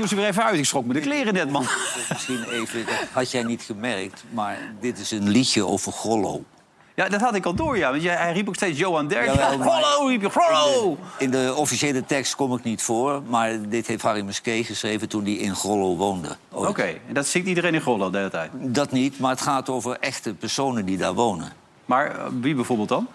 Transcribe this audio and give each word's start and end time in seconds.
doe 0.00 0.08
ze 0.08 0.14
weer 0.16 0.26
even 0.26 0.44
uit. 0.44 0.58
Ik 0.58 0.64
schrok 0.64 0.84
me 0.84 0.92
de 0.92 1.00
kleren 1.00 1.34
net, 1.34 1.50
man. 1.50 1.66
Misschien 2.08 2.44
even, 2.50 2.84
had 3.12 3.30
jij 3.30 3.42
niet 3.42 3.62
gemerkt, 3.62 4.24
maar 4.30 4.58
dit 4.80 4.98
is 4.98 5.10
een 5.10 5.28
liedje 5.28 5.66
over 5.66 5.92
Grollo. 5.92 6.42
Ja, 6.94 7.08
dat 7.08 7.20
had 7.20 7.34
ik 7.34 7.46
al 7.46 7.54
door, 7.54 7.78
ja. 7.78 7.90
Want 7.90 8.02
jij, 8.02 8.14
hij 8.14 8.32
riep 8.32 8.48
ook 8.48 8.54
steeds 8.54 8.78
Johan 8.78 9.08
Derk. 9.08 9.26
Maar- 9.34 9.58
Grollo, 9.68 10.06
riep 10.06 10.20
je, 10.20 10.30
Grollo! 10.30 10.98
In 11.18 11.30
de 11.30 11.54
officiële 11.56 12.04
tekst 12.04 12.34
kom 12.34 12.54
ik 12.54 12.62
niet 12.62 12.82
voor, 12.82 13.22
maar 13.26 13.68
dit 13.68 13.86
heeft 13.86 14.02
Harry 14.02 14.22
Muskee 14.22 14.64
geschreven 14.64 15.08
toen 15.08 15.24
hij 15.24 15.32
in 15.32 15.54
Grollo 15.54 15.96
woonde. 15.96 16.36
Oké, 16.50 16.82
en 17.08 17.14
dat 17.14 17.26
zingt 17.26 17.48
iedereen 17.48 17.74
in 17.74 17.80
Grollo 17.80 18.10
de 18.10 18.16
hele 18.16 18.30
tijd. 18.30 18.50
Dat 18.54 18.90
niet, 18.92 19.18
maar 19.18 19.30
het 19.30 19.40
gaat 19.40 19.68
over 19.68 19.96
echte 20.00 20.34
personen 20.34 20.84
die 20.84 20.96
daar 20.96 21.14
wonen. 21.14 21.52
Maar 21.84 22.16
eh, 22.16 22.24
wie 22.40 22.54
bijvoorbeeld 22.54 22.88
dan? 22.88 23.06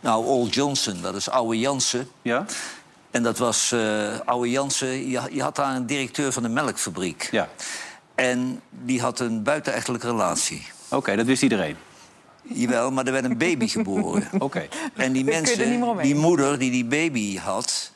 Nou, 0.00 0.24
Old 0.26 0.54
Johnson, 0.54 0.96
dat 1.02 1.14
is 1.14 1.30
Oude 1.30 1.58
Jansen. 1.58 2.08
Ja? 2.22 2.44
En 3.14 3.22
dat 3.22 3.38
was 3.38 3.72
eh 3.72 4.18
Oude 4.24 4.50
Jansen. 4.50 5.08
Je, 5.10 5.20
je 5.30 5.42
had 5.42 5.56
daar 5.56 5.76
een 5.76 5.86
directeur 5.86 6.32
van 6.32 6.42
de 6.42 6.48
melkfabriek. 6.48 7.28
Ja. 7.30 7.48
En 8.14 8.60
die 8.70 9.00
had 9.00 9.20
een 9.20 9.42
buitenechtelijke 9.42 10.06
relatie. 10.06 10.66
Oké, 10.88 11.16
dat 11.16 11.26
wist 11.26 11.42
iedereen. 11.42 11.76
Jawel, 12.42 12.90
maar 12.90 13.06
er 13.06 13.12
werd 13.12 13.24
een 13.24 13.38
baby 13.38 13.68
geboren. 13.68 14.28
Oké. 14.38 14.68
En 14.94 15.12
die 15.12 15.24
mensen, 15.24 15.98
die 16.02 16.14
moeder 16.14 16.58
die 16.58 16.70
die 16.70 16.84
baby 16.84 17.38
had... 17.38 17.92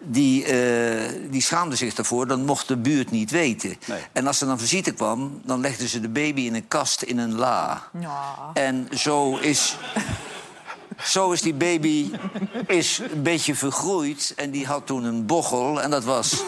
Die, 0.00 0.44
eh, 0.44 1.12
die 1.30 1.42
schaamde 1.42 1.76
zich 1.76 1.94
daarvoor, 1.94 2.26
dat 2.26 2.38
mocht 2.38 2.68
de 2.68 2.76
buurt 2.76 3.10
niet 3.10 3.30
weten. 3.30 3.76
Nee. 3.86 4.00
En 4.12 4.26
als 4.26 4.40
er 4.40 4.46
dan 4.46 4.58
visite 4.58 4.92
kwam, 4.92 5.40
dan 5.44 5.60
legden 5.60 5.88
ze 5.88 6.00
de 6.00 6.08
baby 6.08 6.40
in 6.40 6.54
een 6.54 6.68
kast 6.68 7.02
in 7.02 7.18
een 7.18 7.34
la. 7.34 7.82
Ja. 8.00 8.50
En 8.54 8.88
zo 8.94 9.36
is, 9.36 9.76
zo 11.02 11.32
is 11.32 11.42
die 11.42 11.54
baby 11.54 12.10
is 12.66 13.00
een 13.12 13.22
beetje 13.22 13.54
vergroeid. 13.54 14.32
En 14.36 14.50
die 14.50 14.66
had 14.66 14.86
toen 14.86 15.04
een 15.04 15.26
bochel. 15.26 15.82
En 15.82 15.90
dat 15.90 16.04
was, 16.04 16.42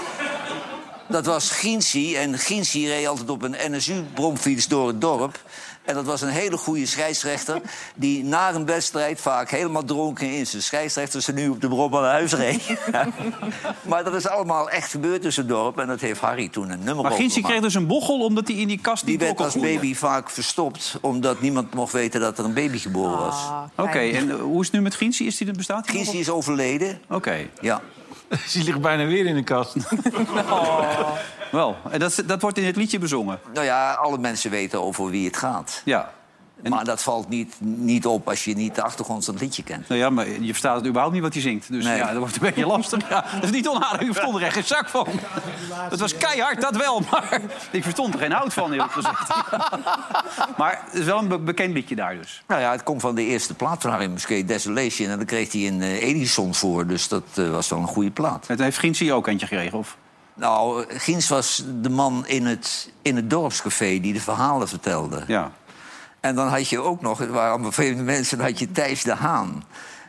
dat 1.09 1.27
was 1.27 1.51
Ginsie. 1.51 2.17
En 2.17 2.39
Ginsie 2.39 2.89
reed 2.89 3.07
altijd 3.07 3.31
op 3.31 3.43
een 3.43 3.57
NSU-bromfiets 3.71 4.69
door 4.69 4.87
het 4.87 5.01
dorp. 5.01 5.43
En 5.91 5.97
dat 5.97 6.05
was 6.05 6.21
een 6.21 6.29
hele 6.29 6.57
goede 6.57 6.87
scheidsrechter... 6.87 7.61
die 7.95 8.25
na 8.25 8.55
een 8.55 8.67
wedstrijd 8.67 9.21
vaak 9.21 9.51
helemaal 9.51 9.85
dronken 9.85 10.31
in 10.33 10.47
zijn 10.47 10.63
scheidsrechter... 10.63 11.23
ze 11.23 11.33
nu 11.33 11.49
op 11.49 11.61
de 11.61 11.69
brom 11.69 11.91
naar 11.91 12.03
huis 12.03 12.33
reed. 12.33 12.63
maar 13.91 14.05
dat 14.05 14.15
is 14.15 14.29
allemaal 14.29 14.71
echt 14.71 14.91
gebeurd 14.91 15.23
tussen 15.23 15.43
het 15.43 15.53
dorp. 15.53 15.79
En 15.79 15.87
dat 15.87 16.01
heeft 16.01 16.21
Harry 16.21 16.49
toen 16.49 16.71
een 16.71 16.85
nummer 16.85 17.05
Maar 17.05 17.13
Ginsie 17.13 17.43
kreeg 17.43 17.61
dus 17.61 17.75
een 17.75 17.87
bochel 17.87 18.21
omdat 18.25 18.49
hij 18.49 18.57
in 18.57 18.69
die 18.69 18.81
kast 18.81 19.05
Die 19.05 19.13
niet 19.17 19.23
werd 19.27 19.41
als 19.41 19.51
groeien. 19.53 19.75
baby 19.75 19.95
vaak 19.95 20.31
verstopt... 20.31 20.99
omdat 21.01 21.41
niemand 21.41 21.75
mocht 21.75 21.93
weten 21.93 22.21
dat 22.21 22.39
er 22.39 22.45
een 22.45 22.55
baby 22.55 22.79
geboren 22.79 23.19
was. 23.19 23.35
Ah, 23.35 23.63
Oké, 23.77 23.91
kijk. 23.91 24.15
en 24.15 24.31
hoe 24.31 24.61
is 24.61 24.67
het 24.67 24.75
nu 24.77 24.81
met 24.83 24.95
Ginsie? 24.95 25.27
Is 25.27 25.37
die 25.37 25.47
er 25.47 25.53
bestaat? 25.53 25.87
die? 25.87 25.95
Ginsie 25.97 26.21
is 26.21 26.31
overleden. 26.31 27.01
Oké, 27.09 27.37
Ja. 27.61 27.81
Die 28.53 28.65
ligt 28.65 28.81
bijna 28.81 29.07
weer 29.07 29.27
in 29.27 29.35
de 29.35 29.43
kast. 29.45 29.75
wel. 31.51 31.77
En 31.91 31.99
dat, 31.99 32.23
dat 32.27 32.43
wordt 32.43 32.59
in 32.59 32.65
het 32.65 32.77
liedje 32.77 32.99
bezongen. 32.99 33.39
Nou 33.53 33.67
ja, 33.67 33.93
alle 33.93 34.19
mensen 34.19 34.51
weten 34.51 34.83
over 34.83 35.11
wie 35.11 35.27
het 35.27 35.37
gaat. 35.37 35.83
Ja. 35.85 36.11
Maar 36.69 36.85
dat 36.85 37.03
valt 37.03 37.29
niet, 37.29 37.55
niet 37.61 38.07
op 38.07 38.29
als 38.29 38.45
je 38.45 38.55
niet 38.55 38.75
de 38.75 38.83
achtergrond 38.83 39.25
van 39.25 39.35
het 39.35 39.43
liedje 39.43 39.63
kent. 39.63 39.89
Nou 39.89 40.01
ja, 40.01 40.11
maar 40.11 40.29
je 40.29 40.47
verstaat 40.47 40.77
het 40.77 40.85
überhaupt 40.87 41.15
niet 41.15 41.23
wat 41.23 41.33
hij 41.33 41.43
zingt. 41.43 41.73
Dus 41.73 41.85
Nee. 41.85 41.97
ja, 41.97 42.07
dat 42.07 42.17
wordt 42.17 42.35
een 42.35 42.41
beetje 42.41 42.67
lastig. 42.67 43.09
Ja, 43.09 43.25
dat 43.35 43.43
is 43.45 43.51
niet 43.51 43.69
onaardig, 43.69 44.01
ik 44.01 44.07
verstond 44.07 44.37
er 44.37 44.43
echt 44.43 44.55
geen 44.55 44.65
zak 44.65 44.89
van. 44.89 45.07
Het 45.73 46.01
was 46.01 46.17
keihard, 46.17 46.61
dat 46.61 46.77
wel, 46.77 47.03
maar 47.11 47.41
ik 47.71 47.83
verstond 47.83 48.15
er 48.15 48.21
geen 48.21 48.33
hout 48.33 48.53
van, 48.53 48.73
eerlijk 48.73 48.93
gezegd. 48.93 49.29
Maar 50.57 50.83
het 50.85 50.95
is 51.01 51.05
wel 51.05 51.19
een 51.19 51.29
be- 51.29 51.39
bekend 51.39 51.75
liedje 51.75 51.95
daar 51.97 52.17
dus. 52.17 52.43
Nou 52.47 52.61
ja, 52.61 52.71
het 52.71 52.83
komt 52.83 53.01
van 53.01 53.15
de 53.15 53.25
eerste 53.25 53.55
plaat 53.55 53.83
van 53.83 53.91
Harry 53.91 54.07
Muskee, 54.11 54.45
Desolation. 54.45 55.09
En 55.09 55.17
daar 55.17 55.27
kreeg 55.27 55.53
hij 55.53 55.67
een 55.67 55.81
eh, 55.81 56.03
Edison 56.03 56.55
voor, 56.55 56.87
dus 56.87 57.09
dat 57.09 57.25
eh, 57.35 57.51
was 57.51 57.69
wel 57.69 57.79
een 57.79 57.87
goede 57.87 58.11
plaat. 58.11 58.47
Het 58.47 58.59
heeft 58.59 58.79
Ginsie 58.79 59.13
ook 59.13 59.27
eentje 59.27 59.47
gekregen, 59.47 59.79
of? 59.79 59.97
Nou, 60.41 60.85
Gins 60.89 61.29
was 61.29 61.65
de 61.81 61.89
man 61.89 62.27
in 62.27 62.47
het, 62.47 62.91
in 63.03 63.17
het 63.17 63.31
dorpscafé 63.31 64.01
die 64.01 64.13
de 64.13 64.21
verhalen 64.21 64.69
vertelde. 64.69 65.25
Ja. 65.27 65.53
En 66.21 66.35
dan 66.35 66.49
had 66.49 66.69
je 66.69 66.81
ook 66.81 67.01
nog, 67.01 67.19
het 67.19 67.31
waren 67.31 67.51
allemaal 67.51 67.73
vreemde 67.73 68.03
mensen, 68.03 68.39
dan 68.39 68.47
had 68.47 68.59
je 68.59 68.73
Thijs 68.73 69.03
de 69.03 69.15
Haan. 69.15 69.65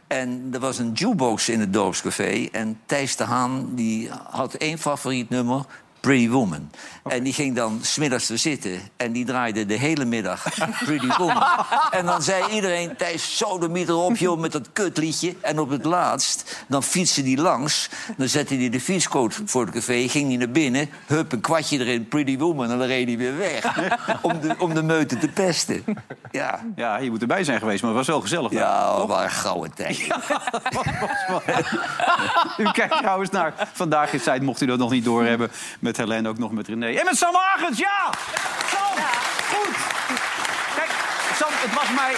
En 0.07 0.50
er 0.51 0.60
was 0.60 0.78
een 0.78 0.92
jukebox 0.92 1.50
in 1.50 1.60
het 1.60 1.74
dorpscafé. 1.74 2.48
En 2.51 2.80
Thijs 2.86 3.16
de 3.16 3.24
Haan 3.24 3.75
die 3.75 4.10
had 4.30 4.54
één 4.54 4.78
favoriet 4.78 5.30
nummer, 5.30 5.66
Pretty 6.01 6.30
Woman. 6.30 6.69
En 7.03 7.24
die 7.24 7.33
ging 7.33 7.56
dan 7.56 7.80
smiddags 7.81 8.30
er 8.30 8.38
zitten. 8.38 8.80
En 8.98 9.12
die 9.12 9.25
draaide 9.25 9.65
de 9.65 9.74
hele 9.74 10.06
middag 10.06 10.44
Pretty 10.86 11.07
Woman. 11.18 11.44
en 11.92 12.06
dan 12.06 12.21
zei 12.21 12.44
iedereen, 12.51 12.95
Thijs, 12.98 13.38
zo 13.38 13.59
de 13.59 13.69
mieter 13.69 13.95
op, 13.95 14.18
joh, 14.18 14.39
met 14.39 14.51
dat 14.51 14.69
kutliedje. 14.74 15.36
En 15.42 15.59
op 15.59 15.69
het 15.69 15.86
laatst, 15.86 16.65
dan 16.68 16.83
fietste 16.83 17.21
hij 17.21 17.38
langs. 17.38 17.89
Dan 18.18 18.27
zette 18.27 18.56
hij 18.56 18.69
de 18.69 18.80
fietscoat 18.80 19.42
voor 19.45 19.65
het 19.65 19.74
café, 19.74 20.07
ging 20.07 20.27
hij 20.27 20.38
naar 20.38 20.50
binnen. 20.50 20.89
Hup, 21.07 21.31
een 21.31 21.42
kwartje 21.42 21.80
erin, 21.80 22.07
Pretty 22.07 22.38
Woman. 22.38 22.71
En 22.71 22.77
dan 22.77 22.88
reed 22.88 23.07
hij 23.07 23.18
weer 23.18 23.38
weg. 23.38 23.77
om, 24.21 24.39
de, 24.42 24.56
om 24.57 24.74
de 24.74 24.83
meute 24.83 25.18
te 25.18 25.27
pesten. 25.27 25.83
Ja, 26.31 26.59
ja, 26.75 26.98
je 26.98 27.09
moet 27.09 27.21
erbij 27.21 27.44
zijn 27.44 27.59
geweest, 27.59 27.81
maar 27.81 27.89
het 27.89 28.00
was 28.00 28.07
wel 28.07 28.21
gezellig. 28.21 28.51
ja 28.51 28.98
dat 28.98 29.07
waren 29.07 29.31
gouden 29.31 29.74
tijden. 29.74 30.21
U 32.57 32.71
kijkt 32.71 32.98
trouwens 32.98 33.30
naar 33.30 33.53
Vandaag 33.74 34.13
is 34.13 34.24
Tijd, 34.24 34.42
mocht 34.42 34.62
u 34.62 34.65
dat 34.65 34.77
nog 34.77 34.92
niet 34.92 35.03
doorhebben. 35.03 35.51
Met 35.80 35.91
Helene, 35.98 36.30
ook 36.30 36.38
nog 36.38 36.52
met 36.52 36.68
René. 36.68 36.88
En 36.88 37.06
met 37.06 37.18
Sam 37.18 37.34
Hagens, 37.36 37.78
ja! 37.78 38.10
Sam, 38.70 38.98
goed! 39.54 39.76
Kijk, 40.76 40.92
Sam, 41.36 41.50
het 41.52 41.74
was 41.74 41.90
mij... 41.96 42.16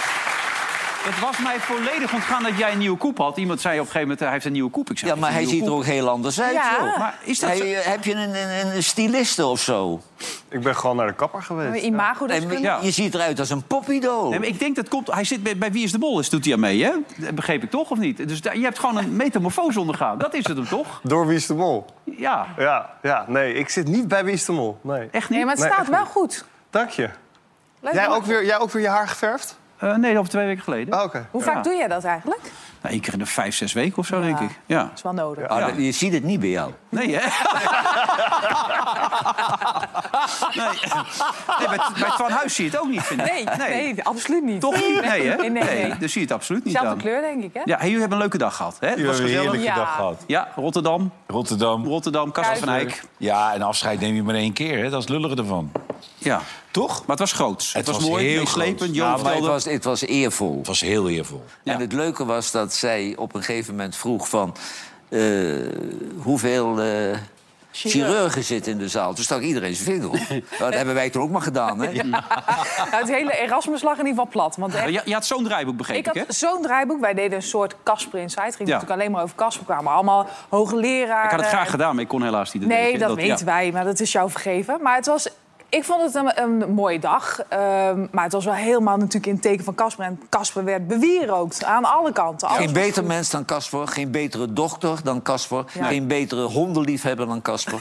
Het 1.04 1.20
was 1.20 1.38
mij 1.38 1.60
volledig 1.60 2.12
ontgaan 2.14 2.42
dat 2.42 2.58
jij 2.58 2.72
een 2.72 2.78
nieuwe 2.78 2.96
koep 2.98 3.18
had. 3.18 3.36
Iemand 3.36 3.60
zei 3.60 3.74
op 3.74 3.78
een 3.80 3.84
gegeven 3.92 4.02
moment, 4.08 4.20
hij 4.24 4.32
heeft 4.32 4.44
een 4.44 4.52
nieuwe 4.52 4.70
koep. 4.70 4.90
Ik 4.90 4.98
zei, 4.98 5.10
Ja, 5.10 5.16
maar 5.18 5.30
hij 5.30 5.38
"Heeft 5.38 5.50
een 5.52 5.58
ziet 5.58 5.66
er 5.66 5.72
ook 5.74 5.84
heel 5.84 6.08
anders 6.08 6.40
uit. 6.40 6.52
Ja. 6.52 6.76
joh. 6.80 6.98
Maar 6.98 7.18
is 7.22 7.38
dat 7.38 7.50
Hij- 7.50 7.58
zo? 7.82 7.90
Heb 7.90 8.04
je 8.04 8.12
een, 8.14 8.34
een, 8.34 8.76
een 8.76 8.82
styliste 8.82 9.46
of 9.46 9.60
zo? 9.60 10.00
Ik 10.48 10.60
ben 10.62 10.76
gewoon 10.76 10.96
naar 10.96 11.06
de 11.06 11.12
kapper 11.14 11.42
geweest. 11.42 11.84
Imago 11.84 12.26
En. 12.26 12.60
Ja. 12.60 12.78
Je 12.82 12.90
ziet 12.90 13.14
eruit 13.14 13.38
als 13.38 13.50
een. 13.50 13.64
Nee, 14.30 14.38
maar 14.38 14.48
ik 14.48 14.58
denk 14.58 14.76
dat 14.76 14.88
komt. 14.88 15.12
Hij 15.12 15.24
zit 15.24 15.42
bij, 15.42 15.58
bij 15.58 15.72
Wie 15.72 15.84
is 15.84 15.92
de 15.92 15.98
Mol, 15.98 16.18
is 16.20 16.28
doet 16.28 16.44
hij 16.44 16.54
aan 16.54 16.60
mee, 16.60 16.84
hè? 16.84 16.92
Dat 17.16 17.34
begreep 17.34 17.62
ik 17.62 17.70
toch, 17.70 17.90
of 17.90 17.98
niet? 17.98 18.28
Dus 18.28 18.40
daar- 18.40 18.56
je 18.56 18.64
hebt 18.64 18.78
gewoon 18.78 18.96
een 18.96 19.16
metamorfose 19.16 19.80
ondergaan. 19.80 20.18
Dat 20.18 20.34
is 20.34 20.46
het 20.46 20.56
hem 20.56 20.68
toch? 20.68 21.00
Door 21.02 21.26
Wie 21.26 21.36
is 21.36 21.46
de 21.46 21.54
Mol? 21.54 21.84
Ja, 22.04 22.46
Ja, 22.58 22.90
ja, 23.02 23.24
nee, 23.28 23.54
ik 23.54 23.68
zit 23.68 23.88
niet 23.88 24.08
bij 24.08 24.24
Wie 24.24 24.34
is 24.34 24.44
de 24.44 24.52
Mol. 24.52 24.78
Nee. 24.82 25.08
echt 25.10 25.28
niet. 25.28 25.38
Nee, 25.38 25.44
maar 25.44 25.54
het 25.54 25.64
Nee, 25.64 25.72
staat 25.72 25.88
wel 25.88 26.00
niet. 26.00 26.08
goed. 26.08 26.44
Dank 26.70 26.90
je. 26.90 27.08
Jij 27.92 28.08
ook, 28.08 28.24
weer, 28.24 28.44
jij 28.44 28.58
ook 28.58 28.70
weer 28.70 28.82
je 28.82 28.88
haar 28.88 29.08
geverfd? 29.08 29.58
Eh, 29.84 29.94
nee, 29.94 30.18
over 30.18 30.30
twee 30.30 30.46
weken 30.46 30.62
geleden. 30.62 30.94
Ah, 30.94 31.02
Oké. 31.04 31.26
Hoe 31.30 31.44
Ja. 31.44 31.52
vaak 31.52 31.64
doe 31.64 31.74
jij 31.74 31.88
dat 31.88 32.04
eigenlijk? 32.04 32.40
Nou, 32.80 32.94
één 32.94 33.00
keer 33.02 33.12
in 33.12 33.18
de 33.18 33.26
vijf, 33.26 33.54
zes 33.54 33.72
weken 33.72 33.98
of 33.98 34.06
zo, 34.06 34.16
Ja. 34.16 34.22
denk 34.22 34.38
ik. 34.40 34.50
Ja. 34.66 34.82
Dat 34.82 34.90
is 34.94 35.02
wel 35.02 35.12
nodig. 35.12 35.48
Ah, 35.48 35.66
dat- 35.66 35.76
Je 35.76 35.92
ziet 35.92 36.12
het 36.12 36.22
niet 36.24 36.40
bij 36.40 36.48
jou. 36.48 36.72
Nee, 36.88 37.16
hè? 37.16 37.20
nee. 40.54 40.66
nee 41.58 41.68
bij, 41.68 41.78
bij 42.00 42.10
Twan 42.14 42.30
Huis 42.30 42.54
zie 42.54 42.64
je 42.64 42.70
het 42.70 42.80
ook 42.80 42.88
niet, 42.88 43.02
vind 43.02 43.20
ik. 43.20 43.26
Nee, 43.26 43.44
nee, 43.68 44.04
absoluut 44.04 44.42
niet. 44.44 44.60
Toch 44.60 44.74
niet? 44.74 45.00
Nee, 45.04 45.26
hè? 45.28 45.36
Nee, 45.36 45.50
nee, 45.50 45.62
nee. 45.64 45.96
dus 45.98 46.12
zie 46.12 46.20
je 46.20 46.26
het 46.26 46.36
absoluut 46.36 46.64
niet 46.64 46.74
Zelfde 46.76 46.96
kleur, 47.02 47.20
denk 47.20 47.42
ik, 47.42 47.50
hè? 47.54 47.60
Ja, 47.64 47.76
hey, 47.76 47.84
jullie 47.84 48.00
hebben 48.00 48.12
een 48.16 48.22
leuke 48.22 48.38
dag 48.38 48.56
gehad. 48.56 48.76
Hè? 48.80 48.88
Het 48.88 49.04
was 49.04 49.18
een 49.18 49.26
heerlijke 49.26 49.58
Ja. 49.60 49.74
dag 49.74 49.94
gehad. 49.94 50.24
Ja, 50.26 50.48
Rotterdam. 50.56 51.10
Rotterdam. 51.26 51.84
Rotterdam, 51.86 52.32
Kasteel 52.32 52.56
van. 52.56 52.68
Eyck. 52.68 53.02
Ja, 53.16 53.52
en 53.54 53.62
afscheid 53.62 54.00
neem 54.00 54.14
je 54.14 54.22
maar 54.22 54.34
één 54.34 54.52
keer. 54.52 54.84
Hè? 54.84 54.90
Dat 54.90 55.02
is 55.02 55.08
lullige 55.08 55.36
ervan. 55.36 55.72
Ja. 56.18 56.40
Toch? 56.70 56.90
Maar 56.98 57.16
het 57.16 57.18
was 57.18 57.32
groots. 57.32 57.66
Het, 57.72 57.86
Het 57.86 57.94
was, 57.94 57.96
was 58.04 58.10
mooi, 58.12 58.26
heel 58.26 58.38
meeslepend. 58.38 58.78
groot. 58.80 58.94
Ja, 58.94 59.16
maar 59.16 59.34
het 59.34 59.44
was, 59.46 59.64
het 59.64 59.84
was 59.84 60.00
eervol. 60.00 60.56
Het 60.58 60.66
was 60.66 60.80
heel 60.80 61.08
eervol. 61.08 61.44
Ja. 61.62 61.72
En 61.74 61.80
het 61.80 61.92
leuke 61.92 62.24
was 62.24 62.50
dat 62.50 62.72
zij 62.74 63.14
op 63.16 63.34
een 63.34 63.42
gegeven 63.42 63.74
moment 63.74 63.96
vroeg 63.96 64.28
van... 64.28 64.54
eh, 65.08 65.20
hoeveel 66.22 66.80
eh, 66.82 67.16
chirurgen 67.70 68.44
zitten 68.44 68.72
in 68.72 68.78
de 68.78 68.88
zaal? 68.88 69.14
Toen 69.14 69.24
stak 69.24 69.40
iedereen 69.40 69.74
zijn 69.74 69.90
vinger 69.90 70.08
op. 70.08 70.18
Nou, 70.28 70.42
dat 70.58 70.74
hebben 70.74 70.94
wij 70.94 71.10
toen 71.10 71.22
ook 71.22 71.30
maar 71.30 71.42
gedaan, 71.42 71.80
hè? 71.80 71.92
Nou, 72.02 72.22
het 72.90 73.08
hele 73.08 73.38
Erasmus 73.38 73.82
lag 73.82 73.92
in 73.98 74.06
ieder 74.06 74.12
geval 74.24 74.28
plat. 74.28 74.56
Want 74.56 74.74
echt, 74.74 74.88
Je, 74.88 75.00
je 75.04 75.12
had 75.12 75.26
zo'n 75.26 75.44
draaiboek, 75.44 75.76
begreep 75.76 75.96
ik 75.96 76.14
ik, 76.14 76.24
had 76.26 76.36
zo'n 76.36 76.62
draaiboek. 76.62 77.00
Wij 77.00 77.14
deden 77.14 77.32
een 77.36 77.42
soort 77.42 77.74
Casper 77.84 78.20
Inside. 78.20 78.42
Het 78.46 78.56
ging 78.56 78.68
Ja. 78.68 78.74
natuurlijk 78.74 79.00
alleen 79.00 79.12
maar 79.12 79.22
over 79.22 79.36
Casper. 79.36 79.64
kwamen 79.64 79.92
allemaal 79.92 80.28
hoogleraren. 80.48 81.24
Ik 81.24 81.30
had 81.30 81.40
het 81.40 81.48
graag 81.48 81.70
gedaan, 81.70 81.94
maar 81.94 82.02
ik 82.02 82.08
kon 82.08 82.22
helaas 82.22 82.52
niet. 82.52 82.66
Nee, 82.66 82.98
dat, 82.98 83.14
weten 83.14 83.38
ja. 83.38 83.44
wij, 83.44 83.70
maar 83.72 83.84
dat 83.84 84.00
is 84.00 84.12
jou 84.12 84.30
vergeven. 84.30 84.78
Maar 84.82 84.96
het 84.96 85.06
was, 85.06 85.28
ik 85.74 85.84
vond 85.84 86.02
het 86.02 86.14
een, 86.14 86.42
een 86.42 86.72
mooie 86.72 86.98
dag. 86.98 87.40
Ehm, 87.48 88.06
maar 88.10 88.24
het 88.24 88.32
was 88.32 88.44
wel 88.44 88.54
helemaal 88.54 88.96
natuurlijk 88.96 89.26
in 89.26 89.32
het 89.32 89.42
teken 89.42 89.64
van 89.64 89.74
Casper. 89.74 90.04
En 90.04 90.20
Casper 90.28 90.64
werd 90.64 90.86
bewierookt 90.86 91.64
aan 91.64 91.84
alle 91.84 92.12
kanten. 92.12 92.48
Alles 92.48 92.64
Geen 92.64 92.72
beter 92.72 93.02
goed. 93.02 93.06
mens 93.06 93.30
dan 93.30 93.44
Casper, 93.44 93.88
geen 93.88 94.10
betere 94.10 94.52
dochter 94.52 94.98
dan 95.04 95.22
Casper... 95.22 95.64
Ja. 95.72 95.86
geen 95.86 96.06
betere 96.06 96.42
hondenliefhebber 96.42 97.26
dan 97.26 97.42
Casper. 97.42 97.80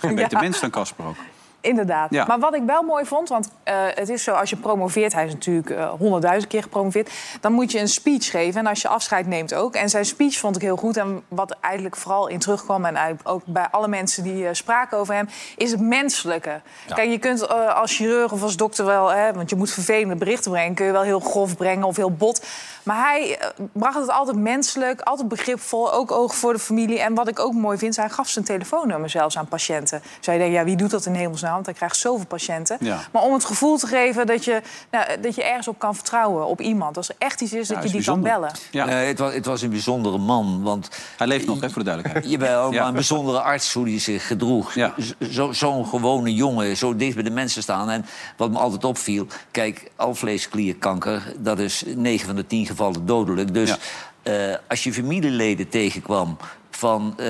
Een 0.00 0.14
beter 0.14 0.40
mens 0.40 0.60
dan 0.60 0.70
Casper 0.70 1.06
ook. 1.06 1.16
Inderdaad. 1.64 2.10
Ja. 2.10 2.24
Maar 2.24 2.38
wat 2.38 2.54
ik 2.54 2.62
wel 2.66 2.82
mooi 2.82 3.04
vond, 3.04 3.28
want 3.28 3.50
eh, 3.62 3.74
het 3.94 4.08
is 4.08 4.22
zo, 4.22 4.32
als 4.32 4.50
je 4.50 4.56
promoveert, 4.56 5.12
hij 5.12 5.26
is 5.26 5.32
natuurlijk 5.32 5.70
eh, 5.70 5.90
honderdduizend 5.98 6.50
keer 6.50 6.62
gepromoveerd, 6.62 7.10
dan 7.40 7.52
moet 7.52 7.72
je 7.72 7.80
een 7.80 7.88
speech 7.88 8.30
geven. 8.30 8.60
En 8.60 8.66
als 8.66 8.82
je 8.82 8.88
afscheid 8.88 9.26
neemt 9.26 9.54
ook. 9.54 9.74
En 9.74 9.88
zijn 9.88 10.04
speech 10.04 10.38
vond 10.38 10.56
ik 10.56 10.62
heel 10.62 10.76
goed. 10.76 10.96
En 10.96 11.22
wat 11.28 11.56
eigenlijk 11.60 11.96
vooral 11.96 12.28
in 12.28 12.38
terugkwam, 12.38 12.84
en 12.84 13.18
ook 13.22 13.42
bij 13.46 13.68
alle 13.70 13.88
mensen 13.88 14.22
die 14.22 14.46
eh, 14.46 14.54
spraken 14.54 14.98
over 14.98 15.14
hem, 15.14 15.28
is 15.56 15.70
het 15.70 15.80
menselijke. 15.80 16.60
Kijk, 16.94 17.10
je 17.10 17.18
kunt 17.18 17.48
als 17.74 17.96
chirurg 17.96 18.32
of 18.32 18.42
als 18.42 18.56
dokter 18.56 18.84
wel, 18.84 19.12
hè, 19.12 19.32
want 19.32 19.50
je 19.50 19.56
moet 19.56 19.70
vervelende 19.70 20.16
berichten 20.16 20.50
brengen, 20.50 20.74
kun 20.74 20.86
je 20.86 20.92
wel 20.92 21.02
heel 21.02 21.20
grof 21.20 21.56
brengen 21.56 21.86
of 21.86 21.96
heel 21.96 22.10
bot. 22.10 22.46
Maar 22.84 22.96
hij 23.10 23.38
eh, 23.38 23.48
bracht 23.72 23.98
het 23.98 24.10
altijd 24.10 24.36
menselijk, 24.36 25.00
altijd 25.00 25.28
begripvol, 25.28 25.92
ook 25.92 26.10
oog 26.12 26.34
voor 26.34 26.52
de 26.52 26.58
familie. 26.58 27.00
En 27.00 27.14
wat 27.14 27.28
ik 27.28 27.38
ook 27.38 27.52
mooi 27.52 27.78
vind, 27.78 27.96
hij 27.96 28.08
gaf 28.10 28.28
zijn 28.28 28.44
telefoonnummer 28.44 29.10
zelfs 29.10 29.38
aan 29.38 29.46
patiënten. 29.48 30.02
Zou 30.20 30.36
je 30.36 30.42
denken, 30.42 30.60
ja, 30.60 30.64
wie 30.66 30.76
doet 30.76 30.90
dat 30.90 31.06
in 31.06 31.14
hemelsnaam? 31.14 31.52
Want 31.52 31.66
hij 31.66 31.74
krijgt 31.74 31.96
zoveel 31.96 32.26
patiënten. 32.26 32.76
Ja. 32.80 33.00
Maar 33.12 33.22
om 33.22 33.32
het 33.32 33.44
gevoel 33.44 33.76
te 33.78 33.86
geven 33.86 34.26
dat 34.26 34.44
je, 34.44 34.62
nou, 34.90 35.20
dat 35.20 35.34
je 35.34 35.44
ergens 35.44 35.68
op 35.68 35.78
kan 35.78 35.94
vertrouwen, 35.94 36.46
op 36.46 36.60
iemand. 36.60 36.96
Als 36.96 37.08
er 37.08 37.14
echt 37.18 37.40
iets 37.40 37.52
is, 37.52 37.68
dat 37.68 37.78
je 37.78 37.84
is 37.84 37.90
die 37.92 38.04
kan 38.04 38.20
bellen. 38.20 38.50
Ja. 38.70 38.88
Het, 38.88 39.18
was, 39.18 39.34
het 39.34 39.46
was 39.46 39.62
een 39.62 39.70
bijzondere 39.70 40.18
man, 40.18 40.62
want... 40.62 40.88
Hij 41.16 41.26
leeft 41.26 41.46
nog, 41.46 41.60
hè, 41.60 41.70
voor 41.70 41.84
de 41.84 41.90
duidelijkheid. 41.90 42.30
Jawel, 42.32 42.72
Ja. 42.72 42.78
maar 42.78 42.88
een 42.88 42.94
bijzondere 42.94 43.40
arts 43.40 43.72
hoe 43.72 43.88
hij 43.88 43.98
zich 43.98 44.26
gedroeg. 44.26 44.74
Ja. 44.74 44.94
Z- 44.98 45.12
Zo- 45.30 45.52
Zo'n 45.52 45.86
gewone 45.86 46.34
jongen, 46.34 46.76
zo 46.76 46.96
dicht 46.96 47.14
bij 47.14 47.22
de 47.24 47.30
mensen 47.30 47.62
staan. 47.62 47.90
En 47.90 48.06
wat 48.36 48.50
me 48.50 48.58
altijd 48.58 48.84
opviel, 48.84 49.26
kijk, 49.50 49.90
alvleesklierkanker... 49.96 51.34
dat 51.38 51.58
is 51.58 51.84
9 51.86 52.26
van 52.26 52.36
de 52.36 52.46
10 52.46 52.66
gevallen 52.76 53.06
dodelijk. 53.06 53.54
Dus 53.54 53.68
Ja. 53.70 53.76
eh, 54.22 54.56
als 54.68 54.84
je 54.84 54.92
familieleden 54.92 55.68
tegenkwam 55.68 56.36
van 56.70 57.14
eh, 57.18 57.26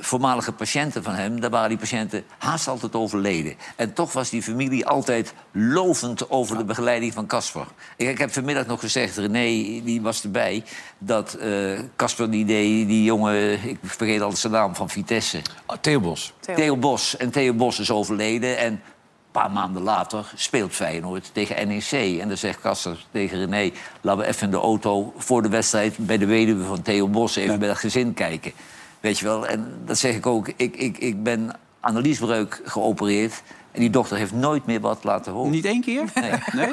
voormalige 0.00 0.52
patiënten 0.52 1.02
van 1.02 1.14
hem... 1.14 1.40
dan 1.40 1.50
waren 1.50 1.68
die 1.68 1.78
patiënten 1.78 2.24
haast 2.38 2.68
altijd 2.68 2.94
overleden. 2.94 3.54
En 3.76 3.92
toch 3.92 4.12
was 4.12 4.30
die 4.30 4.42
familie 4.42 4.86
altijd 4.86 5.34
lovend 5.52 6.30
over 6.30 6.56
de 6.58 6.64
begeleiding 6.64 7.12
van 7.12 7.26
Casper. 7.26 7.66
Ik, 7.96 8.08
ik 8.08 8.18
heb 8.18 8.32
vanmiddag 8.32 8.66
nog 8.66 8.80
gezegd, 8.80 9.16
René, 9.16 9.80
die 9.84 10.02
was 10.02 10.22
erbij... 10.22 10.64
dat 10.98 11.34
eh, 11.34 11.50
Casper, 11.96 12.30
die, 12.30 12.44
deed, 12.44 12.86
die 12.86 13.04
jongen, 13.04 13.64
ik 13.68 13.78
vergeet 13.82 14.20
altijd 14.20 14.40
zijn 14.40 14.52
naam, 14.52 14.74
van 14.74 14.90
Vitesse... 14.90 15.40
Oh, 15.66 15.76
Theo 15.80 16.00
Bos. 16.00 16.32
Theo. 16.40 16.54
Theo 16.54 16.76
Bos. 16.76 17.16
En 17.16 17.30
Theo 17.30 17.52
Bos 17.54 17.78
is 17.80 17.90
overleden. 17.90 18.58
En 18.58 18.80
paar 19.36 19.50
maanden 19.50 19.82
later 19.82 20.32
speelt 20.34 20.72
Feyenoord 20.72 21.30
tegen 21.32 21.68
NEC. 21.68 22.20
En 22.20 22.28
dan 22.28 22.36
zegt 22.36 22.60
Kasser 22.60 23.06
tegen 23.10 23.38
René... 23.38 23.70
laten 24.00 24.22
we 24.22 24.28
even 24.28 24.42
in 24.42 24.50
de 24.50 24.56
auto 24.56 25.12
voor 25.16 25.42
de 25.42 25.48
wedstrijd... 25.48 25.96
bij 25.98 26.18
de 26.18 26.26
weduwe 26.26 26.64
van 26.64 26.82
Theo 26.82 27.08
Bos 27.08 27.36
even 27.36 27.58
bij 27.58 27.68
dat 27.68 27.78
gezin 27.78 28.14
kijken. 28.14 28.52
Weet 29.00 29.18
je 29.18 29.24
wel? 29.24 29.46
En 29.46 29.82
dat 29.84 29.98
zeg 29.98 30.14
ik 30.14 30.26
ook. 30.26 30.48
Ik, 30.56 30.76
ik, 30.76 30.98
ik 30.98 31.22
ben 31.22 31.50
aan 31.80 31.94
de 31.94 32.00
liesbreuk 32.00 32.60
geopereerd... 32.64 33.42
en 33.76 33.82
die 33.82 33.90
dochter 33.90 34.16
heeft 34.16 34.32
nooit 34.32 34.66
meer 34.66 34.80
wat 34.80 35.04
laten 35.04 35.32
horen. 35.32 35.50
Niet 35.50 35.64
één 35.64 35.80
keer? 35.80 36.04
Nee. 36.14 36.30
Nee? 36.52 36.72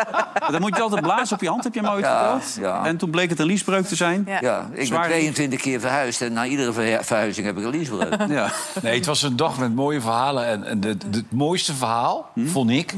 Dan 0.50 0.60
moet 0.60 0.76
je 0.76 0.82
altijd 0.82 1.02
blazen 1.02 1.34
op 1.36 1.42
je 1.42 1.48
hand, 1.48 1.64
heb 1.64 1.74
je 1.74 1.82
mij 1.82 1.90
ooit 1.90 2.04
Ja, 2.04 2.40
verteld. 2.40 2.64
ja. 2.64 2.84
En 2.84 2.96
toen 2.96 3.10
bleek 3.10 3.30
het 3.30 3.38
een 3.38 3.46
liesbreuk 3.46 3.86
te 3.86 3.96
zijn. 3.96 4.22
Ja. 4.26 4.38
Ja, 4.40 4.68
ik 4.72 4.86
Zwaar- 4.86 5.00
ben 5.00 5.10
22 5.10 5.60
keer 5.60 5.80
verhuisd... 5.80 6.20
en 6.22 6.32
na 6.32 6.44
iedere 6.46 6.72
verhuizing 7.04 7.46
heb 7.46 7.58
ik 7.58 7.64
een 7.64 7.70
liesbreuk. 7.70 8.16
Ja. 8.28 8.52
Nee, 8.82 8.94
het 8.96 9.06
was 9.06 9.22
een 9.22 9.36
dag 9.36 9.58
met 9.58 9.74
mooie 9.74 10.00
verhalen. 10.00 10.46
En, 10.46 10.64
en 10.64 10.84
het, 10.84 11.02
het 11.10 11.32
mooiste 11.32 11.74
verhaal, 11.74 12.30
vond 12.44 12.70
ik, 12.70 12.94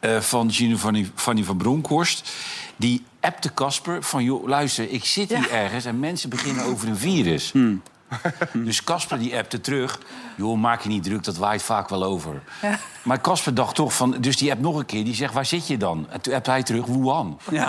eh, 0.00 0.20
van 0.20 0.52
Gino 0.52 0.76
van, 0.76 1.06
Fanny 1.14 1.42
van 1.44 1.56
Bronckhorst... 1.56 2.30
die 2.76 3.04
appte 3.20 3.54
Casper 3.54 4.02
van, 4.02 4.24
joh, 4.24 4.46
luister, 4.48 4.90
ik 4.90 5.04
zit 5.04 5.28
hier 5.28 5.50
ergens... 5.50 5.84
en 5.84 6.00
mensen 6.00 6.28
beginnen 6.30 6.64
over 6.64 6.88
een 6.88 6.96
virus. 6.96 7.52
Dus 8.52 8.84
Casper 8.84 9.18
die 9.18 9.36
appte 9.36 9.60
terug... 9.60 9.98
joh, 10.36 10.58
maak 10.58 10.82
je 10.82 10.88
niet 10.88 11.04
druk, 11.04 11.24
dat 11.24 11.36
waait 11.36 11.62
vaak 11.62 11.88
wel 11.88 12.04
over. 12.04 12.42
Maar 13.02 13.20
Casper 13.20 13.54
dacht 13.54 13.74
toch 13.74 13.94
van... 13.94 14.16
dus 14.20 14.36
die 14.36 14.50
app 14.50 14.60
nog 14.60 14.76
een 14.76 14.86
keer, 14.86 15.04
die 15.04 15.14
zegt, 15.14 15.32
waar 15.34 15.46
zit 15.46 15.66
je 15.66 15.76
dan? 15.76 16.06
En 16.10 16.20
toen 16.20 16.34
appte 16.34 16.50
hij 16.50 16.62
terug, 16.62 16.86
Wuhan. 16.86 17.38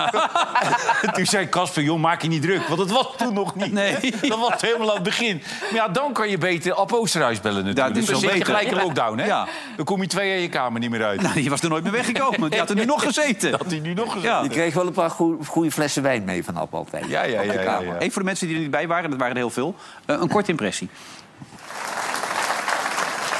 En 1.02 1.14
toen 1.14 1.26
zei 1.26 1.50
Casper, 1.50 1.84
joh, 1.84 2.00
maak 2.00 2.22
je 2.22 2.28
niet 2.28 2.42
druk. 2.42 2.68
Want 2.68 2.80
dat 2.80 2.92
was 2.92 3.08
toen 3.18 3.34
nog 3.34 3.56
niet. 3.56 3.72
Nee. 3.72 4.14
Dat 4.22 4.40
was 4.40 4.62
helemaal 4.62 4.88
aan 4.90 4.94
het 4.96 5.04
begin. 5.04 5.42
Maar 5.62 5.74
ja, 5.74 5.88
dan 5.88 6.14
kan 6.14 6.30
je 6.30 6.38
beter 6.38 6.74
Ab 6.74 6.94
Oosterhuis 6.94 7.42
bellen 7.42 7.66
natuurlijk. 7.66 7.96
Ja, 7.96 8.02
is 8.02 8.06
dan 8.06 8.14
wel 8.14 8.22
zit 8.24 8.32
je 8.32 8.38
beter. 8.38 8.56
gelijk 8.56 8.78
in 8.78 8.84
lockdown, 8.84 9.18
hè? 9.18 9.26
Ja. 9.26 9.48
Dan 9.76 9.86
kom 9.86 10.02
je 10.02 10.08
twee 10.08 10.28
jaar 10.28 10.36
in 10.36 10.42
je 10.42 10.50
kamer 10.50 10.80
niet 10.80 10.90
meer 10.90 11.04
uit. 11.06 11.22
Nou, 11.22 11.34
die 11.34 11.50
was 11.50 11.62
er 11.62 11.70
nooit 11.70 11.84
meer 11.84 11.92
weggekomen. 11.92 12.50
Die 12.50 12.60
had 12.60 12.70
er 12.70 12.76
nu 12.76 12.86
nog 12.86 13.04
gezeten. 13.04 13.52
Dat 13.58 13.66
hij 13.66 13.80
nu 13.80 13.94
nog 13.94 14.12
gezegd. 14.14 14.34
Ja. 14.34 14.42
Je 14.44 14.50
kreeg 14.50 14.74
wel 14.74 14.88
een 14.88 14.94
paar 14.94 15.10
goede 15.46 15.72
flessen 15.72 16.04
wijn 16.04 16.24
mee 16.24 16.44
van 16.44 16.58
Ab 16.58 16.74
altijd. 16.74 17.06
Ja, 17.08 17.24
ja, 17.24 17.40
Op 17.40 17.46
ja, 17.46 17.54
ja, 17.54 17.80
ja. 17.80 17.98
Even 17.98 18.12
voor 18.12 18.22
de 18.22 18.28
mensen 18.28 18.48
die 18.48 18.56
er 18.56 18.62
niet 18.62 18.72
bij 18.72 18.88
waren, 18.88 19.10
dat 19.10 19.20
waren 19.20 19.34
er 19.36 19.42
heel 19.42 19.50
veel. 19.50 19.76
eh, 20.06 20.18
een 20.20 20.30
korte 20.36 20.52
impressie. 20.52 20.90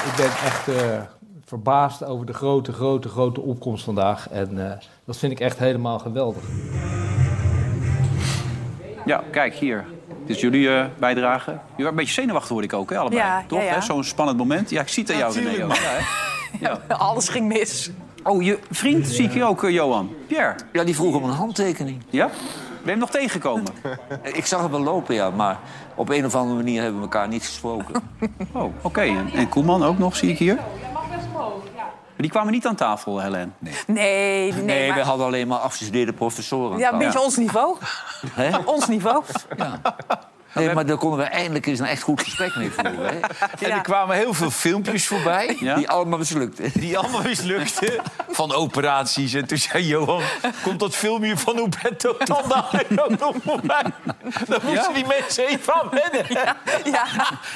Ik 0.06 0.16
ben 0.16 0.26
echt 0.26 0.68
eh, 0.68 1.00
verbaasd 1.44 2.04
over 2.04 2.26
de 2.26 2.32
grote, 2.32 2.72
grote, 2.72 3.08
grote 3.08 3.40
opkomst 3.40 3.84
vandaag. 3.84 4.28
En 4.30 4.70
eh, 4.70 4.78
dat 5.04 5.16
vind 5.16 5.32
ik 5.32 5.40
echt 5.40 5.58
helemaal 5.58 5.98
geweldig. 5.98 6.42
Ja, 9.04 9.24
kijk 9.30 9.54
hier. 9.54 9.84
Dit 10.26 10.36
is 10.36 10.42
jullie 10.42 10.68
eh, 10.68 10.86
bijdrage. 10.98 11.50
Je 11.50 11.58
waren 11.76 11.86
een 11.86 11.94
beetje 11.94 12.12
zenuwachtig, 12.12 12.50
hoorde 12.50 12.66
ik 12.66 12.72
ook, 12.72 12.90
hè, 12.90 12.98
allebei. 12.98 13.20
Ja, 13.20 13.44
Toch? 13.46 13.62
ja? 13.62 13.80
Zo'n 13.80 14.04
spannend 14.04 14.38
moment. 14.38 14.70
Ja, 14.70 14.80
ik 14.80 14.88
zie 14.88 15.02
het 15.02 15.12
aan 15.12 15.18
jou, 15.18 15.34
René. 15.34 15.74
Ja? 16.60 16.80
Alles 16.96 17.28
ging 17.28 17.48
mis. 17.48 17.90
Oh, 18.22 18.42
je 18.42 18.58
vriend 18.70 19.06
zie 19.06 19.24
ik 19.24 19.32
hier 19.32 19.46
ook, 19.46 19.70
Johan. 19.70 20.14
Pierre. 20.26 20.54
Ja, 20.72 20.84
die 20.84 20.94
vroeg 20.94 21.14
om 21.14 21.24
een 21.24 21.30
handtekening. 21.30 22.02
Ja? 22.10 22.26
Ben 22.26 22.94
je 22.94 23.00
hem 23.00 23.10
nog 23.10 23.10
tegengekomen? 23.10 23.72
Ik 24.22 24.46
zag 24.46 24.60
hem 24.60 24.70
wel 24.70 24.80
lopen, 24.80 25.14
ja, 25.14 25.30
maar 25.30 25.58
op 25.96 26.08
een 26.08 26.24
of 26.24 26.34
andere 26.34 26.56
manier 26.56 26.80
hebben 26.82 26.96
we 27.00 27.06
elkaar 27.06 27.28
niet 27.28 27.44
gesproken. 27.44 27.94
Oh, 28.52 28.72
oké. 28.82 29.00
En, 29.00 29.30
en 29.34 29.48
Koeman 29.48 29.84
ook 29.84 29.98
nog, 29.98 30.16
zie 30.16 30.30
ik 30.30 30.38
hier. 30.38 30.54
Maar 30.54 32.24
die 32.24 32.30
kwamen 32.30 32.52
niet 32.52 32.66
aan 32.66 32.74
tafel, 32.74 33.20
Helen. 33.20 33.54
Nee. 33.58 33.74
Nee, 33.86 34.52
nee, 34.52 34.62
Nee, 34.62 34.88
maar- 34.88 34.98
we 34.98 35.04
hadden 35.04 35.26
alleen 35.26 35.48
maar 35.48 35.58
afgestudeerde 35.58 36.12
professoren. 36.12 36.72
aan 36.72 36.78
Ja, 36.78 36.92
een 36.92 36.98
beetje 36.98 37.20
ons 37.20 37.36
niveau. 37.36 37.76
Hè? 38.30 38.56
Ons 38.64 38.86
niveau. 38.88 39.22
Ja. 39.56 39.80
Nee, 40.64 40.74
maar 40.74 40.86
daar 40.86 40.96
konden 40.96 41.18
we 41.18 41.24
eindelijk 41.24 41.66
eens 41.66 41.78
een 41.78 41.86
echt 41.86 42.02
goed 42.02 42.20
gesprek 42.22 42.56
mee 42.56 42.70
voeren. 42.70 43.06
Hè? 43.06 43.18
En 43.66 43.70
er 43.72 43.80
kwamen 43.80 44.16
heel 44.16 44.34
veel 44.34 44.50
filmpjes 44.50 45.06
voorbij. 45.06 45.56
Ja? 45.60 45.74
Die 45.74 45.88
allemaal 45.88 46.18
mislukten. 46.18 46.70
Die 46.74 46.98
allemaal 46.98 47.22
mislukten. 47.22 47.92
Van 48.30 48.54
operaties. 48.54 49.34
En 49.34 49.46
toen 49.46 49.58
zei 49.58 49.86
Johan, 49.86 50.22
komt 50.62 50.80
dat 50.80 50.94
filmpje 50.94 51.36
van 51.36 51.56
Huberto 51.56 52.16
Tandai 52.24 52.86
ook 52.96 53.18
nog 53.18 53.34
voorbij? 53.44 53.84
Dan 54.48 54.60
moesten 54.64 54.94
die 54.94 55.04
mensen 55.18 55.46
even 55.46 55.74
aan 55.74 55.88
wennen. 55.90 56.26
Ja. 56.84 57.06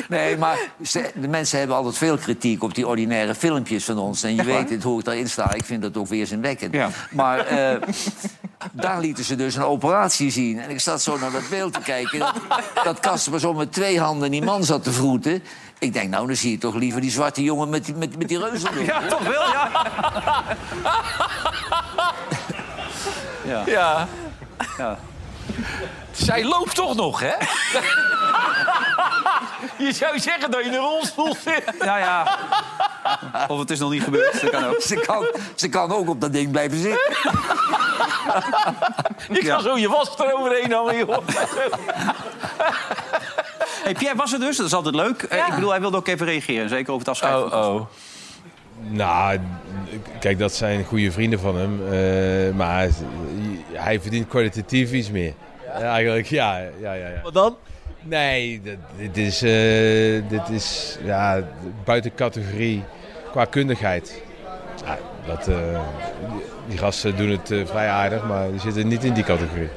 Nee, 0.08 0.36
maar 0.36 0.58
ze- 0.84 1.10
de 1.14 1.28
mensen 1.28 1.58
hebben 1.58 1.76
altijd 1.76 1.96
veel 1.98 2.16
kritiek 2.18 2.62
op 2.62 2.74
die 2.74 2.86
ordinaire 2.86 3.34
filmpjes 3.34 3.84
van 3.84 3.98
ons. 3.98 4.22
En 4.22 4.34
je 4.34 4.44
weet 4.44 4.70
het, 4.70 4.82
hoe 4.82 4.98
ik 4.98 5.04
daarin 5.04 5.28
sta. 5.28 5.52
Ik 5.54 5.64
vind 5.64 5.82
dat 5.82 5.96
ook 5.96 6.08
weerzinwekkend. 6.08 6.74
Ja. 6.74 6.88
Maar 7.10 7.38
eh, 7.46 7.76
daar 8.72 9.00
lieten 9.00 9.24
ze 9.24 9.36
dus 9.36 9.54
een 9.54 9.62
operatie 9.62 10.30
zien. 10.30 10.60
En 10.60 10.70
ik 10.70 10.80
zat 10.80 11.02
zo 11.02 11.18
naar 11.18 11.30
dat 11.30 11.48
beeld 11.48 11.72
te 11.72 11.80
kijken. 11.80 12.18
Dat, 12.18 12.34
dat 12.84 13.00
Kasper 13.00 13.40
zo 13.40 13.54
met 13.54 13.72
twee 13.72 14.00
handen 14.00 14.30
die 14.30 14.42
man 14.42 14.64
zat 14.64 14.82
te 14.82 14.92
vroeten. 14.92 15.42
Ik 15.78 15.92
denk, 15.92 16.10
nou, 16.10 16.26
dan 16.26 16.36
zie 16.36 16.50
je 16.50 16.58
toch 16.58 16.74
liever 16.74 17.00
die 17.00 17.10
zwarte 17.10 17.42
jongen 17.42 17.68
met 17.68 17.84
die, 17.84 17.94
met, 17.94 18.18
met 18.18 18.28
die 18.28 18.38
reuzen. 18.38 18.84
Ja, 18.84 19.06
toch 19.06 19.22
wel, 19.22 19.52
ja. 19.52 19.70
Ja. 23.44 23.62
Ja. 23.66 24.08
Ja. 24.78 24.98
Zij 26.10 26.44
loopt 26.44 26.74
toch 26.74 26.94
nog, 26.96 27.20
hè? 27.20 27.32
Je 29.84 29.92
zou 29.92 30.18
zeggen 30.18 30.50
dat 30.50 30.60
je 30.60 30.66
in 30.66 30.72
een 30.72 30.78
rolstoel 30.80 31.36
zit. 31.44 31.62
Ja, 31.80 31.98
ja. 31.98 32.38
Of 33.48 33.58
het 33.58 33.70
is 33.70 33.78
nog 33.78 33.90
niet 33.90 34.02
gebeurd, 34.02 34.40
dat 34.40 34.50
kan 34.50 34.64
ook. 34.64 34.80
Ze 34.80 34.94
kan, 34.94 35.26
ze 35.54 35.68
kan 35.68 35.92
ook 35.92 36.08
op 36.08 36.20
dat 36.20 36.32
ding 36.32 36.50
blijven 36.50 36.78
zitten. 36.78 37.16
Je 39.32 39.42
kan 39.44 39.62
zo 39.62 39.78
je 39.78 39.88
was 39.88 40.18
eroverheen 40.18 40.72
hangen, 40.72 40.96
joh. 40.96 41.16
Hey, 43.82 43.92
Pierre 43.94 44.16
was 44.16 44.32
er 44.32 44.38
dus, 44.40 44.56
dat 44.56 44.66
is 44.66 44.72
altijd 44.74 44.94
leuk. 44.94 45.22
Eh, 45.22 45.38
Ja. 45.38 45.46
Ik 45.46 45.54
bedoel, 45.54 45.70
hij 45.70 45.80
wilde 45.80 45.96
ook 45.96 46.08
even 46.08 46.26
reageren, 46.26 46.68
zeker 46.68 46.92
over 46.92 46.98
het 46.98 47.08
afscheid 47.08 47.32
van 47.32 47.42
Oh, 47.42 47.50
Casper. 47.50 47.70
oh. 47.74 47.86
Nou, 48.90 49.38
kijk, 50.20 50.38
dat 50.38 50.54
zijn 50.54 50.84
goede 50.84 51.12
vrienden 51.12 51.40
van 51.40 51.56
hem. 51.56 51.80
eh, 51.92 52.54
maar 52.54 52.88
hij 53.72 54.00
verdient 54.00 54.28
kwalitatief 54.28 54.92
iets 54.92 55.10
meer. 55.10 55.34
Ja, 55.78 55.92
eigenlijk, 55.92 56.26
ja. 56.26 56.58
ja, 56.58 56.92
ja, 56.92 57.08
ja. 57.08 57.20
Wat 57.22 57.34
dan? 57.34 57.56
Nee, 58.02 58.60
dit, 58.62 58.78
dit 58.96 59.16
is, 59.16 59.42
eh, 59.42 60.28
dit 60.28 60.48
is 60.48 60.98
ja, 61.04 61.42
buiten 61.84 62.14
categorie 62.14 62.84
qua 63.30 63.44
kundigheid. 63.44 64.22
Ja, 64.84 64.98
dat, 65.26 65.48
eh, 65.48 65.80
die, 66.68 66.78
gasten 66.78 67.16
doen 67.16 67.28
het 67.28 67.50
eh, 67.50 67.66
vrij 67.66 67.88
aardig, 67.88 68.26
maar 68.26 68.50
die 68.50 68.60
zitten 68.60 68.88
niet 68.88 69.04
in 69.04 69.12
die 69.12 69.24
categorie. 69.24 69.68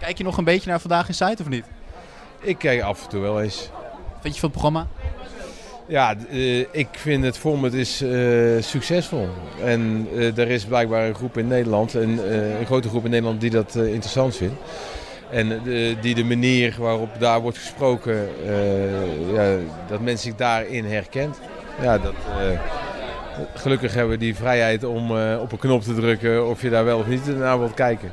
Kijk 0.00 0.18
je 0.18 0.24
nog 0.24 0.36
een 0.36 0.44
beetje 0.44 0.70
naar 0.70 0.80
Vandaag 0.80 1.08
in 1.08 1.14
Site 1.14 1.42
of 1.42 1.48
niet? 1.48 1.64
Ik 2.40 2.58
kijk 2.58 2.82
af 2.82 3.02
en 3.02 3.08
toe 3.08 3.20
wel 3.20 3.42
eens. 3.42 3.70
Vind 4.20 4.34
je 4.34 4.40
van 4.40 4.50
het 4.50 4.58
programma? 4.58 4.86
Ja, 5.88 6.14
ik 6.70 6.88
vind 6.92 7.24
het 7.24 7.38
format 7.38 7.72
is 7.72 8.04
succesvol. 8.60 9.28
En 9.64 10.08
er 10.36 10.48
is 10.48 10.64
blijkbaar 10.64 11.06
een 11.06 11.14
groep 11.14 11.38
in 11.38 11.46
Nederland, 11.46 11.94
een, 11.94 12.32
een 12.58 12.66
grote 12.66 12.88
groep 12.88 13.04
in 13.04 13.10
Nederland 13.10 13.40
die 13.40 13.50
dat 13.50 13.74
interessant 13.74 14.36
vindt. 14.36 14.54
En 15.30 15.52
eh, 15.52 15.96
die 16.00 16.14
de 16.14 16.24
manier 16.24 16.76
waarop 16.78 17.10
daar 17.18 17.40
wordt 17.40 17.58
gesproken, 17.58 18.28
eh, 18.46 19.32
ja, 19.32 19.56
dat 19.88 20.00
men 20.00 20.18
zich 20.18 20.34
daarin 20.34 20.84
herkent. 20.84 21.40
Ja, 21.80 21.98
dat, 21.98 22.14
eh, 22.38 22.60
gelukkig 23.54 23.94
hebben 23.94 24.18
we 24.18 24.24
die 24.24 24.34
vrijheid 24.34 24.84
om 24.84 25.16
eh, 25.18 25.40
op 25.40 25.52
een 25.52 25.58
knop 25.58 25.82
te 25.82 25.94
drukken 25.94 26.48
of 26.48 26.62
je 26.62 26.70
daar 26.70 26.84
wel 26.84 26.98
of 26.98 27.06
niet 27.06 27.38
naar 27.38 27.58
wilt 27.58 27.74
kijken. 27.74 28.12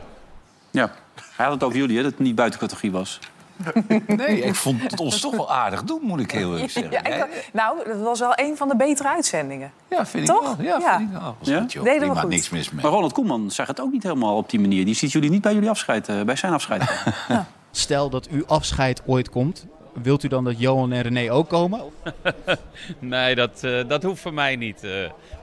Ja. 0.71 0.91
Hij 1.35 1.45
had 1.45 1.53
het 1.53 1.63
over 1.63 1.77
jullie, 1.77 1.97
hè, 1.97 2.03
dat 2.03 2.11
het 2.11 2.19
niet 2.19 2.35
buiten 2.35 2.59
categorie 2.59 2.91
was. 2.91 3.19
Nee, 4.07 4.41
ik 4.41 4.55
vond 4.55 4.81
het 4.81 4.99
ons 4.99 5.19
toch 5.19 5.35
wel 5.35 5.51
aardig 5.51 5.83
doen, 5.83 5.99
moet 6.01 6.19
ik 6.19 6.31
heel 6.31 6.53
eerlijk 6.53 6.71
zeggen. 6.79 6.91
Ja, 6.91 7.03
ik- 7.05 7.49
nou, 7.53 7.77
dat 7.87 7.99
was 8.01 8.19
wel 8.19 8.33
een 8.35 8.57
van 8.57 8.67
de 8.67 8.75
betere 8.75 9.07
uitzendingen. 9.09 9.71
Ja, 9.89 10.05
vind 10.05 10.25
Toch? 10.25 10.51
ik 10.51 10.57
wel. 10.57 10.65
Ja, 10.65 10.77
Ja. 10.79 10.97
vind 10.97 11.09
ik 11.11 11.17
wel. 11.19 11.35
Ja? 11.41 11.59
goed, 11.59 11.71
joh. 11.73 11.83
Deden 11.83 11.99
we 11.99 12.05
Prima, 12.05 12.21
goed. 12.21 12.29
niks 12.29 12.49
mis 12.49 12.71
mee. 12.71 12.83
Maar 12.83 12.91
Ronald 12.91 13.13
Koeman 13.13 13.51
zag 13.51 13.67
het 13.67 13.81
ook 13.81 13.91
niet 13.91 14.03
helemaal 14.03 14.37
op 14.37 14.49
die 14.49 14.59
manier. 14.59 14.85
Die 14.85 14.95
ziet 14.95 15.11
jullie 15.11 15.29
niet 15.29 15.41
bij 15.41 15.53
jullie 15.53 15.69
afscheid, 15.69 16.07
eh, 16.09 16.21
bij 16.21 16.35
zijn 16.35 16.53
afscheid. 16.53 16.83
Stel 17.71 18.09
dat 18.09 18.27
uw 18.27 18.45
afscheid 18.45 19.01
ooit 19.05 19.29
komt. 19.29 19.65
Wilt 20.01 20.23
u 20.23 20.27
dan 20.27 20.43
dat 20.43 20.59
Johan 20.59 20.91
en 20.91 21.01
René 21.01 21.31
ook 21.31 21.49
komen? 21.49 21.81
Nee, 22.99 23.35
dat, 23.35 23.63
eh, 23.63 23.79
dat 23.87 24.03
hoeft 24.03 24.21
voor 24.21 24.33
mij 24.33 24.55
niet. 24.55 24.83
eh. 24.83 24.91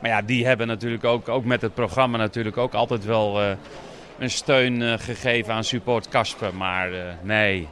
maar 0.00 0.10
ja, 0.10 0.22
die 0.22 0.46
hebben 0.46 0.66
natuurlijk 0.66 1.04
ook, 1.04 1.28
ook 1.28 1.44
met 1.44 1.62
het 1.62 1.74
programma 1.74 2.16
natuurlijk 2.18 2.56
ook 2.56 2.74
altijd 2.74 3.04
wel 3.04 3.40
eh, 3.42 3.50
een 4.18 4.30
steun 4.30 4.82
eh, 4.82 4.92
gegeven 4.98 5.54
aan 5.54 5.64
support 5.64 6.08
Casper. 6.08 6.54
Maar 6.54 6.92
eh, 6.92 7.00
nee, 7.22 7.68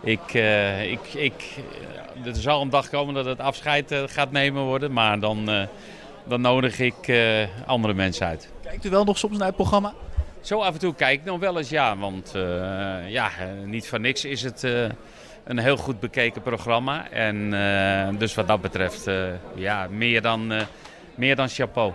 ik, 0.00 0.34
eh, 0.34 0.90
ik, 0.90 1.14
ik, 1.14 1.56
eh, 2.24 2.26
er 2.26 2.36
zal 2.36 2.60
een 2.60 2.70
dag 2.70 2.88
komen 2.88 3.14
dat 3.14 3.24
het 3.24 3.40
afscheid 3.40 3.90
eh, 3.90 4.02
gaat 4.06 4.30
nemen 4.30 4.62
worden. 4.62 4.92
Maar 4.92 5.20
dan, 5.20 5.68
dan 6.24 6.40
nodig 6.40 6.78
ik 6.78 7.12
andere 7.66 7.94
mensen 7.94 8.26
uit. 8.26 8.48
Kijkt 8.62 8.84
u 8.84 8.90
wel 8.90 9.04
nog 9.04 9.18
soms 9.18 9.38
naar 9.38 9.46
het 9.46 9.56
programma? 9.56 9.94
Zo 10.40 10.60
af 10.60 10.72
en 10.72 10.78
toe 10.78 10.94
kijk 10.94 11.20
ik 11.20 11.24
nog 11.24 11.38
wel 11.38 11.58
eens, 11.58 11.68
ja. 11.68 11.96
Want 11.96 12.32
ja, 13.06 13.30
niet 13.64 13.88
voor 13.88 14.00
niks 14.00 14.24
is 14.24 14.42
het 14.42 14.62
een 15.44 15.58
heel 15.58 15.76
goed 15.76 16.00
bekeken 16.00 16.42
programma. 16.42 17.10
En 17.10 17.50
dus 18.18 18.34
wat 18.34 18.48
dat 18.48 18.60
betreft, 18.60 19.10
ja, 19.54 19.86
meer 19.90 20.22
dan, 20.22 20.52
meer 21.14 21.36
dan 21.36 21.48
chapeau. 21.48 21.92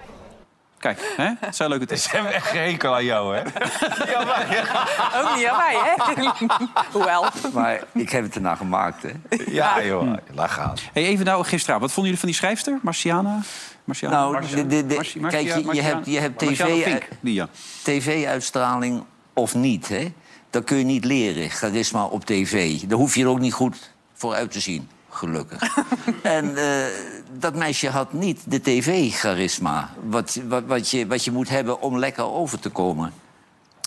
Kijk, 0.83 1.13
hè? 1.17 1.29
het 1.39 1.55
zijn 1.55 1.69
leuke 1.69 1.83
Ze 1.87 1.93
tips. 1.93 2.11
hebben 2.11 2.33
echt 2.33 2.47
geen 2.47 2.71
hekel 2.71 2.93
aan 2.95 3.03
jou, 3.05 3.35
hè? 3.35 3.41
Ook 5.21 5.35
niet 5.35 5.45
aan 5.45 5.57
mij, 5.57 5.75
hè? 5.75 6.23
Hoewel. 6.91 7.25
Maar 7.53 7.79
ik 7.93 8.09
heb 8.09 8.23
het 8.23 8.35
ernaar 8.35 8.57
gemaakt, 8.57 9.03
hè. 9.03 9.09
Ja, 9.45 9.83
joh. 9.83 10.13
Laat 10.33 10.49
gaan. 10.51 10.73
Hey, 10.93 11.03
even 11.03 11.25
nou, 11.25 11.43
gisteravond, 11.43 11.81
wat 11.85 11.91
vonden 11.93 12.03
jullie 12.13 12.19
van 12.19 12.27
die 12.29 12.37
schrijfster, 12.37 12.79
Marciana? 12.81 13.39
Marciana? 13.83 14.15
Nou, 14.19 14.31
Marcia- 14.33 14.55
de- 14.55 14.67
de- 14.67 14.85
de- 14.85 14.95
Marci- 14.95 15.11
kijk, 15.19 15.21
Marcia- 15.31 15.39
je- 15.39 15.59
je 15.59 15.65
Marciana- 15.65 15.89
hebt- 15.89 16.05
je 16.05 16.19
hebt 16.19 17.19
ja. 17.21 17.47
TV-uitstraling 17.83 19.03
of 19.33 19.55
niet, 19.55 19.87
hè? 19.87 20.13
Dat 20.49 20.63
kun 20.63 20.77
je 20.77 20.83
niet 20.83 21.05
leren, 21.05 21.49
charisma 21.49 22.05
op 22.05 22.25
tv. 22.25 22.79
Daar 22.79 22.97
hoef 22.97 23.15
je 23.15 23.21
er 23.23 23.29
ook 23.29 23.39
niet 23.39 23.53
goed 23.53 23.91
voor 24.13 24.33
uit 24.33 24.51
te 24.51 24.59
zien, 24.59 24.89
gelukkig. 25.15 25.77
en 26.21 26.57
eh, 26.57 26.85
dat 27.31 27.55
meisje 27.55 27.89
had 27.89 28.13
niet 28.13 28.41
de 28.45 28.61
tv-charisma... 28.61 29.89
Wat, 30.03 30.39
wat, 30.47 30.63
wat, 30.65 30.89
je, 30.89 31.07
wat 31.07 31.23
je 31.23 31.31
moet 31.31 31.49
hebben 31.49 31.81
om 31.81 31.97
lekker 31.97 32.23
over 32.23 32.59
te 32.59 32.69
komen. 32.69 33.13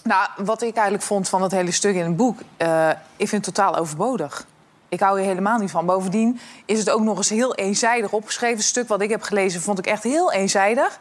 Nou, 0.02 0.28
wat 0.37 0.62
ik 0.62 0.75
eigenlijk 0.75 1.04
vond 1.04 1.28
van 1.28 1.40
dat 1.40 1.50
hele 1.50 1.71
stuk 1.71 1.95
in 1.95 2.04
het 2.04 2.16
boek... 2.16 2.40
eh, 2.56 2.90
ik 3.16 3.28
vind 3.28 3.47
het 3.47 3.54
totaal 3.54 3.76
overbodig. 3.76 4.47
Ik 4.88 5.00
hou 5.00 5.18
hier 5.18 5.28
helemaal 5.28 5.59
niet 5.59 5.71
van. 5.71 5.87
Bovendien 5.87 6.40
is 6.64 6.78
het 6.78 6.90
ook 6.90 7.00
nog 7.00 7.16
eens 7.16 7.28
heel 7.28 7.54
eenzijdig 7.54 8.12
opgeschreven. 8.12 8.56
Het 8.56 8.66
stuk 8.66 8.88
wat 8.88 9.00
ik 9.00 9.11
heb 9.11 9.23
gelezen 9.23 9.61
vond 9.61 9.78
ik 9.78 9.87
echt 9.87 10.02
heel 10.02 10.33
eenzijdig. 10.33 10.99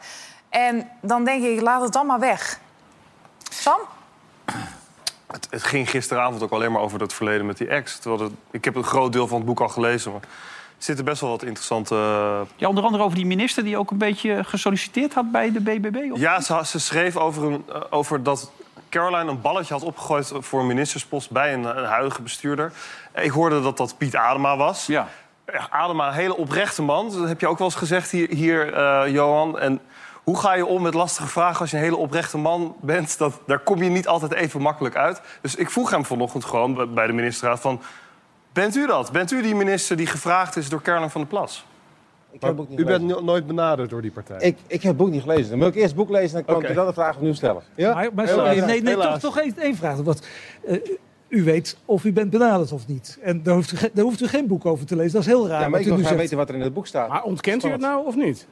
En 0.48 0.88
dan 1.00 1.24
denk 1.24 1.44
ik, 1.44 1.60
laat 1.60 1.82
het 1.82 1.92
dan 1.92 2.06
maar 2.06 2.18
weg. 2.18 2.60
Sam? 3.50 3.78
Het, 5.36 5.48
het 5.50 5.62
ging 5.62 5.90
gisteravond 5.90 6.42
ook 6.42 6.50
alleen 6.50 6.72
maar 6.72 6.80
over 6.80 6.98
dat 6.98 7.12
verleden 7.12 7.46
met 7.46 7.58
die 7.58 7.68
ex. 7.68 7.98
Terwijl 7.98 8.22
het, 8.22 8.32
ik 8.50 8.64
heb 8.64 8.74
een 8.74 8.84
groot 8.84 9.12
deel 9.12 9.26
van 9.26 9.36
het 9.36 9.46
boek 9.46 9.60
al 9.60 9.68
gelezen. 9.68 10.12
Maar 10.12 10.20
er 10.20 10.28
zitten 10.78 11.04
best 11.04 11.20
wel 11.20 11.30
wat 11.30 11.42
interessante... 11.42 11.94
eh, 11.94 12.40
ja, 12.56 12.68
onder 12.68 12.84
andere 12.84 13.02
over 13.02 13.16
die 13.16 13.26
minister 13.26 13.64
die 13.64 13.78
ook 13.78 13.90
een 13.90 13.98
beetje 13.98 14.44
gesolliciteerd 14.44 15.14
had 15.14 15.30
bij 15.30 15.52
de 15.52 15.60
BBB. 15.60 16.12
Of? 16.12 16.18
Ja, 16.18 16.40
ze, 16.40 16.60
ze 16.64 16.80
schreef 16.80 17.16
over, 17.16 17.44
een, 17.44 17.64
eh, 17.72 17.80
over 17.90 18.22
dat 18.22 18.50
Caroline 18.88 19.30
een 19.30 19.40
balletje 19.40 19.74
had 19.74 19.82
opgegooid 19.82 20.32
voor 20.34 20.60
een 20.60 20.66
ministerspost 20.66 21.30
bij 21.30 21.54
een, 21.54 21.64
een 21.78 21.84
huidige 21.84 22.22
bestuurder. 22.22 22.72
Ik 23.14 23.30
hoorde 23.30 23.62
dat 23.62 23.76
dat 23.76 23.98
Piet 23.98 24.16
Adema 24.16 24.56
was. 24.56 24.86
Ja. 24.86 25.08
Ja, 25.52 25.66
Adema, 25.70 26.08
een 26.08 26.14
hele 26.14 26.36
oprechte 26.36 26.82
man. 26.82 27.10
Dat 27.10 27.28
heb 27.28 27.40
je 27.40 27.46
ook 27.46 27.58
wel 27.58 27.66
eens 27.66 27.76
gezegd 27.76 28.10
hier, 28.10 28.28
hier 28.30 28.74
eh, 28.74 29.12
Johan. 29.12 29.58
En 29.58 29.80
hoe 30.26 30.38
ga 30.38 30.54
je 30.54 30.66
om 30.66 30.82
met 30.82 30.94
lastige 30.94 31.28
vragen 31.28 31.60
als 31.60 31.70
je 31.70 31.76
een 31.76 31.82
hele 31.82 31.96
oprechte 31.96 32.38
man 32.38 32.76
bent? 32.80 33.18
Dat, 33.18 33.40
daar 33.46 33.58
kom 33.58 33.82
je 33.82 33.90
niet 33.90 34.08
altijd 34.08 34.32
even 34.32 34.60
makkelijk 34.60 34.96
uit. 34.96 35.20
Dus 35.40 35.54
ik 35.54 35.70
vroeg 35.70 35.90
hem 35.90 36.04
vanochtend 36.04 36.44
gewoon 36.44 36.94
bij- 36.94 37.06
de 37.06 37.12
ministerraad 37.12 37.60
van... 37.60 37.80
Bent 38.52 38.76
u 38.76 38.86
dat? 38.86 39.12
Bent 39.12 39.30
u 39.30 39.42
die 39.42 39.54
minister 39.54 39.96
die 39.96 40.06
gevraagd 40.06 40.56
is 40.56 40.68
door 40.68 40.82
Caroline 40.82 41.10
van 41.10 41.20
der 41.20 41.30
Plas? 41.30 41.66
Ik 42.30 42.40
heb 42.42 42.56
niet 42.68 42.78
U 42.78 42.84
bent 42.84 43.00
gelezen. 43.02 43.24
nooit 43.24 43.46
benaderd 43.46 43.90
door 43.90 44.02
die 44.02 44.10
partij. 44.10 44.36
Ik, 44.40 44.56
ik 44.66 44.82
heb 44.82 44.82
het 44.82 44.96
boek 44.96 45.10
niet 45.10 45.22
gelezen. 45.22 45.48
Dan 45.50 45.58
moet 45.58 45.68
ik 45.68 45.74
eerst 45.74 45.86
het 45.86 45.96
boek 45.96 46.10
lezen 46.10 46.28
en 46.28 46.34
dan 46.34 46.44
kan 46.44 46.56
Oké. 46.56 46.66
ik 46.66 46.74
dan 46.74 46.86
de 46.86 46.92
vraag 46.92 47.14
opnieuw 47.16 47.34
stellen. 47.34 47.62
Ja? 47.74 47.94
Maar, 47.94 48.08
maar 48.14 48.26
Helaas. 48.26 48.46
sorry, 48.46 48.64
nee, 48.64 48.82
nee, 48.82 48.94
toch, 48.94 49.02
Helaas. 49.04 49.20
toch 49.20 49.38
één, 49.38 49.54
één 49.58 49.76
vraag. 49.76 49.96
Want, 49.96 50.26
eh, 50.66 50.76
u 51.28 51.44
weet 51.44 51.76
of 51.84 52.04
u 52.04 52.12
bent 52.12 52.30
benaderd 52.30 52.72
of 52.72 52.86
niet. 52.86 53.18
En 53.22 53.42
daar 53.42 53.54
hoeft, 53.54 53.72
u, 53.72 53.76
daar 53.92 54.04
hoeft 54.04 54.20
u 54.20 54.26
geen 54.28 54.46
boek 54.46 54.66
over 54.66 54.86
te 54.86 54.96
lezen. 54.96 55.12
Dat 55.12 55.20
is 55.20 55.26
heel 55.26 55.48
raar. 55.48 55.60
Ja, 55.60 55.68
maar 55.68 55.80
ik 55.80 55.86
u 55.86 55.90
wil 55.94 56.04
graag 56.04 56.16
weten 56.16 56.36
wat 56.36 56.48
er 56.48 56.54
in 56.54 56.60
het 56.60 56.74
boek 56.74 56.86
staat. 56.86 57.08
Maar 57.08 57.22
ontkent 57.22 57.64
u 57.64 57.68
het 57.70 57.80
nou 57.80 58.06
of 58.06 58.16
niet? 58.16 58.46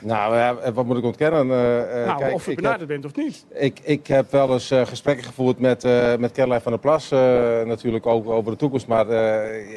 Nou, 0.00 0.56
wat 0.74 0.84
moet 0.84 0.96
ik 0.96 1.04
ontkennen? 1.04 1.50
Eh, 1.50 2.00
eh, 2.00 2.06
nou, 2.06 2.18
kijk, 2.18 2.34
of 2.34 2.48
ik, 2.48 2.56
benaderd 2.56 2.78
heb, 2.80 2.88
bent 2.88 3.04
of 3.04 3.14
niet. 3.16 3.44
ik, 3.52 3.80
ik 3.82 4.06
heb 4.06 4.30
wel 4.30 4.52
eens 4.52 4.70
eh, 4.70 4.86
gesprekken 4.86 5.24
gevoerd 5.24 5.58
met, 5.58 5.84
eh 5.84 6.16
met 6.16 6.32
Caroline 6.32 6.60
van 6.60 6.72
der 6.72 6.80
Plas. 6.80 7.10
eh, 7.10 7.18
natuurlijk 7.64 8.06
ook 8.06 8.28
over 8.28 8.50
de 8.50 8.58
toekomst. 8.58 8.86
Maar 8.86 9.06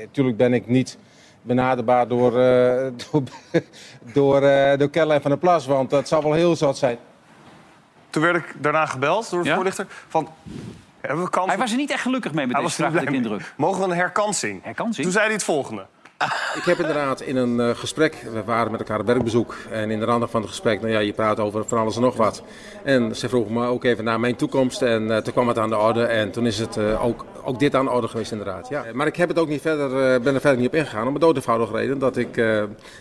natuurlijk 0.02 0.38
ben 0.38 0.54
ik 0.54 0.68
niet 0.68 0.98
benaderbaar 1.42 2.08
door, 2.08 2.40
eh, 2.42 2.88
door, 3.12 3.24
door, 4.14 4.42
eh, 4.42 4.78
door 4.78 4.90
Caroline 4.90 5.22
van 5.22 5.32
der 5.32 5.40
Plas. 5.40 5.66
Want 5.66 5.90
dat 5.90 6.08
zal 6.08 6.24
wel 6.24 6.34
heel 6.34 6.56
zat 6.56 6.78
zijn. 6.78 6.98
Toen 8.10 8.22
werd 8.24 8.36
ik 8.36 8.54
daarna 8.60 8.86
gebeld 8.86 9.30
door 9.30 9.42
de 9.44 9.50
Ja? 9.50 9.56
voorlichter 9.56 9.88
van... 10.08 10.30
Hebben 11.02 11.26
we 11.26 11.30
kans 11.32 11.48
Hij 11.48 11.58
was 11.58 11.72
er 11.72 11.78
niet 11.78 11.92
echt 11.92 12.02
gelukkig 12.02 12.34
mee 12.34 12.46
met 12.46 12.56
Hij 12.56 12.66
deze 12.66 12.78
was 12.78 12.86
er 12.86 12.92
vraag, 12.92 13.06
de 13.06 13.12
mee. 13.12 13.20
indruk. 13.22 13.54
Mogen 13.58 13.82
we 13.84 13.90
een 13.92 13.98
herkansing? 13.98 14.64
Herkansing? 14.64 15.04
Toen 15.04 15.12
zei 15.12 15.26
hij 15.26 15.34
het 15.34 15.44
volgende. 15.44 15.86
Ik 16.55 16.63
heb 16.63 16.79
inderdaad 16.79 17.21
in 17.21 17.36
een 17.36 17.59
eh, 17.59 17.75
gesprek, 17.75 18.25
we 18.33 18.43
waren 18.43 18.71
met 18.71 18.79
elkaar 18.79 19.00
op 19.00 19.05
werkbezoek. 19.05 19.55
En 19.71 19.91
in 19.91 20.00
de 20.00 20.05
randen 20.05 20.29
van 20.29 20.41
het 20.41 20.50
gesprek, 20.50 20.81
nou 20.81 20.93
ja, 20.93 21.00
je 21.00 21.13
praat 21.13 21.39
over 21.39 21.65
van 21.67 21.77
alles 21.77 21.95
en 21.95 22.01
nog 22.01 22.15
wat. 22.15 22.43
En 22.83 23.15
ze 23.15 23.29
vroeg 23.29 23.50
me 23.50 23.67
ook 23.67 23.83
even 23.83 24.03
naar 24.03 24.19
mijn 24.19 24.36
toekomst. 24.36 24.81
En 24.81 25.12
eh, 25.12 25.17
toen 25.17 25.33
kwam 25.33 25.47
het 25.47 25.57
aan 25.57 25.69
de 25.69 25.77
orde. 25.77 26.03
En 26.03 26.31
toen 26.31 26.45
is 26.45 26.59
het 26.59 26.77
eh, 26.77 27.05
ook, 27.05 27.25
ook 27.43 27.59
dit 27.59 27.75
aan 27.75 27.86
de 27.86 27.91
orde 27.91 28.07
geweest 28.07 28.31
inderdaad. 28.31 28.69
Ja. 28.69 28.86
Maar 28.93 29.07
ik 29.07 29.15
heb 29.15 29.29
het 29.29 29.39
ook 29.39 29.47
niet 29.47 29.62
verder, 29.62 30.21
ben 30.21 30.33
er 30.33 30.41
verder 30.41 30.59
niet 30.59 30.67
op 30.67 30.75
ingegaan. 30.75 31.07
Om 31.07 31.13
een 31.13 31.19
doodeenvoudige 31.19 31.74
reden 31.74 32.00
dat 32.00 32.17
ik 32.17 32.41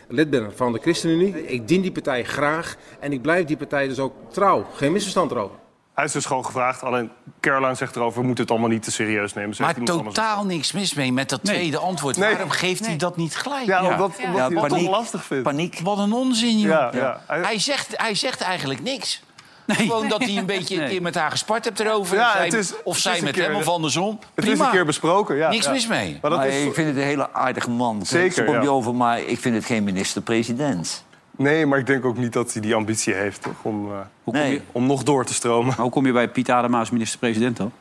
lid 0.08 0.30
ben 0.30 0.52
van 0.54 0.72
de 0.72 0.78
ChristenUnie. 0.78 1.46
Ik 1.46 1.68
dien 1.68 1.80
die 1.80 1.92
partij 1.92 2.24
graag. 2.24 2.76
En 3.00 3.12
ik 3.12 3.22
blijf 3.22 3.44
die 3.44 3.56
partij 3.56 3.88
dus 3.88 3.98
ook 3.98 4.14
trouw. 4.28 4.66
Geen 4.74 4.92
misverstand 4.92 5.30
erover. 5.30 5.65
Hij 5.96 6.04
is 6.04 6.12
dus 6.12 6.24
gewoon 6.24 6.44
gevraagd. 6.44 6.82
Alleen 6.82 7.10
Caroline 7.40 7.74
zegt 7.74 7.96
erover, 7.96 8.20
we 8.20 8.26
moeten 8.26 8.44
het 8.44 8.52
allemaal 8.52 8.70
niet 8.70 8.82
te 8.82 8.90
serieus 8.90 9.32
nemen. 9.34 9.54
Zegt 9.54 9.76
Maar 9.76 9.86
totaal 9.86 10.44
niks 10.44 10.72
mis 10.72 10.94
mee 10.94 11.12
met 11.12 11.28
dat 11.28 11.42
Nee. 11.42 11.54
tweede 11.54 11.78
antwoord. 11.78 12.16
Nee. 12.16 12.30
Waarom 12.30 12.50
geeft 12.50 12.86
hij 12.86 12.96
dat 12.96 13.16
niet 13.16 13.36
gelijk? 13.36 13.66
Ja, 13.66 13.82
Ja. 13.82 13.90
omdat, 13.92 14.12
Ja, 14.18 14.30
hij 14.32 14.42
het 14.60 14.68
paniek. 14.68 14.88
lastig 14.90 15.24
vindt. 15.24 15.42
Paniek. 15.42 15.80
Wat 15.82 15.98
een 15.98 16.12
onzin, 16.12 16.58
joh. 16.58 16.70
Ja, 16.70 16.90
ja. 16.94 17.20
Hij- 17.26 17.40
Hij, 17.42 17.58
zegt, 17.58 17.88
hij 17.96 18.14
zegt 18.14 18.40
eigenlijk 18.40 18.82
niks. 18.82 19.22
Gewoon 19.66 20.08
dat 20.08 20.22
hij 20.24 20.36
een 20.36 20.46
beetje 20.56 20.82
een 20.82 20.88
keer 20.88 21.02
met 21.02 21.14
haar 21.14 21.30
gespart 21.30 21.64
hebt 21.64 21.80
erover. 21.80 22.16
Ja, 22.16 22.32
Zij- 22.32 22.44
het 22.44 22.52
is- 22.54 22.72
of 22.84 22.98
zij 22.98 23.14
is 23.16 23.20
met 23.20 23.32
keer- 23.32 23.42
hem 23.44 23.54
of 23.54 23.68
andersom. 23.68 24.18
Het 24.34 24.44
is 24.44 24.50
Prima. 24.50 24.64
een 24.64 24.70
keer 24.70 24.84
besproken, 24.84 25.36
ja. 25.36 25.48
Niks 25.50 25.64
ja. 25.64 25.70
mis 25.70 25.86
mee. 25.86 26.18
Maar 26.22 26.30
dat 26.30 26.38
Maar 26.40 26.48
is... 26.48 26.64
ik 26.64 26.74
vind 26.74 26.86
het 26.88 26.96
een 26.96 27.02
hele 27.02 27.32
aardige 27.32 27.70
man. 27.70 28.06
Zeker, 28.06 28.32
Ze 28.32 28.44
komt 28.44 28.66
over, 28.66 28.94
maar 28.94 29.20
ik 29.20 29.38
vind 29.38 29.54
het 29.54 29.64
geen 29.64 29.84
minister-president. 29.84 31.04
Nee, 31.36 31.66
maar 31.66 31.78
ik 31.78 31.86
denk 31.86 32.04
ook 32.04 32.16
niet 32.16 32.32
dat 32.32 32.52
hij 32.52 32.62
die 32.62 32.74
ambitie 32.74 33.14
heeft, 33.14 33.42
toch? 33.42 33.52
Om, 33.62 33.84
eh, 33.86 33.90
Hoe 34.24 34.32
kom, 34.34 34.42
Nee. 34.42 34.52
je, 34.52 34.60
om 34.72 34.86
nog 34.86 35.02
door 35.02 35.24
te 35.24 35.34
stromen. 35.34 35.66
maar 35.66 35.76
hoe 35.78 35.90
kom 35.90 36.06
je 36.06 36.12
bij 36.12 36.28
Piet 36.28 36.50
Adema 36.50 36.78
als 36.78 36.90
minister-president 36.90 37.56
dan? 37.56 37.72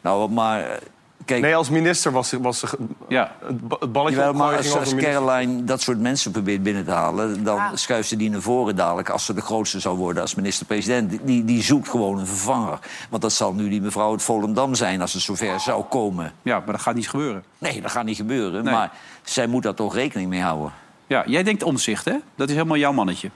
Nou, 0.00 0.30
maar 0.30 0.60
eh, 0.70 0.76
kijk, 1.24 1.42
Nee, 1.42 1.56
als 1.56 1.70
minister 1.70 2.12
was, 2.12 2.32
was 2.32 2.58
ze- 2.58 2.78
Ja. 3.08 3.32
het, 3.46 3.68
ba- 3.68 3.76
het 3.80 3.92
balletje 3.92 4.16
jawel, 4.18 4.32
maar 4.32 4.48
opgooien 4.54 4.78
als, 4.80 4.92
als. 4.92 5.02
Caroline 5.02 5.64
dat 5.64 5.80
soort 5.80 6.00
mensen 6.00 6.30
probeert 6.32 6.62
binnen 6.62 6.84
te 6.84 6.90
halen... 6.90 7.44
dan 7.44 7.56
Ja. 7.56 7.76
schuift 7.76 8.08
ze 8.08 8.16
die 8.16 8.30
naar 8.30 8.40
voren 8.40 8.76
dadelijk 8.76 9.08
als 9.10 9.24
ze 9.24 9.34
de 9.34 9.40
grootste 9.40 9.80
zou 9.80 9.96
worden 9.96 10.22
als 10.22 10.34
minister-president. 10.34 11.18
Die, 11.26 11.44
die 11.44 11.62
zoekt 11.62 11.88
gewoon 11.88 12.18
een 12.18 12.26
vervanger. 12.26 12.78
Want 13.10 13.22
dat 13.22 13.32
zal 13.32 13.52
nu 13.54 13.68
die 13.68 13.80
mevrouw 13.80 14.10
uit 14.10 14.22
Volendam 14.22 14.74
zijn 14.74 15.00
als 15.00 15.12
het 15.12 15.22
zover 15.22 15.60
zou 15.60 15.84
komen. 15.84 16.32
ja, 16.42 16.58
maar 16.58 16.72
dat 16.72 16.80
gaat 16.80 16.94
niet 16.94 17.08
gebeuren. 17.08 17.44
Nee, 17.58 17.80
dat 17.80 17.90
gaat 17.90 18.04
niet 18.04 18.16
gebeuren. 18.16 18.64
Nee. 18.64 18.72
Maar 18.74 18.92
zij 19.22 19.46
moet 19.46 19.62
daar 19.62 19.74
toch 19.74 19.94
rekening 19.94 20.28
mee 20.28 20.40
houden. 20.40 20.72
Ja, 21.10 21.24
jij 21.26 21.42
denkt 21.42 21.62
omzicht, 21.62 22.04
hè? 22.04 22.14
Dat 22.36 22.48
is 22.48 22.54
helemaal 22.54 22.76
jouw 22.76 22.92
mannetje. 22.92 23.30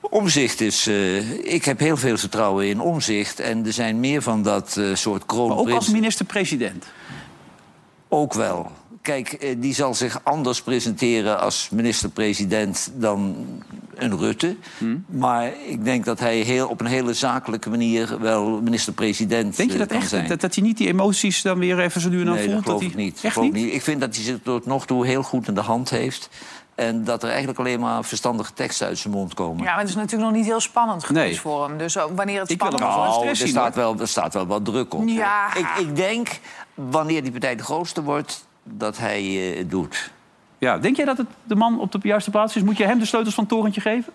Omzicht 0.00 0.60
is... 0.60 0.86
eh, 0.86 1.54
ik 1.54 1.64
heb 1.64 1.78
heel 1.78 1.96
veel 1.96 2.16
vertrouwen 2.16 2.68
in 2.68 2.80
omzicht. 2.80 3.40
En 3.40 3.66
er 3.66 3.72
zijn 3.72 4.00
meer 4.00 4.22
van 4.22 4.42
dat 4.42 4.76
eh, 4.76 4.94
soort 4.94 5.26
Maar 5.26 5.38
ook 5.38 5.48
als 5.50 5.56
kroonprins... 5.56 5.88
minister-president. 5.88 6.86
Ook 8.08 8.34
wel. 8.34 8.70
Kijk, 9.02 9.32
eh, 9.32 9.56
die 9.58 9.74
zal 9.74 9.94
zich 9.94 10.20
anders 10.22 10.62
presenteren 10.62 11.40
als 11.40 11.68
minister-president 11.72 12.90
dan 12.94 13.36
een 13.94 14.18
Rutte. 14.18 14.56
Hmm. 14.78 15.04
Maar 15.06 15.52
ik 15.66 15.84
denk 15.84 16.04
dat 16.04 16.20
hij 16.20 16.38
heel, 16.38 16.68
op 16.68 16.80
een 16.80 16.86
hele 16.86 17.14
zakelijke 17.14 17.70
manier 17.70 18.20
wel 18.20 18.60
minister-president 18.62 19.56
Denk 19.56 19.70
je 19.72 19.78
dat 19.78 19.90
echt? 19.90 20.08
zijn. 20.08 20.28
Dat, 20.28 20.40
dat 20.40 20.54
hij 20.54 20.64
niet 20.64 20.76
die 20.76 20.88
emoties 20.88 21.42
dan 21.42 21.58
weer 21.58 21.80
even 21.80 22.00
zo 22.00 22.08
nu 22.08 22.20
en 22.20 22.26
dan 22.26 22.34
nee, 22.34 22.44
voelt? 22.44 22.56
dat 22.56 22.64
geloof 22.64 22.80
hij... 22.80 22.90
ik 22.90 22.96
niet. 22.96 23.20
Echt 23.22 23.32
Geloof 23.32 23.52
niet? 23.52 23.72
Ik 23.74 23.82
vind 23.82 24.00
dat 24.00 24.14
hij 24.14 24.24
zich 24.24 24.38
tot 24.42 24.66
nog 24.66 24.86
toe 24.86 25.06
heel 25.06 25.22
goed 25.22 25.48
in 25.48 25.54
de 25.54 25.60
hand 25.60 25.90
heeft. 25.90 26.28
En 26.78 27.04
dat 27.04 27.22
er 27.22 27.28
eigenlijk 27.28 27.58
alleen 27.58 27.80
maar 27.80 28.04
verstandige 28.04 28.52
teksten 28.52 28.86
uit 28.86 28.98
zijn 28.98 29.14
mond 29.14 29.34
komen. 29.34 29.64
Ja, 29.64 29.70
maar 29.70 29.80
het 29.80 29.88
is 29.88 29.94
natuurlijk 29.94 30.30
nog 30.30 30.38
niet 30.38 30.44
heel 30.46 30.60
spannend 30.60 31.04
geweest 31.04 31.26
Nee. 31.26 31.40
voor 31.40 31.68
hem. 31.68 31.78
Dus 31.78 31.94
wanneer 31.94 32.40
het 32.40 32.50
Ik 32.50 32.62
wil 32.62 32.68
hem 32.68 32.78
spannend 32.78 32.80
wel 32.80 33.06
wordt... 33.06 33.18
stress 33.18 33.40
er, 33.40 33.48
staat 33.48 33.74
wel, 33.74 33.96
er 34.00 34.08
staat 34.08 34.34
wel 34.34 34.46
wat 34.46 34.64
druk 34.64 34.94
op. 34.94 35.08
Ja. 35.08 35.54
Ik, 35.54 35.68
ik 35.78 35.96
denk, 35.96 36.28
wanneer 36.74 37.22
die 37.22 37.30
partij 37.30 37.56
de 37.56 37.62
grootste 37.62 38.02
wordt, 38.02 38.46
dat 38.62 38.98
hij 38.98 39.20
eh, 39.22 39.58
het 39.58 39.70
doet. 39.70 40.10
Ja, 40.58 40.78
denk 40.78 40.96
jij 40.96 41.04
dat 41.04 41.16
het 41.16 41.26
de 41.44 41.54
man 41.54 41.80
op 41.80 41.92
de 41.92 41.98
juiste 42.02 42.30
plaats 42.30 42.56
is? 42.56 42.62
Moet 42.62 42.76
je 42.76 42.84
hem 42.84 42.98
de 42.98 43.04
sleutels 43.06 43.34
van 43.34 43.44
het 43.44 43.52
torentje 43.52 43.80
geven? 43.80 44.12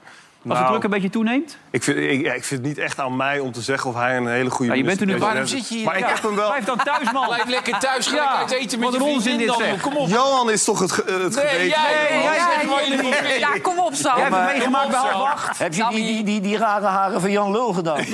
Als 0.48 0.54
de 0.54 0.60
Nou, 0.60 0.68
druk 0.74 0.84
een 0.84 0.90
beetje 0.90 1.10
toeneemt? 1.10 1.58
Ik 1.72 1.84
vind, 1.84 1.98
ik, 1.98 2.22
ja, 2.26 2.34
ik 2.34 2.44
vind 2.44 2.60
het 2.60 2.70
niet 2.70 2.78
echt 2.78 3.00
aan 3.00 3.16
mij 3.16 3.40
om 3.40 3.52
te 3.52 3.62
zeggen 3.62 3.90
of 3.90 3.96
hij 3.96 4.18
een 4.18 4.28
hele 4.28 4.50
goede 4.50 4.72
Ja, 4.72 4.78
je 4.78 4.84
bent 4.84 5.00
er 5.00 5.06
nu- 5.06 5.12
minister-president 5.14 5.22
waarom 5.22 5.48
zit 5.48 5.68
je 5.70 5.76
hier? 5.76 5.86
Maar 5.86 5.96
ik 5.98 6.02
Ja, 6.02 6.08
heb 6.14 6.24
hem 6.24 6.36
wel... 6.36 6.48
Blijf 6.50 6.66
dan 6.66 6.78
thuis, 6.78 7.12
man. 7.12 7.26
Blijf 7.28 7.46
lekker 7.46 7.80
thuis, 7.80 8.08
ga 8.08 8.16
Ja, 8.16 8.38
lekker 8.38 8.58
eten 8.58 8.80
met 8.80 8.90
wat 8.90 8.98
je 8.98 9.06
een 9.06 9.14
onzin 9.14 9.22
vriendin 9.22 9.48
dit, 9.48 9.58
dan. 9.58 9.68
zeg. 9.68 9.82
Kom 9.82 9.96
op. 9.98 10.08
Johan 10.08 10.50
is 10.52 10.64
toch 10.64 10.80
het, 10.80 10.92
ge- 10.92 11.04
het 11.06 11.36
Nee, 11.36 11.46
geweten. 11.46 11.68
jij, 11.68 12.08
Nee, 12.10 12.22
jij 12.24 12.36
jij- 12.36 12.40
zegt 12.68 13.02
niet 13.02 13.16
vindt. 13.16 13.40
Ja, 13.40 13.60
kom 13.62 13.80
op, 13.80 13.94
Sam. 13.94 14.16
Jij 14.18 14.24
hebt 14.24 14.36
het 14.36 14.46
meegemaakt 14.52 14.90
bij 14.90 15.00
half. 15.00 15.58
Heb 15.58 15.74
je 15.74 15.86
die, 15.90 16.06
die, 16.06 16.24
die, 16.24 16.42
die 16.42 16.58
rare 16.58 16.86
haren 16.86 17.22
van 17.22 17.32
Jan 17.32 17.52
Lul 17.52 17.74
gedaan? 17.74 18.00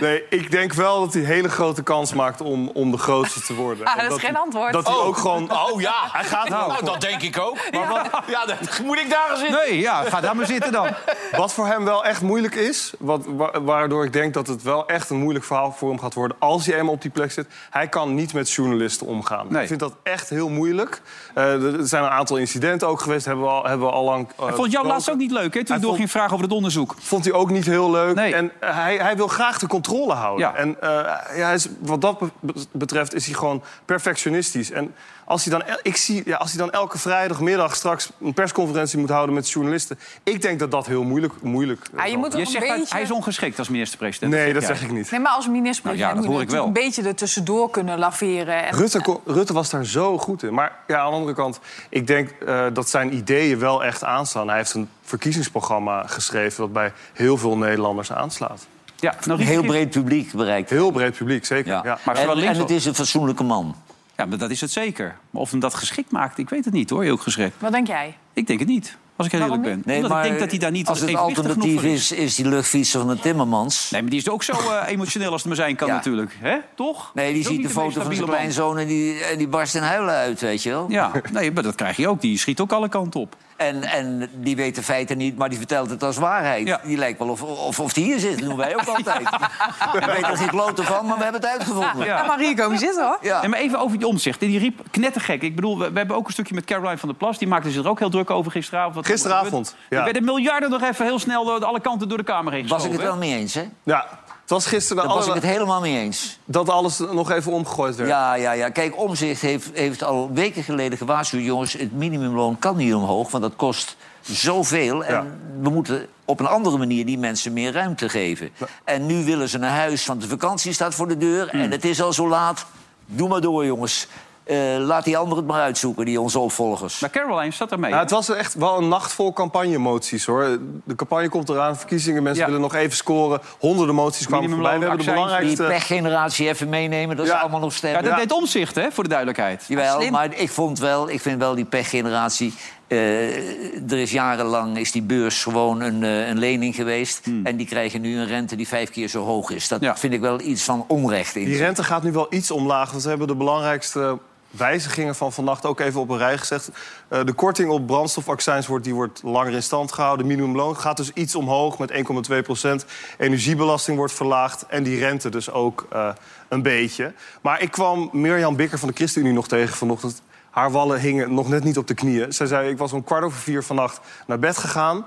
Nee, 0.00 0.22
ik 0.30 0.50
denk 0.50 0.72
wel 0.72 1.00
dat 1.00 1.12
hij 1.12 1.22
hele 1.22 1.48
grote 1.48 1.82
kans 1.82 2.12
maakt 2.14 2.40
om, 2.40 2.68
om 2.74 2.90
de 2.90 2.98
grootste 2.98 3.40
te 3.40 3.54
worden. 3.54 3.86
Ah, 3.86 3.96
dat 4.08 4.16
is 4.16 4.22
geen 4.24 4.36
antwoord. 4.36 4.72
Dat 4.72 4.86
hij 4.86 4.96
Oh. 4.96 5.06
ook 5.06 5.16
gewoon... 5.16 5.52
Oh 5.52 5.80
ja, 5.80 5.94
Hij 6.12 6.24
gaat 6.24 6.48
nou, 6.48 6.84
dat 6.84 7.00
denk 7.00 7.22
ik 7.22 7.38
ook. 7.38 7.56
Maar 7.72 7.88
wat, 7.88 8.22
ja, 8.26 8.44
moet 8.84 8.98
ik 8.98 9.10
daar 9.10 9.24
gaan 9.28 9.36
zitten? 9.36 9.60
Nee, 9.68 9.78
ja, 9.80 10.02
ga 10.02 10.20
daar 10.20 10.36
maar 10.36 10.46
zitten 10.46 10.72
dan. 10.82 10.94
Wat 11.40 11.52
voor 11.52 11.66
hem 11.66 11.84
wel 11.84 12.04
echt 12.04 12.22
moeilijk 12.22 12.54
is, 12.54 12.92
wat, 12.98 13.24
wa- 13.26 13.60
waardoor 13.62 14.04
ik 14.04 14.12
denk 14.12 14.34
dat 14.34 14.46
het 14.46 14.62
wel 14.62 14.86
echt 14.88 15.10
een 15.10 15.16
moeilijk 15.16 15.44
verhaal 15.44 15.72
voor 15.72 15.88
hem 15.88 15.98
gaat 16.00 16.14
worden 16.14 16.36
als 16.40 16.66
hij 16.66 16.74
eenmaal 16.78 16.94
op 16.94 17.02
die 17.02 17.10
plek 17.10 17.32
zit. 17.32 17.46
Hij 17.70 17.88
kan 17.88 18.14
niet 18.14 18.32
met 18.32 18.50
journalisten 18.52 19.06
omgaan. 19.06 19.46
Nee. 19.48 19.62
Ik 19.62 19.68
vind 19.68 19.80
dat 19.80 19.94
echt 20.02 20.28
heel 20.28 20.48
moeilijk. 20.48 21.02
Eh, 21.34 21.62
er 21.62 21.86
zijn 21.86 22.02
een 22.04 22.10
aantal 22.10 22.36
incidenten 22.36 22.88
ook 22.88 23.00
geweest, 23.00 23.24
hebben 23.26 23.44
we 23.44 23.50
al, 23.50 23.64
hebben 23.64 23.86
we 23.86 23.92
al 23.92 24.04
lang. 24.04 24.28
eh, 24.38 24.44
Hij 24.46 24.54
vond 24.54 24.72
jou 24.72 24.86
laatst 24.86 25.10
ook 25.10 25.16
niet 25.16 25.30
leuk, 25.30 25.54
hè? 25.54 25.58
Toen 25.64 25.66
Hij 25.66 25.76
je 25.76 25.80
door 25.80 25.82
vond- 25.82 25.96
ging 25.96 26.10
vragen 26.10 26.32
over 26.32 26.44
het 26.44 26.54
onderzoek. 26.54 26.94
Vond 26.98 27.24
hij 27.24 27.34
ook 27.34 27.50
niet 27.50 27.66
heel 27.66 27.90
leuk. 27.90 28.14
Nee. 28.14 28.34
En 28.34 28.52
eh, 28.60 28.74
hij, 28.76 28.96
hij 28.96 29.16
wil 29.16 29.28
graag 29.28 29.58
de 29.58 29.66
controle 29.66 30.12
houden. 30.14 30.46
Ja. 30.48 30.54
En 30.54 30.80
eh, 30.80 30.88
ja, 31.36 31.44
hij 31.46 31.54
is, 31.54 31.68
wat 31.80 32.00
dat 32.00 32.18
be- 32.18 32.52
betreft 32.72 33.14
is 33.14 33.26
hij 33.26 33.34
gewoon 33.34 33.62
perfectionistisch. 33.84 34.70
En 34.70 34.94
als 35.24 35.44
hij, 35.44 35.58
dan, 35.58 35.66
el- 35.68 35.78
ik 35.82 35.96
zie, 35.96 36.22
ja, 36.24 36.36
als 36.36 36.50
hij 36.52 36.58
dan 36.60 36.70
elke 36.72 36.98
vrijdagmiddag 36.98 37.74
straks 37.74 38.10
een 38.20 38.34
persconferentie 38.34 38.98
moet 38.98 39.08
houden 39.08 39.34
met 39.34 39.50
journalisten... 39.50 39.98
ik 40.22 40.42
denk 40.42 40.58
dat 40.58 40.67
dat 40.70 40.86
heel 40.86 41.02
moeilijk, 41.02 41.42
moeilijk 41.42 41.80
eh, 41.92 41.98
Ja, 41.98 42.04
je 42.04 42.16
moet. 42.16 42.32
Je 42.32 42.44
zegt 42.44 42.52
dat 42.54 42.76
hij 42.76 42.78
is 42.78 42.90
beetje... 42.90 43.14
ongeschikt 43.14 43.58
als 43.58 43.68
minister-president. 43.68 44.32
Nee, 44.32 44.52
dat 44.52 44.64
zeg 44.64 44.82
ik 44.82 44.92
niet. 44.92 45.10
Nee, 45.10 45.20
maar 45.20 45.32
als 45.32 45.48
minister-president 45.48 46.14
Nou 46.14 46.14
ja, 46.14 46.14
dat 46.14 46.16
moet 46.16 46.24
je 46.24 46.30
hoor 46.30 46.40
ik 46.40 46.46
natuurlijk 46.46 46.76
een 46.76 46.84
beetje 46.84 47.02
er 47.08 47.14
tussendoor 47.14 47.70
kunnen 47.70 47.98
laveren. 47.98 48.66
En, 48.66 48.74
Rutte, 48.74 49.02
kon- 49.02 49.20
Rutte 49.24 49.52
was 49.52 49.70
daar 49.70 49.84
zo 49.84 50.18
goed 50.18 50.42
in. 50.42 50.54
Maar 50.54 50.72
ja, 50.86 50.98
aan 50.98 51.10
de 51.10 51.16
andere 51.16 51.34
kant, 51.34 51.60
ik 51.88 52.06
denk 52.06 52.30
eh, 52.30 52.66
dat 52.72 52.88
zijn 52.88 53.14
ideeën 53.14 53.58
wel 53.58 53.84
echt 53.84 54.04
aanstaan. 54.04 54.48
Hij 54.48 54.56
heeft 54.56 54.74
een 54.74 54.88
verkiezingsprogramma 55.02 56.06
geschreven... 56.06 56.60
dat 56.60 56.72
bij 56.72 56.92
heel 57.12 57.36
veel 57.36 57.56
Nederlanders 57.56 58.12
aanslaat. 58.12 58.66
Ja, 59.00 59.14
nou, 59.24 59.40
Een 59.40 59.46
heel 59.46 59.62
breed 59.62 59.90
publiek 59.90 60.32
bereikt. 60.32 60.70
Heel 60.70 60.90
breed 60.90 61.16
publiek, 61.16 61.44
zeker. 61.44 61.72
Ja. 61.72 61.80
Ja. 61.84 61.98
Maar 62.04 62.16
en, 62.16 62.34
links 62.36 62.54
en 62.54 62.60
het 62.62 62.70
is 62.70 62.84
een 62.84 62.94
fatsoenlijke 62.94 63.42
man. 63.44 63.76
Ja, 64.16 64.24
maar 64.24 64.38
dat 64.38 64.50
is 64.50 64.60
het 64.60 64.70
zeker. 64.70 65.16
Maar 65.30 65.42
of 65.42 65.50
hem 65.50 65.60
dat 65.60 65.74
geschikt 65.74 66.10
maakt, 66.10 66.38
ik 66.38 66.48
weet 66.48 66.64
het 66.64 66.74
niet 66.74 66.90
hoor, 66.90 67.02
heel 67.02 67.16
geschikt. 67.16 67.54
Wat 67.58 67.72
denk 67.72 67.86
jij? 67.86 68.16
Ik 68.32 68.46
denk 68.46 68.58
het 68.58 68.68
niet, 68.68 68.96
als 69.18 69.26
ik 69.26 69.32
heel 69.32 69.42
eerlijk 69.42 69.62
ben. 69.62 69.82
Nee, 69.84 69.96
Omdat 69.96 70.10
maar 70.10 70.22
ik 70.22 70.28
denk 70.28 70.40
dat 70.40 70.50
hij 70.50 70.58
daar 70.58 70.70
niet 70.70 70.88
als 70.88 71.00
het 71.00 71.14
alternatief 71.14 71.82
is, 71.82 72.12
is 72.12 72.34
die 72.34 72.48
luchtfietser 72.48 73.00
van 73.00 73.08
de 73.08 73.18
Timmermans. 73.20 73.90
Nee, 73.90 74.00
maar 74.02 74.10
die 74.10 74.20
is 74.20 74.28
ook 74.28 74.42
zo 74.42 74.52
eh, 74.52 74.82
emotioneel 74.86 75.30
als 75.30 75.36
het 75.40 75.46
maar 75.46 75.56
zijn 75.56 75.76
kan 75.76 75.88
Ja. 75.88 75.94
natuurlijk. 75.94 76.36
hè? 76.40 76.56
Toch? 76.74 77.10
Nee, 77.14 77.32
die 77.32 77.44
ziet 77.46 77.62
de 77.62 77.68
foto 77.68 78.00
van 78.02 78.14
zijn 78.14 78.26
kleinzoon 78.28 78.78
en 78.78 78.86
die, 78.86 79.36
die 79.36 79.48
barst 79.48 79.74
in 79.74 79.82
huilen 79.82 80.14
uit, 80.14 80.40
weet 80.40 80.62
je 80.62 80.70
wel. 80.70 80.86
Ja, 80.88 81.12
nee, 81.32 81.52
maar 81.52 81.62
dat 81.62 81.74
krijg 81.74 81.96
je 81.96 82.08
ook. 82.08 82.20
Die 82.20 82.38
schiet 82.38 82.60
ook 82.60 82.72
alle 82.72 82.88
kanten 82.88 83.20
op. 83.20 83.36
En, 83.58 83.82
en 83.82 84.28
die 84.34 84.56
weet 84.56 84.74
de 84.74 84.82
feiten 84.82 85.16
niet, 85.16 85.36
maar 85.38 85.48
die 85.48 85.58
vertelt 85.58 85.90
het 85.90 86.02
als 86.02 86.16
waarheid. 86.16 86.66
Ja. 86.66 86.80
Die 86.84 86.96
lijkt 86.96 87.18
wel 87.18 87.28
of, 87.28 87.42
of, 87.42 87.80
of 87.80 87.92
die 87.92 88.04
hier 88.04 88.18
zit, 88.18 88.38
dat 88.38 88.48
doen 88.48 88.56
wij 88.56 88.74
ook 88.74 88.86
altijd. 88.86 89.28
We 89.92 90.06
weten 90.06 90.28
er 90.30 90.36
geen 90.36 90.48
kloten 90.48 90.84
van, 90.84 91.06
maar 91.06 91.16
we 91.16 91.22
hebben 91.22 91.40
het 91.40 91.50
uitgevonden. 91.50 91.98
Ja. 91.98 92.04
Ja, 92.04 92.26
maar 92.26 92.38
hier 92.38 92.56
komen 92.56 92.78
zitten 92.78 93.04
hoor. 93.04 93.18
Ja. 93.22 93.40
Nee, 93.40 93.48
maar 93.50 93.58
even 93.58 93.78
over 93.78 93.98
die 93.98 94.06
omzicht. 94.06 94.40
Die 94.40 94.58
riep 94.58 94.80
knettergek. 94.90 95.42
Ik 95.42 95.54
bedoel, 95.54 95.78
we, 95.78 95.90
we 95.92 95.98
hebben 95.98 96.16
ook 96.16 96.26
een 96.26 96.32
stukje 96.32 96.54
met 96.54 96.64
Caroline 96.64 96.98
van 96.98 97.08
der 97.08 97.18
Plas. 97.18 97.38
Die 97.38 97.48
maakte 97.48 97.70
zich 97.70 97.82
er 97.84 97.90
ook 97.90 97.98
heel 97.98 98.10
druk 98.10 98.30
over 98.30 98.50
gisteravond. 98.52 98.94
Wat 98.94 99.06
Gisteravond, 99.06 99.76
Er 99.88 100.04
werden 100.04 100.24
miljarden 100.24 100.70
nog 100.70 100.82
even 100.82 101.04
heel 101.04 101.18
snel 101.18 101.44
door 101.44 101.64
alle 101.64 101.80
kanten 101.80 102.08
door 102.08 102.18
de 102.18 102.24
Kamer 102.24 102.52
heen 102.52 102.62
Was 102.68 102.70
geschoven. 102.72 102.92
ik 102.92 103.00
het 103.00 103.08
wel 103.08 103.18
mee 103.18 103.38
eens, 103.38 103.54
hè? 103.54 103.64
Ja, 103.82 104.06
het 104.48 104.56
was 104.56 104.66
gisteren 104.66 105.04
Daar 105.04 105.14
was 105.14 105.26
ik 105.26 105.34
het 105.34 105.42
helemaal 105.42 105.80
mee 105.80 105.98
eens. 105.98 106.38
dat 106.44 106.68
alles 106.68 106.98
nog 106.98 107.30
even 107.30 107.52
omgegooid 107.52 107.96
werd. 107.96 108.08
Ja, 108.08 108.34
ja, 108.34 108.52
ja. 108.52 108.68
Kijk, 108.68 108.98
Omzicht 108.98 109.40
heeft, 109.40 109.70
heeft 109.72 110.02
al 110.02 110.30
weken 110.32 110.62
geleden 110.62 110.98
gewaarschuwd... 110.98 111.44
jongens, 111.44 111.72
het 111.72 111.92
minimumloon 111.92 112.58
kan 112.58 112.76
niet 112.76 112.94
omhoog, 112.94 113.30
want 113.30 113.42
dat 113.42 113.52
kost 113.56 113.96
zoveel. 114.20 115.04
En 115.04 115.14
Ja. 115.14 115.26
we 115.62 115.70
moeten 115.70 116.06
op 116.24 116.40
een 116.40 116.46
andere 116.46 116.78
manier 116.78 117.06
die 117.06 117.18
mensen 117.18 117.52
meer 117.52 117.72
ruimte 117.72 118.08
geven. 118.08 118.50
En 118.84 119.06
nu 119.06 119.24
willen 119.24 119.48
ze 119.48 119.58
naar 119.58 119.76
huis, 119.76 120.06
want 120.06 120.20
de 120.20 120.28
vakantie 120.28 120.72
staat 120.72 120.94
voor 120.94 121.08
de 121.08 121.16
deur... 121.16 121.48
Hmm. 121.50 121.60
en 121.60 121.70
het 121.70 121.84
is 121.84 122.02
al 122.02 122.12
zo 122.12 122.28
laat. 122.28 122.66
Doe 123.06 123.28
maar 123.28 123.40
door, 123.40 123.64
jongens. 123.64 124.06
Eh, 124.48 124.56
laat 124.78 125.04
die 125.04 125.16
anderen 125.16 125.36
het 125.44 125.52
maar 125.52 125.62
uitzoeken, 125.62 126.04
die 126.04 126.20
onze 126.20 126.38
opvolgers. 126.38 127.00
Maar 127.00 127.10
Caroline 127.10 127.50
zat 127.52 127.72
ermee. 127.72 127.90
Ja, 127.90 127.98
het 127.98 128.10
was 128.10 128.28
echt 128.28 128.54
wel 128.54 128.78
een 128.78 128.88
nacht 128.88 129.12
vol 129.12 129.32
campagne-moties, 129.32 130.26
hoor. 130.26 130.58
De 130.84 130.94
campagne 130.94 131.28
komt 131.28 131.48
eraan, 131.48 131.76
verkiezingen, 131.76 132.22
mensen 132.22 132.40
Ja. 132.42 132.46
willen 132.50 132.62
nog 132.62 132.74
even 132.74 132.96
scoren. 132.96 133.40
Honderden 133.58 133.94
moties 133.94 134.26
kwamen 134.26 134.50
voorbij. 134.50 134.78
We 134.78 134.84
hebben 134.86 134.88
de 134.98 135.04
Minimumloon, 135.12 135.38
Die 135.38 135.46
belangrijkste... 135.56 135.86
pechgeneratie 135.86 136.48
even 136.48 136.68
meenemen, 136.68 137.16
dat 137.16 137.26
Ja. 137.26 137.32
ze 137.32 137.38
allemaal 137.38 137.62
ja, 137.64 137.70
stemmen. 137.70 138.04
dat 138.04 138.16
deed 138.16 138.32
omzicht, 138.32 138.74
hè, 138.74 138.90
voor 138.92 139.02
de 139.02 139.08
duidelijkheid. 139.08 139.64
Jawel, 139.68 140.00
Slim. 140.00 140.12
maar 140.12 140.34
ik, 140.34 140.50
vond 140.50 140.78
wel, 140.78 141.10
ik 141.10 141.20
vind 141.20 141.38
wel 141.38 141.54
die 141.54 141.64
pechgeneratie... 141.64 142.54
eh, 142.86 143.90
er 143.92 143.98
is 143.98 144.10
jarenlang 144.10 144.78
is 144.78 144.92
die 144.92 145.02
beurs 145.02 145.42
gewoon 145.42 145.80
een, 145.80 146.02
eh, 146.04 146.28
een 146.28 146.38
lening 146.38 146.74
geweest. 146.74 147.26
En 147.44 147.56
die 147.56 147.66
krijgen 147.66 148.00
nu 148.00 148.18
een 148.18 148.26
rente 148.26 148.56
die 148.56 148.68
vijf 148.68 148.90
keer 148.90 149.08
zo 149.08 149.24
hoog 149.24 149.50
is. 149.50 149.68
Dat 149.68 149.78
Hmm. 149.78 149.88
Ja. 149.88 149.96
vind 149.96 150.12
ik 150.12 150.20
wel 150.20 150.40
iets 150.40 150.62
van 150.62 150.84
onrecht 150.88 151.36
in. 151.36 151.44
Die 151.44 151.56
rente 151.58 151.84
gaat 151.84 152.02
nu 152.02 152.12
wel 152.12 152.26
iets 152.30 152.50
omlaag, 152.50 152.90
want 152.90 153.02
we 153.02 153.08
hebben 153.08 153.26
de 153.26 153.34
belangrijkste 153.34 154.18
wijzigingen 154.50 155.14
van 155.14 155.32
vannacht 155.32 155.66
ook 155.66 155.80
even 155.80 156.00
op 156.00 156.08
een 156.08 156.18
rij 156.18 156.38
gezegd. 156.38 156.70
Eh, 157.08 157.24
de 157.24 157.32
korting 157.32 157.70
op 157.70 157.86
brandstofaccijns 157.86 158.66
wordt, 158.66 158.84
die 158.84 158.94
wordt 158.94 159.22
langer 159.22 159.52
in 159.52 159.62
stand 159.62 159.92
gehouden. 159.92 160.26
De 160.26 160.34
minimumloon 160.34 160.76
gaat 160.76 160.96
dus 160.96 161.12
iets 161.12 161.34
omhoog 161.34 161.78
met 161.78 161.90
1,2 161.90 162.42
procent. 162.42 162.84
Energiebelasting 163.18 163.96
wordt 163.96 164.12
verlaagd 164.12 164.66
en 164.66 164.82
die 164.82 164.98
rente 164.98 165.28
dus 165.28 165.50
ook 165.50 165.86
eh, 165.90 166.08
een 166.48 166.62
beetje. 166.62 167.12
Maar 167.42 167.62
ik 167.62 167.70
kwam 167.70 168.08
Mirjam 168.12 168.56
Bikker 168.56 168.78
van 168.78 168.88
de 168.88 168.94
ChristenUnie 168.94 169.34
nog 169.34 169.48
tegen 169.48 169.76
vanochtend. 169.76 170.22
Haar 170.50 170.70
wallen 170.70 171.00
hingen 171.00 171.34
nog 171.34 171.48
net 171.48 171.64
niet 171.64 171.78
op 171.78 171.86
de 171.86 171.94
knieën. 171.94 172.32
Zij 172.32 172.46
zei, 172.46 172.70
ik 172.70 172.78
was 172.78 172.92
om 172.92 173.04
kwart 173.04 173.24
over 173.24 173.38
vier 173.38 173.62
vannacht 173.62 174.00
naar 174.26 174.38
bed 174.38 174.58
gegaan. 174.58 175.04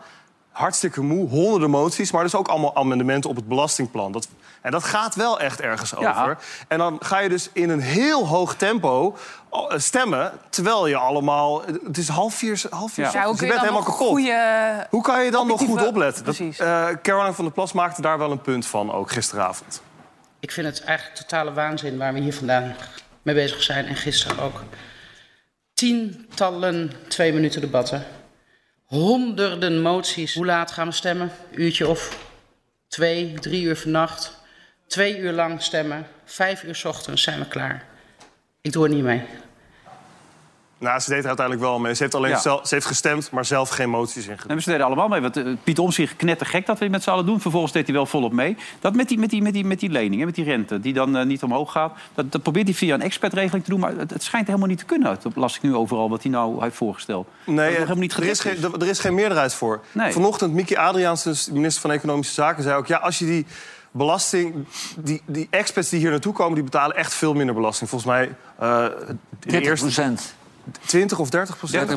Hartstikke 0.62 1.02
moe, 1.02 1.30
honderden 1.30 1.70
moties... 1.70 2.12
maar 2.12 2.24
dus 2.24 2.36
ook 2.36 2.48
allemaal 2.48 2.76
amendementen 2.76 3.30
op 3.30 3.36
het 3.36 3.48
belastingplan. 3.48 4.12
Dat, 4.12 4.28
en 4.62 4.72
dat 4.72 4.84
gaat 4.84 5.16
wel 5.16 5.40
echt 5.40 5.62
ergens 5.62 5.94
Ja. 6.00 6.22
over. 6.22 6.38
En 6.68 6.78
dan 6.78 6.98
ga 7.00 7.20
je 7.20 7.30
dus 7.30 7.50
in 7.54 7.70
een 7.70 7.80
heel 7.80 8.28
hoog 8.28 8.56
tempo 8.56 9.18
eh, 9.52 9.78
stemmen... 9.78 10.32
terwijl 10.50 10.88
je 10.88 10.96
allemaal... 10.96 11.62
Het 11.86 11.98
is 11.98 12.08
half 12.08 12.34
vier, 12.36 12.64
half 12.70 12.92
vier 12.92 13.06
Ja. 13.06 13.12
Ja, 13.14 13.24
hoe 13.24 13.32
je 13.32 13.38
kun 13.38 13.48
je 13.48 13.54
bent 13.54 13.66
helemaal 13.66 13.84
kapot. 13.84 14.08
goede... 14.08 14.88
Hoe 14.90 15.04
kan 15.04 15.24
je 15.24 15.32
dan 15.32 15.48
nog 15.48 15.62
goed 15.62 15.86
opletten? 15.86 16.26
Dat, 16.26 16.40
eh, 16.40 16.88
Caroline 17.02 17.34
van 17.34 17.46
der 17.46 17.54
Plas 17.54 17.72
maakte 17.72 18.02
daar 18.02 18.18
wel 18.18 18.32
een 18.32 18.42
punt 18.42 18.66
van, 18.66 18.92
ook 18.92 19.12
gisteravond. 19.12 19.82
Ik 20.40 20.52
vind 20.52 20.68
het 20.68 20.84
eigenlijk 20.84 21.18
totale 21.18 21.54
waanzin 21.54 21.98
waar 21.98 22.14
we 22.14 22.20
hier 22.20 22.34
vandaan 22.34 22.76
mee 23.22 23.36
bezig 23.36 23.64
zijn. 23.64 23.86
En 23.86 23.96
gisteren 23.96 24.40
ook. 24.40 24.64
Tientallen 25.74 26.92
twee 27.08 27.34
minuten 27.34 27.62
debatten. 27.62 28.06
Honderden 28.92 29.82
moties. 29.82 30.34
Hoe 30.34 30.46
laat 30.46 30.72
gaan 30.72 30.88
we 30.88 30.94
stemmen? 30.94 31.32
Uurtje 31.52 31.88
of 31.88 32.28
twee, 32.88 33.34
drie 33.34 33.64
uur 33.64 33.76
vannacht. 33.76 34.40
Twee 34.88 35.18
uur 35.18 35.32
lang 35.32 35.62
stemmen. 35.62 36.08
Vijf 36.26 36.64
uur 36.64 36.82
ochtends 36.88 37.24
zijn 37.24 37.40
we 37.40 37.48
klaar. 37.48 37.86
Ik 38.62 38.72
doe 38.72 38.84
er 38.84 38.90
niet 38.90 39.04
mee. 39.04 39.24
Nou, 40.82 41.00
ze 41.00 41.10
deed 41.10 41.20
er 41.22 41.28
uiteindelijk 41.28 41.66
wel 41.68 41.80
mee. 41.80 41.94
Ze 41.94 42.04
heeft, 42.04 42.16
alleen 42.16 42.30
Ja. 42.32 42.40
zelf, 42.40 42.68
ze 42.68 42.74
heeft 42.74 42.86
gestemd, 42.86 43.32
maar 43.32 43.46
zelf 43.46 43.70
geen 43.70 43.90
moties 43.90 44.16
ingediend. 44.16 44.40
Nee, 44.40 44.48
maar 44.54 44.62
ze 44.62 44.70
deden 44.70 44.86
allemaal 44.86 45.08
mee. 45.08 45.22
Want, 45.22 45.38
eh, 45.38 45.46
Piet 45.64 45.80
Omtzigt 45.80 46.16
knettergek 46.16 46.66
dat 46.66 46.78
we 46.78 46.84
het 46.84 46.94
met 46.94 47.04
z'n 47.04 47.10
allen 47.10 47.26
doen. 47.26 47.42
Vervolgens 47.42 47.72
deed 47.74 47.86
hij 47.86 47.96
wel 47.96 48.06
volop 48.06 48.32
mee. 48.34 48.58
Dat 48.80 48.96
met 48.96 49.08
die, 49.08 49.20
met 49.20 49.30
die, 49.30 49.42
met 49.42 49.54
die, 49.54 49.66
met 49.66 49.80
die 49.80 49.90
lening, 49.90 50.20
hè, 50.20 50.26
met 50.26 50.36
die 50.36 50.44
rente, 50.46 50.80
die 50.80 50.94
dan 50.94 51.18
eh, 51.18 51.26
niet 51.26 51.44
omhoog 51.44 51.72
gaat. 51.72 51.94
Dat, 52.14 52.32
dat 52.32 52.42
probeert 52.44 52.66
hij 52.68 52.76
via 52.76 52.94
een 52.94 53.02
expertregeling 53.02 53.64
te 53.64 53.70
doen. 53.70 53.80
Maar 53.80 53.96
het, 53.98 54.12
het 54.12 54.24
schijnt 54.24 54.48
helemaal 54.48 54.68
niet 54.68 54.78
te 54.78 54.86
kunnen. 54.86 55.18
Dat 55.24 55.36
las 55.36 55.56
ik 55.56 55.62
nu 55.62 55.76
overal 55.76 56.10
wat 56.10 56.22
hij 56.24 56.32
nou 56.32 56.64
heeft 56.64 56.76
voorgesteld. 56.76 57.28
Nee, 57.46 57.68
eh, 57.70 57.74
helemaal 57.74 57.96
niet 57.98 58.14
er, 58.14 58.24
is 58.24 58.40
geen, 58.40 58.64
er, 58.64 58.82
er 58.82 58.88
is 58.88 59.00
geen 59.00 59.14
meerderheid 59.16 59.54
voor. 59.54 59.82
Nee. 59.92 60.12
Vanochtend, 60.12 60.54
Miki 60.54 60.76
Adriaans, 60.76 61.24
dus 61.24 61.46
de 61.46 61.54
minister 61.54 61.82
van 61.82 61.92
Economische 61.92 62.34
Zaken, 62.34 62.64
zei 62.64 62.76
ook... 62.76 62.88
ja, 62.88 62.98
als 62.98 63.20
je 63.20 63.26
die 63.26 63.46
belasting... 63.92 64.66
Die, 65.00 65.22
die 65.26 65.48
expats 65.50 65.90
die 65.90 66.00
hier 66.00 66.10
naartoe 66.10 66.34
komen, 66.34 66.54
die 66.56 66.64
betalen 66.64 66.96
echt 66.96 67.14
veel 67.14 67.34
minder 67.34 67.56
belasting. 67.56 67.90
Volgens 67.90 68.12
mij... 68.12 68.36
eh, 68.60 68.86
de 68.86 69.16
30 69.40 69.70
eerste- 69.70 69.86
procent. 69.86 70.34
20 70.86 71.20
of 71.20 71.30
30 71.30 71.58
procent? 71.58 71.90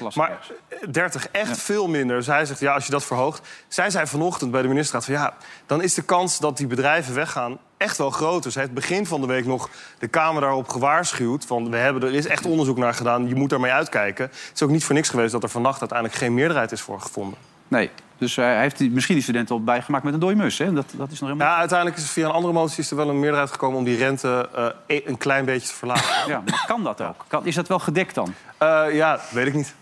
30%. 0.00 0.14
Maar 0.14 0.48
eh, 0.68 0.78
30, 0.90 1.28
echt 1.28 1.58
veel 1.58 1.88
minder. 1.88 2.22
Zij 2.22 2.44
zegt, 2.44 2.60
ja, 2.60 2.74
als 2.74 2.84
je 2.84 2.90
dat 2.90 3.04
verhoogt... 3.04 3.48
Zij 3.68 3.90
zei 3.90 4.06
vanochtend 4.06 4.50
bij 4.50 4.62
de 4.62 4.68
ministerraad 4.68 5.04
van... 5.04 5.14
ja, 5.14 5.34
dan 5.66 5.82
is 5.82 5.94
de 5.94 6.02
kans 6.02 6.38
dat 6.38 6.56
die 6.56 6.66
bedrijven 6.66 7.14
weggaan 7.14 7.58
echt 7.76 7.96
wel 7.96 8.10
groter. 8.10 8.52
Zij 8.52 8.62
heeft 8.62 8.74
begin 8.74 9.06
van 9.06 9.20
de 9.20 9.26
week 9.26 9.46
nog 9.46 9.68
de 9.98 10.08
Kamer 10.08 10.40
daarop 10.40 10.68
gewaarschuwd. 10.68 11.44
Van, 11.44 11.70
we 11.70 11.76
hebben, 11.76 12.02
er 12.02 12.14
is 12.14 12.26
echt 12.26 12.46
onderzoek 12.46 12.78
naar 12.78 12.94
gedaan, 12.94 13.28
je 13.28 13.34
moet 13.34 13.50
daarmee 13.50 13.72
uitkijken. 13.72 14.24
Het 14.24 14.50
is 14.54 14.62
ook 14.62 14.70
niet 14.70 14.84
voor 14.84 14.94
niks 14.94 15.08
geweest 15.08 15.32
dat 15.32 15.42
er 15.42 15.48
vannacht 15.48 15.80
uiteindelijk 15.80 16.18
geen 16.18 16.34
meerderheid 16.34 16.72
is 16.72 16.80
voor 16.80 17.00
gevonden. 17.00 17.38
Nee. 17.70 17.90
Dus 18.18 18.36
hij 18.36 18.60
heeft 18.60 18.78
die, 18.78 18.90
misschien 18.90 19.14
die 19.14 19.22
studenten 19.22 19.54
al 19.54 19.64
bijgemaakt 19.64 20.04
met 20.04 20.14
een 20.14 20.20
dode 20.20 20.34
mus. 20.34 20.58
Hè? 20.58 20.72
Dat, 20.72 20.86
dat 20.96 21.10
is 21.10 21.20
nog 21.20 21.28
helemaal... 21.28 21.52
Ja, 21.52 21.58
uiteindelijk 21.58 21.98
is 21.98 22.04
er 22.04 22.10
via 22.10 22.26
een 22.26 22.32
andere 22.32 22.52
motie 22.52 22.78
is 22.78 22.90
er 22.90 22.96
wel 22.96 23.08
een 23.08 23.18
meerderheid 23.18 23.50
gekomen... 23.50 23.78
om 23.78 23.84
die 23.84 23.96
rente 23.96 24.48
eh, 24.54 24.66
e- 24.86 25.02
een 25.04 25.18
klein 25.18 25.44
beetje 25.44 25.68
te 25.68 25.74
verlagen. 25.74 26.28
Ja, 26.28 26.42
maar 26.46 26.64
kan 26.66 26.84
dat 26.84 27.00
ook? 27.00 27.24
Kan, 27.28 27.46
is 27.46 27.54
dat 27.54 27.68
wel 27.68 27.78
gedekt 27.78 28.14
dan? 28.14 28.34
Eh, 28.58 28.84
ja, 28.92 29.20
weet 29.30 29.46
ik 29.46 29.54
niet. 29.54 29.74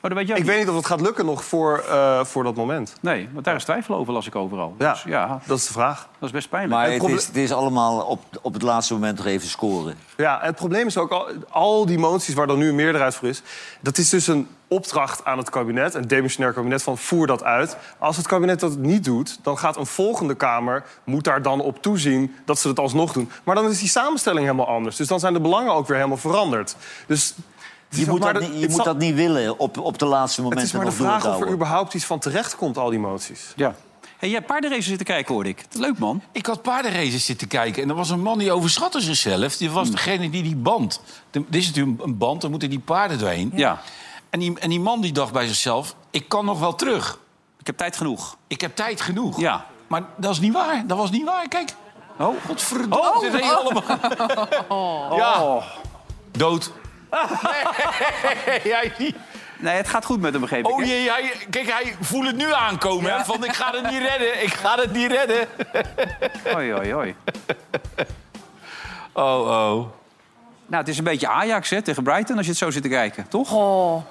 Oh, 0.00 0.04
dat 0.10 0.12
weet 0.12 0.26
je 0.26 0.32
ook 0.32 0.38
Ik 0.38 0.44
weet 0.44 0.58
niet 0.58 0.68
of 0.68 0.76
het 0.76 0.86
gaat 0.86 1.00
lukken 1.00 1.26
nog 1.26 1.44
voor, 1.44 1.84
eh, 1.88 2.24
voor 2.24 2.44
dat 2.44 2.54
moment. 2.54 2.94
Nee, 3.00 3.28
want 3.32 3.44
daar 3.44 3.54
is 3.54 3.64
twijfel 3.64 3.94
over, 3.94 4.12
las 4.12 4.26
ik 4.26 4.36
overal. 4.36 4.74
Ja, 4.78 4.92
Dus 4.92 5.02
ja, 5.02 5.40
dat 5.44 5.58
is 5.58 5.66
de 5.66 5.72
vraag. 5.72 6.08
dat 6.18 6.28
is 6.28 6.34
best 6.34 6.48
pijnlijk. 6.48 6.74
Maar 6.74 6.90
Het 6.92 7.02
is, 7.02 7.26
het 7.26 7.36
is 7.36 7.52
allemaal 7.52 8.00
op, 8.00 8.20
op 8.42 8.52
het 8.52 8.62
laatste 8.62 8.92
moment 8.92 9.16
nog 9.16 9.26
even 9.26 9.48
scoren. 9.48 9.94
Ja, 10.16 10.38
het 10.42 10.54
probleem 10.54 10.86
is 10.86 10.96
ook, 10.96 11.10
al, 11.10 11.28
al 11.50 11.86
die 11.86 11.98
moties 11.98 12.34
waar 12.34 12.46
dan 12.46 12.58
nu 12.58 12.68
een 12.68 12.74
meerderheid 12.74 13.14
voor 13.14 13.28
is... 13.28 13.42
dat 13.80 13.98
is 13.98 14.08
dus 14.08 14.26
een 14.26 14.48
opdracht 14.68 15.24
aan 15.24 15.38
het 15.38 15.50
kabinet, 15.50 15.94
een 15.94 16.08
demissionair 16.08 16.52
kabinet... 16.54 16.82
van 16.82 16.98
voer 16.98 17.26
dat 17.26 17.44
uit. 17.44 17.76
Als 17.98 18.16
het 18.16 18.26
kabinet 18.26 18.60
dat 18.60 18.76
niet 18.76 19.04
doet, 19.04 19.38
dan 19.42 19.58
gaat 19.58 19.76
een 19.76 19.86
volgende 19.86 20.34
Kamer... 20.34 20.84
moet 21.04 21.24
daar 21.24 21.42
dan 21.42 21.60
op 21.60 21.82
toezien 21.82 22.34
dat 22.44 22.58
ze 22.58 22.68
het 22.68 22.78
alsnog 22.78 23.12
doen. 23.12 23.30
Maar 23.44 23.54
dan 23.54 23.68
is 23.70 23.78
die 23.78 23.88
samenstelling 23.88 24.44
helemaal 24.44 24.68
anders. 24.68 24.96
Dus 24.96 25.08
dan 25.08 25.20
zijn 25.20 25.32
de 25.32 25.40
belangen 25.40 25.72
ook 25.72 25.86
weer 25.86 25.96
helemaal 25.96 26.16
veranderd. 26.18 26.76
Dus 27.06 27.34
Je 27.90 28.06
moet, 28.06 28.22
dat, 28.22 28.34
de- 28.34 28.40
niet, 28.40 28.60
je 28.60 28.66
moet 28.66 28.76
zal- 28.76 28.84
dat 28.84 28.98
niet 28.98 29.14
willen 29.14 29.58
op, 29.58 29.78
op 29.78 29.98
de 29.98 30.04
laatste 30.04 30.42
Het 30.42 30.50
is 30.50 30.56
momenten 30.72 30.76
maar 30.76 30.86
de 30.86 30.92
vraag 31.20 31.34
of 31.36 31.40
er 31.42 31.50
überhaupt 31.52 31.94
iets 31.94 32.04
van 32.04 32.18
terecht 32.18 32.56
komt, 32.56 32.78
al 32.78 32.90
die 32.90 32.98
moties. 32.98 33.52
Ja. 33.56 33.74
Hey, 34.18 34.28
jij 34.28 34.38
hebt 34.38 34.50
paardenraces 34.50 34.86
zitten 34.86 35.06
kijken, 35.06 35.34
hoorde 35.34 35.48
ik. 35.48 35.64
Leuk, 35.72 35.98
man. 35.98 36.22
Ik 36.32 36.46
had 36.46 36.62
paardenraces 36.62 37.24
zitten 37.24 37.48
kijken 37.48 37.82
en 37.82 37.88
er 37.88 37.94
was 37.94 38.10
een 38.10 38.20
man 38.22 38.38
die 38.38 38.52
overschatte 38.52 39.00
zichzelf. 39.00 39.56
Die 39.56 39.70
was 39.70 39.90
degene 39.90 40.30
die 40.30 40.42
die 40.42 40.56
band... 40.56 41.00
de- 41.30 41.44
Dit 41.48 41.60
is 41.60 41.66
natuurlijk 41.66 42.02
een 42.02 42.18
band, 42.18 42.40
daar 42.40 42.50
moeten 42.50 42.70
die 42.70 42.78
paarden 42.78 43.18
doorheen. 43.18 43.52
Ja. 43.54 43.80
En 44.30 44.38
die, 44.40 44.58
en 44.58 44.68
die 44.68 44.80
man 44.80 45.00
die 45.00 45.12
dacht 45.12 45.32
bij 45.32 45.46
zichzelf, 45.46 45.94
ik 46.10 46.28
kan 46.28 46.44
nog 46.44 46.58
wel 46.60 46.74
terug. 46.74 47.18
Ik 47.58 47.66
heb 47.66 47.76
tijd 47.76 47.96
genoeg. 47.96 48.36
Ik 48.46 48.60
heb 48.60 48.76
tijd 48.76 49.00
genoeg. 49.00 49.40
Ja. 49.40 49.66
Maar 49.86 50.02
dat 50.16 50.30
is 50.32 50.40
niet 50.40 50.52
waar. 50.52 50.86
Dat 50.86 50.98
was 50.98 51.10
niet 51.10 51.24
waar. 51.24 51.48
Kijk. 51.48 51.74
Oh. 52.18 52.34
Godverdomme. 52.46 52.96
Oh. 53.14 53.20
Dit 53.20 53.32
je 53.32 53.52
allemaal. 53.54 55.16
Ja. 55.18 55.42
Oh. 55.44 55.62
Dood. 56.30 56.72
Nee, 57.10 58.60
jij 58.72 58.92
niet. 58.98 59.16
Nee, 59.58 59.76
het 59.76 59.88
gaat 59.88 60.04
goed 60.04 60.20
met 60.20 60.32
hem, 60.32 60.40
begreep 60.40 60.66
ik. 60.66 60.70
Oh 60.70 60.84
jee, 60.84 61.10
hij, 61.10 61.32
kijk, 61.50 61.72
hij 61.72 61.96
voelt 62.00 62.26
het 62.26 62.36
nu 62.36 62.52
aankomen. 62.52 63.12
Hè, 63.12 63.24
van 63.24 63.44
ik 63.44 63.52
ga 63.52 63.70
het 63.70 63.90
niet 63.90 64.02
redden, 64.02 64.42
ik 64.42 64.54
ga 64.54 64.74
het 64.74 64.92
niet 64.92 65.10
redden. 65.10 65.48
Oei, 66.56 66.74
oei, 66.74 66.94
oei. 66.94 67.14
Oh, 69.12 69.40
oh. 69.40 69.86
Nou, 70.66 70.80
het 70.82 70.88
is 70.88 70.98
een 70.98 71.04
beetje 71.04 71.28
Ajax 71.28 71.70
hè, 71.70 71.82
tegen 71.82 72.02
Brighton, 72.02 72.36
als 72.36 72.44
je 72.44 72.50
het 72.50 72.60
zo 72.60 72.70
zit 72.70 72.82
te 72.82 72.88
kijken, 72.88 73.28
toch? 73.28 73.52
Oh. 73.52 74.02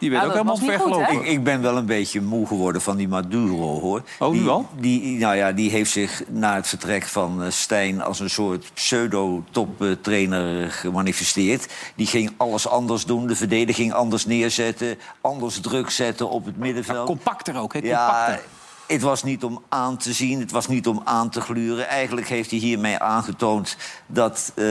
Die 0.00 0.10
werd 0.10 0.22
Ja, 0.22 0.28
ook 0.28 0.34
helemaal 0.34 0.56
vergelopen. 0.56 1.12
Ik, 1.12 1.22
ik 1.26 1.44
ben 1.44 1.62
wel 1.62 1.76
een 1.76 1.86
beetje 1.86 2.20
moe 2.20 2.46
geworden 2.46 2.82
van 2.82 2.96
die 2.96 3.08
Maduro, 3.08 3.80
hoor. 3.80 4.02
Oh, 4.18 4.32
nu 4.32 4.38
die, 4.38 4.48
al? 4.48 4.68
Die, 4.78 5.18
nou 5.18 5.36
ja, 5.36 5.52
die 5.52 5.70
heeft 5.70 5.90
zich 5.90 6.22
na 6.28 6.54
het 6.54 6.68
vertrek 6.68 7.04
van 7.04 7.42
eh, 7.42 7.50
Stijn... 7.50 8.02
als 8.02 8.20
een 8.20 8.30
soort 8.30 8.70
pseudo-toptrainer 8.74 10.70
gemanifesteerd. 10.70 11.72
Die 11.94 12.06
ging 12.06 12.32
alles 12.36 12.68
anders 12.68 13.04
doen, 13.04 13.26
de 13.26 13.36
verdediging 13.36 13.92
anders 13.92 14.26
neerzetten... 14.26 14.98
anders 15.20 15.60
druk 15.60 15.90
zetten 15.90 16.30
op 16.30 16.44
het 16.44 16.56
middenveld. 16.56 17.06
Compacter 17.06 17.58
ook, 17.58 17.72
hè? 17.72 17.78
Ja, 17.82 18.06
Compacter. 18.06 18.44
het 18.86 19.02
was 19.02 19.22
niet 19.22 19.44
om 19.44 19.62
aan 19.68 19.96
te 19.96 20.12
zien, 20.12 20.40
het 20.40 20.50
was 20.50 20.68
niet 20.68 20.86
om 20.86 21.00
aan 21.04 21.30
te 21.30 21.40
gluren. 21.40 21.88
Eigenlijk 21.88 22.28
heeft 22.28 22.50
hij 22.50 22.58
hiermee 22.58 22.98
aangetoond 22.98 23.76
dat, 24.06 24.52
eh, 24.54 24.64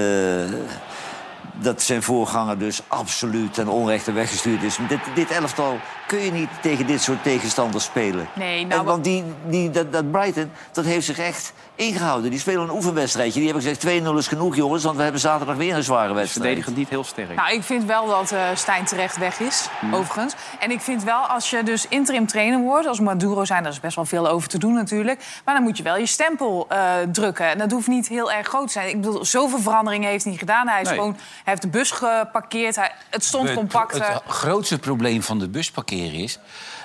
dat 1.61 1.81
zijn 1.81 2.03
voorganger 2.03 2.57
dus 2.57 2.81
absoluut 2.87 3.53
ten 3.53 3.67
onrechte 3.67 4.11
weggestuurd 4.11 4.63
is. 4.63 4.77
Dit, 4.87 4.99
dit 5.15 5.31
elftal 5.31 5.79
kun 6.09 6.19
je 6.19 6.31
niet 6.31 6.49
tegen 6.61 6.85
dit 6.87 7.01
soort 7.01 7.23
tegenstanders 7.23 7.83
spelen. 7.83 8.27
Nee, 8.35 8.65
nou, 8.65 8.79
En 8.79 8.85
want 8.85 9.03
die, 9.03 9.23
die, 9.45 9.69
dat, 9.69 9.91
dat 9.91 10.11
Brighton, 10.11 10.51
dat 10.71 10.85
heeft 10.85 11.05
zich 11.05 11.19
echt 11.19 11.53
ingehouden. 11.75 12.29
Die 12.29 12.39
spelen 12.39 12.61
een 12.63 12.69
oefenwedstrijdje. 12.71 13.39
Die 13.39 13.49
hebben 13.49 13.63
gezegd 13.67 14.01
2-0 14.03 14.17
is 14.17 14.27
genoeg, 14.27 14.55
jongens, 14.55 14.83
want 14.83 14.95
we 14.97 15.03
hebben 15.03 15.21
zaterdag 15.21 15.55
weer 15.55 15.75
een 15.75 15.83
zware 15.83 16.13
wedstrijd. 16.13 16.45
Verdedigend 16.45 16.75
niet 16.77 16.89
heel 16.89 17.03
sterk. 17.03 17.35
Nou, 17.35 17.53
ik 17.53 17.63
vind 17.63 17.83
wel 17.83 18.07
dat 18.07 18.31
eh 18.31 18.41
Stijn 18.53 18.85
terecht 18.85 19.17
weg 19.17 19.39
is, 19.39 19.67
Hmm. 19.79 19.95
overigens. 19.95 20.33
En 20.59 20.71
ik 20.71 20.81
vind 20.81 21.03
wel, 21.03 21.19
als 21.21 21.49
je 21.49 21.63
dus 21.63 21.87
interim 21.87 22.27
trainer 22.27 22.59
wordt... 22.59 22.87
als 22.87 22.99
Maduro 22.99 23.45
zijn, 23.45 23.63
daar 23.63 23.71
is 23.71 23.79
best 23.79 23.95
wel 23.95 24.05
veel 24.05 24.27
over 24.27 24.49
te 24.49 24.57
doen 24.57 24.73
natuurlijk... 24.73 25.23
maar 25.45 25.53
dan 25.55 25.63
moet 25.63 25.77
je 25.77 25.83
wel 25.83 25.97
je 25.97 26.05
stempel 26.05 26.65
eh, 26.69 26.79
drukken. 27.11 27.45
En 27.49 27.57
dat 27.57 27.71
hoeft 27.71 27.87
niet 27.87 28.07
heel 28.07 28.31
erg 28.31 28.47
groot 28.47 28.65
te 28.67 28.71
zijn. 28.73 28.87
Ik 28.89 29.01
bedoel, 29.01 29.25
zoveel 29.25 29.59
veranderingen 29.59 30.09
heeft 30.09 30.23
hij 30.23 30.31
niet 30.31 30.41
gedaan. 30.41 30.67
Hij, 30.67 30.81
is 30.81 30.87
Nee. 30.87 30.97
gewoon, 30.97 31.13
hij 31.13 31.43
heeft 31.43 31.61
de 31.61 31.67
bus 31.67 31.91
geparkeerd, 31.91 32.75
hij, 32.75 32.91
het 33.09 33.23
stond 33.25 33.47
Het- 33.47 33.57
compacter. 33.57 34.07
Het 34.13 34.21
grootste 34.27 34.79
probleem 34.79 35.23
van 35.23 35.39
de 35.39 35.47
is... 36.05 36.37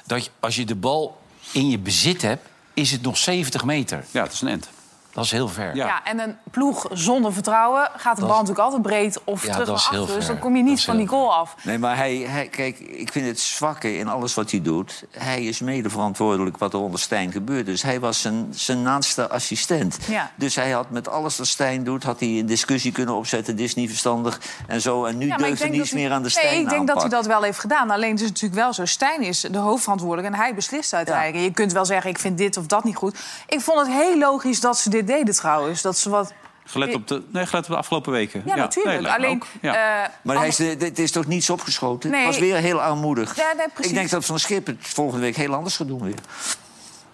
dat 0.07 0.31
als 0.40 0.57
je 0.57 0.64
de 0.64 0.74
bal 0.74 1.20
in 1.53 1.70
je 1.70 1.79
bezit 1.79 2.22
hebt, 2.22 2.48
is 2.74 2.90
het 2.90 3.03
nog 3.03 3.16
70 3.16 3.64
meter. 3.64 4.05
Ja, 4.11 4.22
het 4.22 4.33
is 4.33 4.40
een 4.40 4.48
end. 4.48 4.68
Dat 5.14 5.24
is 5.24 5.31
heel 5.31 5.48
ver. 5.48 5.77
Ja. 5.77 6.05
en 6.05 6.18
een 6.18 6.37
ploeg 6.50 6.87
zonder 6.92 7.33
vertrouwen 7.33 7.90
gaat 7.96 8.16
de 8.16 8.22
bal 8.22 8.31
natuurlijk 8.33 8.59
altijd 8.59 8.83
breed 8.83 9.20
of 9.24 9.46
Ja, 9.46 9.53
terug 9.53 9.66
dat 9.66 9.66
naar 9.66 9.77
is 9.77 9.88
heel 9.90 10.00
achter. 10.00 10.14
Dus 10.16 10.24
ver. 10.24 10.35
dan 10.35 10.42
kom 10.42 10.57
je 10.57 10.62
niet 10.62 10.85
van 10.85 10.96
die 10.96 11.07
goal 11.07 11.35
af. 11.35 11.55
Nee, 11.62 11.79
maar 11.79 11.96
hij, 11.96 12.16
hij, 12.16 12.48
kijk, 12.48 12.79
ik 12.79 13.12
vind 13.12 13.27
het 13.27 13.40
zwakke 13.40 13.96
in 13.96 14.09
alles 14.09 14.35
wat 14.35 14.50
hij 14.50 14.62
doet. 14.62 15.05
Hij 15.11 15.44
is 15.44 15.61
mede 15.61 15.90
verantwoordelijk 15.90 16.59
wat 16.59 16.72
er 16.72 16.79
onder 16.79 17.00
Stijn 17.00 17.33
gebeurt. 17.33 17.66
Dus 17.66 17.83
hij 17.83 18.00
was 18.00 18.20
zijn, 18.20 18.46
zijn 18.50 18.83
naaste 18.83 19.29
assistent. 19.29 19.98
Ja. 20.09 20.31
Dus 20.35 20.55
hij 20.55 20.70
had 20.70 20.90
met 20.90 21.09
alles 21.09 21.37
wat 21.38 21.46
Stijn 21.46 21.85
doet... 21.85 22.03
had 22.03 22.20
hij 22.20 22.29
een 22.29 22.46
discussie 22.46 22.92
kunnen 22.92 23.14
opzetten. 23.14 23.57
Dit 23.57 23.66
is 23.66 23.74
niet 23.74 23.88
verstandig 23.88 24.40
en 24.66 24.81
zo. 24.81 25.05
En 25.05 25.18
nu 25.18 25.27
Ja, 25.27 25.37
deugt 25.37 25.50
er 25.53 25.59
denk 25.59 25.72
niets 25.72 25.90
hij- 25.90 26.00
meer 26.00 26.11
aan 26.11 26.22
de 26.22 26.29
Nee, 26.35 26.44
Stijn 26.44 26.61
ik 26.61 26.68
denk 26.68 26.87
dat 26.88 27.00
hij 27.00 27.11
dat 27.11 27.27
wel 27.27 27.42
heeft 27.42 27.59
gedaan. 27.59 27.90
Alleen 27.90 28.11
het 28.11 28.20
is 28.20 28.29
natuurlijk 28.29 28.61
wel 28.61 28.72
zo. 28.72 28.85
Stijn 28.85 29.20
is 29.22 29.40
de 29.40 29.59
hoofdverantwoordelijke 29.59 30.37
en 30.37 30.42
hij 30.42 30.55
beslist 30.55 30.94
uiteindelijk. 30.94 31.44
Je 31.44 31.50
kunt 31.53 31.72
wel 31.72 31.85
zeggen, 31.85 32.11
ik 32.11 32.18
vind 32.18 32.38
dit 32.38 32.57
of 32.57 32.66
dat 32.66 32.85
niet 32.85 32.96
goed. 32.96 33.18
Ik 33.48 33.61
vond 33.61 33.79
het 33.79 33.88
heel 33.88 34.18
logisch 34.18 34.61
dat 34.61 34.79
ze 34.79 34.90
dit 34.90 35.03
deden 35.04 35.34
trouwens. 35.34 35.82
Dat 35.82 35.96
ze 35.98 36.10
wat... 36.10 36.32
Gelet 36.66 36.94
op 36.94 37.08
de, 37.08 37.22
nee, 37.32 37.46
gelet 37.46 37.64
op 37.64 37.70
de 37.70 37.76
afgelopen 37.76 38.12
weken. 38.12 38.42
Ja, 38.46 38.54
natuurlijk. 38.56 39.00
nee, 39.00 39.10
Alleen. 39.12 39.42
Ja. 39.60 40.02
eh, 40.04 40.10
Maar 40.22 40.36
hij 40.36 40.48
is, 40.48 40.58
het 40.58 40.98
is 40.98 41.10
toch 41.10 41.26
niets 41.26 41.50
opgeschoten? 41.50 42.10
Nee. 42.10 42.20
Het 42.20 42.28
was 42.28 42.38
weer 42.38 42.56
heel 42.56 42.82
armoedig. 42.82 43.36
Ja, 43.36 43.52
nee, 43.56 43.66
precies. 43.68 43.90
ik 43.90 43.96
denk 43.96 44.10
dat 44.10 44.24
Van 44.24 44.38
Schip 44.38 44.66
het 44.66 44.76
volgende 44.80 45.20
week 45.24 45.36
heel 45.36 45.54
anders 45.54 45.76
gaat 45.76 45.86
doen 45.86 46.02
weer. 46.02 46.18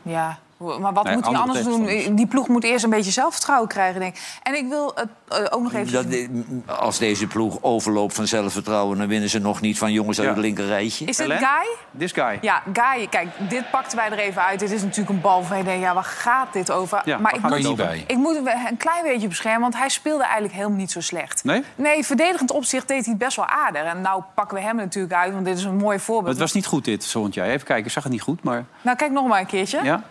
Ja, 0.02 0.38
Maar 0.60 0.92
wat 0.92 1.04
Nee, 1.04 1.14
moet 1.14 1.26
hij 1.26 1.36
anders 1.36 1.62
doen? 1.62 2.14
Die 2.14 2.26
ploeg 2.26 2.48
moet 2.48 2.64
eerst 2.64 2.84
een 2.84 2.90
beetje 2.90 3.10
zelfvertrouwen 3.10 3.68
krijgen, 3.68 4.00
denk 4.00 4.16
ik. 4.16 4.22
En 4.42 4.54
ik 4.54 4.68
wil 4.68 4.92
het 4.94 5.08
eh, 5.28 5.46
ook 5.50 5.62
nog 5.62 5.72
even... 5.72 5.92
Dat, 5.92 6.76
als 6.78 6.98
deze 6.98 7.26
ploeg 7.26 7.58
overloopt 7.60 8.14
van 8.14 8.26
zelfvertrouwen... 8.26 8.98
dan 8.98 9.06
winnen 9.08 9.28
ze 9.28 9.38
nog 9.38 9.60
niet 9.60 9.78
van 9.78 9.92
jongens 9.92 10.20
uit 10.20 10.28
het 10.28 10.38
linker 10.38 10.66
rijtje. 10.66 11.04
Is 11.04 11.16
dit? 11.16 11.26
Guy? 11.26 11.76
This 11.98 12.12
guy. 12.12 12.38
Ja, 12.40 12.62
Guy, 12.72 13.06
kijk, 13.06 13.28
dit 13.48 13.70
pakten 13.70 13.96
wij 13.96 14.10
er 14.10 14.18
even 14.18 14.42
uit. 14.42 14.58
Dit 14.58 14.70
is 14.70 14.82
natuurlijk 14.82 15.10
een 15.10 15.20
bal 15.20 15.42
van 15.42 15.58
je 15.58 15.64
denkt, 15.64 15.82
ja, 15.82 15.94
waar 15.94 16.04
gaat 16.04 16.52
dit 16.52 16.70
over? 16.70 17.02
Ja, 17.04 17.18
maar 17.18 17.34
ik 17.34 17.62
moet, 17.62 17.76
bij. 17.76 18.04
ik 18.06 18.16
moet 18.16 18.34
hem 18.34 18.46
een 18.46 18.76
klein 18.76 19.02
beetje 19.02 19.28
beschermen, 19.28 19.60
want 19.60 19.76
hij 19.76 19.88
speelde 19.88 20.22
eigenlijk 20.22 20.54
helemaal 20.54 20.78
niet 20.78 20.90
zo 20.90 21.00
slecht. 21.00 21.44
Nee? 21.44 21.64
Nee, 21.74 22.04
verdedigend 22.04 22.50
opzicht 22.50 22.88
deed 22.88 23.06
hij 23.06 23.16
best 23.16 23.36
wel 23.36 23.46
aardig. 23.46 23.82
En 23.82 24.00
nou 24.00 24.22
pakken 24.34 24.56
we 24.56 24.62
hem 24.62 24.76
natuurlijk 24.76 25.14
uit, 25.14 25.32
want 25.32 25.44
dit 25.44 25.58
is 25.58 25.64
een 25.64 25.76
mooi 25.76 25.96
Maar 25.96 26.00
voorbeeld. 26.00 26.28
het 26.28 26.38
was 26.38 26.52
niet 26.52 26.66
goed 26.66 26.84
dit, 26.84 27.06
vond 27.06 27.34
jij. 27.34 27.50
Even 27.50 27.66
kijken, 27.66 27.84
ik 27.84 27.92
zag 27.92 28.02
het 28.02 28.12
niet 28.12 28.22
goed, 28.22 28.42
maar... 28.42 28.64
Nou, 28.82 28.96
kijk 28.96 29.10
nog 29.10 29.26
maar 29.26 29.40
een 29.40 29.46
keertje. 29.46 29.80
Ja? 29.82 30.02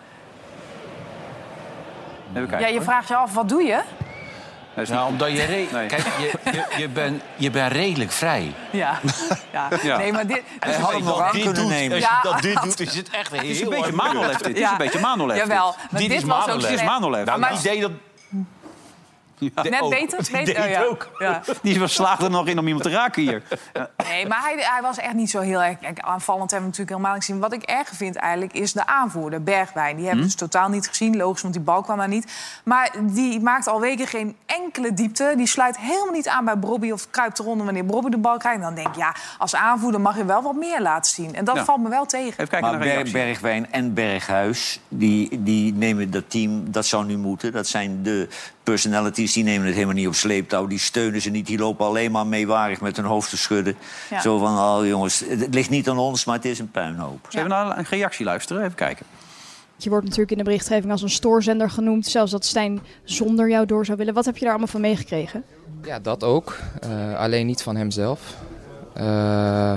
Even 2.33 2.47
kijken. 2.47 2.59
Ja, 2.59 2.67
je 2.67 2.73
hoor. 2.73 2.83
vraagt 2.83 3.07
je 3.07 3.15
af, 3.15 3.33
wat 3.33 3.49
doe 3.49 3.63
je? 3.63 3.81
Nou, 4.87 5.07
omdat 5.07 5.31
je... 5.31 5.43
re- 5.43 5.67
Nee. 5.71 5.87
Kijk, 5.87 6.03
je, 6.19 6.31
je, 6.51 6.65
je 6.77 6.87
bent 6.89 7.21
je 7.35 7.49
bent 7.49 7.71
redelijk 7.71 8.11
vrij. 8.11 8.53
Ja. 8.71 8.99
ja. 9.53 9.67
Ja. 9.83 9.97
Nee, 9.97 10.11
maar 10.11 10.27
dit... 10.27 10.41
Hij 10.59 10.73
had 10.73 10.91
hem 10.91 11.03
nog 11.03 11.21
aan 11.21 11.31
dit 11.31 11.43
kunnen 11.43 11.61
doet, 11.61 11.71
nemen. 11.71 11.95
Als 11.97 12.05
Ja. 12.05 12.19
je 12.23 12.29
dat 12.29 12.41
dit 12.41 12.61
doet, 12.61 12.79
is 12.79 12.95
het 12.95 13.09
echt 13.09 13.31
heel 13.31 13.39
Het 13.39 13.49
is 13.49 13.61
een 13.61 13.69
beetje 13.69 13.83
hard 13.83 13.95
Manolev 13.95 14.35
dit. 14.37 14.45
Het 14.45 14.55
is 14.55 14.61
Ja. 14.61 14.71
een 14.71 14.77
beetje 14.77 14.99
Manolev 14.99 15.37
dit. 15.37 15.47
Jawel, 15.47 15.75
maar 15.91 15.99
Dit 16.01 16.09
dit, 16.09 16.17
is 16.17 16.23
was 16.23 16.39
ook 16.39 16.45
Manolev. 16.47 16.69
Dit 16.69 16.79
is. 16.79 16.85
Manolev. 16.85 17.25
Nou, 17.25 17.39
Maar- 17.39 17.49
die 17.51 17.61
deed 17.61 17.81
dat... 17.81 17.91
Net 19.55 19.81
ook. 19.81 19.89
beter? 19.89 20.23
Die 20.23 20.31
beter? 20.31 20.53
deed 20.53 20.63
oh, 20.63 20.69
ja. 20.69 20.83
ook. 20.83 21.09
Ja. 21.17 21.41
Die 21.61 21.87
slaagde 21.87 22.23
er 22.25 22.31
nog 22.31 22.47
in 22.47 22.59
om 22.59 22.65
iemand 22.65 22.83
te 22.83 22.89
raken 22.89 23.21
hier. 23.21 23.41
Nee, 24.09 24.27
maar 24.27 24.41
hij, 24.41 24.55
hij 24.57 24.81
was 24.81 24.97
echt 24.97 25.13
niet 25.13 25.29
zo 25.29 25.39
heel 25.39 25.61
erg 25.61 25.77
aanvallend. 25.95 26.51
Hebben 26.51 26.69
we 26.69 26.77
natuurlijk 26.77 26.89
helemaal 26.89 27.13
niet 27.13 27.23
gezien. 27.25 27.39
Wat 27.41 27.53
ik 27.53 27.63
erger 27.63 27.95
vind 27.95 28.15
eigenlijk 28.15 28.53
is 28.53 28.73
de 28.73 28.85
aanvoerder, 28.87 29.43
Bergwijn. 29.43 29.95
Die 29.95 30.05
hebben 30.05 30.21
we 30.23 30.29
dus 30.29 30.39
totaal 30.39 30.69
niet 30.69 30.87
gezien. 30.87 31.17
Logisch, 31.17 31.41
want 31.41 31.53
die 31.53 31.63
bal 31.63 31.81
kwam 31.81 31.97
daar 31.97 32.07
niet. 32.07 32.31
Maar 32.63 32.91
die 33.01 33.39
maakt 33.39 33.67
al 33.67 33.79
weken 33.79 34.07
geen 34.07 34.35
enkele 34.45 34.93
diepte. 34.93 35.33
Die 35.37 35.47
sluit 35.47 35.77
helemaal 35.77 36.13
niet 36.13 36.27
aan 36.27 36.45
bij 36.45 36.59
Bobby 36.59 36.91
of 36.91 37.09
kruipt 37.09 37.39
eronder 37.39 37.65
wanneer 37.65 37.85
Bobby 37.85 38.09
de 38.09 38.17
bal 38.17 38.37
krijgt. 38.37 38.61
Dan 38.61 38.75
denk 38.75 38.87
ik, 38.87 38.95
ja, 38.95 39.15
als 39.37 39.55
aanvoerder 39.55 40.01
mag 40.01 40.17
je 40.17 40.25
wel 40.25 40.41
wat 40.41 40.55
meer 40.55 40.81
laten 40.81 41.11
zien. 41.13 41.35
En 41.35 41.45
dat 41.45 41.55
Ja. 41.55 41.63
valt 41.65 41.81
me 41.81 41.89
wel 41.89 42.05
tegen. 42.05 42.27
Even 42.31 42.47
kijken 42.47 42.61
Maar 42.61 42.71
naar 42.71 42.79
de 42.79 42.85
Ber- 42.85 42.93
reactie. 42.93 43.13
Bergwijn 43.13 43.71
en 43.71 43.93
Berghuis, 43.93 44.79
die, 44.87 45.43
die 45.43 45.73
nemen 45.73 46.11
dat 46.11 46.23
team, 46.29 46.71
dat 46.71 46.85
zou 46.85 47.05
nu 47.05 47.17
moeten. 47.17 47.51
Dat 47.51 47.67
zijn 47.67 48.03
de 48.03 48.27
personalities, 48.69 49.33
die 49.33 49.43
nemen 49.43 49.65
het 49.65 49.73
helemaal 49.73 49.95
niet 49.95 50.07
op 50.07 50.15
sleeptouw. 50.15 50.67
Die 50.67 50.79
steunen 50.79 51.21
ze 51.21 51.29
niet, 51.29 51.45
die 51.45 51.57
lopen 51.57 51.85
alleen 51.85 52.11
maar 52.11 52.27
meewarig 52.27 52.81
met 52.81 52.95
hun 52.95 53.05
hoofd 53.05 53.29
te 53.29 53.37
schudden. 53.37 53.75
Ja. 54.09 54.21
Zo 54.21 54.37
van, 54.37 54.57
oh 54.57 54.85
jongens, 54.85 55.23
het 55.27 55.53
ligt 55.53 55.69
niet 55.69 55.89
aan 55.89 55.97
ons, 55.97 56.25
maar 56.25 56.35
het 56.35 56.45
is 56.45 56.59
een 56.59 56.71
puinhoop. 56.71 57.25
Zullen 57.29 57.47
we 57.47 57.53
naar 57.53 57.77
een 57.77 57.85
reactie 57.89 58.25
luisteren? 58.25 58.63
Even 58.63 58.75
kijken. 58.75 59.05
Je 59.77 59.89
wordt 59.89 60.05
natuurlijk 60.05 60.31
in 60.31 60.37
de 60.37 60.43
berichtgeving 60.43 60.91
als 60.91 61.01
een 61.01 61.09
stoorzender 61.09 61.69
genoemd. 61.69 62.05
Zelfs 62.05 62.31
dat 62.31 62.45
Stijn 62.45 62.79
zonder 63.03 63.49
jou 63.49 63.65
door 63.65 63.85
zou 63.85 63.97
willen. 63.97 64.13
Wat 64.13 64.25
heb 64.25 64.33
je 64.33 64.41
daar 64.41 64.49
allemaal 64.49 64.67
van 64.67 64.81
meegekregen? 64.81 65.43
Ja, 65.83 65.99
dat 65.99 66.23
ook. 66.23 66.57
Eh, 66.81 67.19
alleen 67.19 67.45
niet 67.45 67.61
van 67.61 67.75
hemzelf. 67.75 68.35
Eh, 68.93 69.73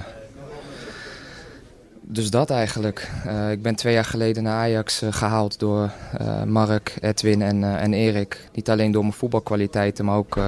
dus 2.13 2.31
dat 2.31 2.51
eigenlijk. 2.51 3.11
Eh, 3.27 3.51
ik 3.51 3.63
ben 3.63 3.75
twee 3.75 3.95
jaar 3.95 4.05
geleden 4.05 4.43
naar 4.43 4.57
Ajax 4.57 5.03
eh, 5.03 5.13
gehaald 5.13 5.59
door 5.59 5.91
eh, 6.19 6.43
Mark, 6.43 6.97
Edwin 7.01 7.43
en, 7.43 7.79
en 7.79 7.93
Erik. 7.93 8.49
Niet 8.55 8.71
alleen 8.71 8.93
door 8.93 9.03
mijn 9.03 9.15
voetbalkwaliteiten, 9.15 10.05
maar 10.05 10.17
ook 10.17 10.41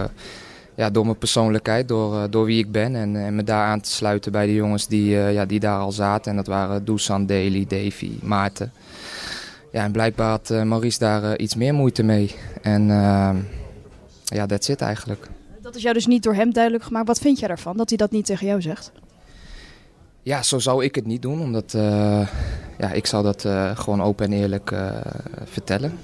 ja, 0.75 0.91
door 0.91 1.05
mijn 1.05 1.19
persoonlijkheid, 1.19 1.89
door, 1.89 2.31
door 2.31 2.45
wie 2.45 2.59
ik 2.59 2.73
ben. 2.73 2.97
En, 2.97 3.17
en 3.17 3.37
me 3.37 3.45
daar 3.45 3.67
aan 3.67 3.81
te 3.81 3.91
sluiten 3.91 4.33
bij 4.33 4.47
de 4.47 4.55
jongens 4.55 4.87
die, 4.87 5.11
ja, 5.11 5.45
die 5.45 5.61
daar 5.61 5.79
al 5.79 5.93
zaten. 5.93 6.31
En 6.31 6.37
dat 6.37 6.47
waren 6.47 6.85
Dusan, 6.85 7.27
Daly, 7.27 7.67
Davy, 7.69 8.11
Maarten. 8.23 8.73
Ja, 9.73 9.85
en 9.85 9.93
blijkbaar 9.93 10.29
had 10.29 10.49
Maurice 10.49 10.99
daar 10.99 11.39
iets 11.39 11.55
meer 11.55 11.75
moeite 11.75 12.03
mee. 12.03 12.35
En 12.63 12.87
ja, 14.25 14.47
that's 14.47 14.69
it 14.69 14.81
eigenlijk. 14.81 15.29
Dat 15.63 15.75
is 15.75 15.83
jou 15.83 15.95
dus 15.95 16.07
niet 16.07 16.23
door 16.23 16.35
hem 16.35 16.53
duidelijk 16.53 16.85
gemaakt. 16.85 17.07
Wat 17.07 17.19
vind 17.19 17.39
jij 17.39 17.49
daarvan, 17.49 17.77
dat 17.77 17.89
hij 17.89 17.99
dat 17.99 18.11
niet 18.11 18.27
tegen 18.27 18.47
jou 18.47 18.63
zegt? 18.63 18.93
Ja, 20.25 20.43
zo 20.43 20.59
zou 20.59 20.85
ik 20.85 20.95
het 20.95 21.07
niet 21.07 21.23
doen, 21.23 21.41
omdat 21.41 21.75
eh, 21.75 22.29
ja, 22.79 22.91
ik 22.93 23.07
zou 23.07 23.23
dat 23.23 23.45
eh, 23.45 23.77
gewoon 23.77 24.03
open 24.03 24.27
en 24.27 24.33
eerlijk 24.33 24.71
eh, 24.71 24.91
vertellen. 25.45 25.99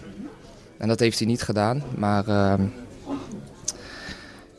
En 0.79 0.89
dat 0.89 1.01
heeft 1.01 1.19
hij 1.19 1.27
niet 1.29 1.43
gedaan, 1.43 1.83
maar 1.97 2.29
ehm, 2.29 2.63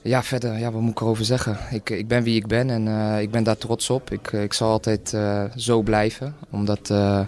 ja, 0.02 0.24
verder, 0.24 0.58
ja, 0.58 0.72
wat 0.72 0.82
moet 0.82 0.92
ik 0.92 1.00
erover 1.02 1.26
zeggen? 1.26 1.58
Ik, 1.72 1.90
ik 1.90 2.08
ben 2.08 2.24
wie 2.24 2.36
ik 2.36 2.48
ben 2.48 2.70
en 2.70 2.88
eh, 2.88 3.22
ik 3.22 3.32
ben 3.32 3.44
daar 3.44 3.58
trots 3.58 3.90
op. 3.90 4.12
Ik, 4.12 4.32
ik 4.32 4.54
zal 4.54 4.70
altijd 4.70 5.14
eh, 5.14 5.44
zo 5.56 5.82
blijven, 5.82 6.36
omdat 6.50 6.90
eh, 6.90 7.20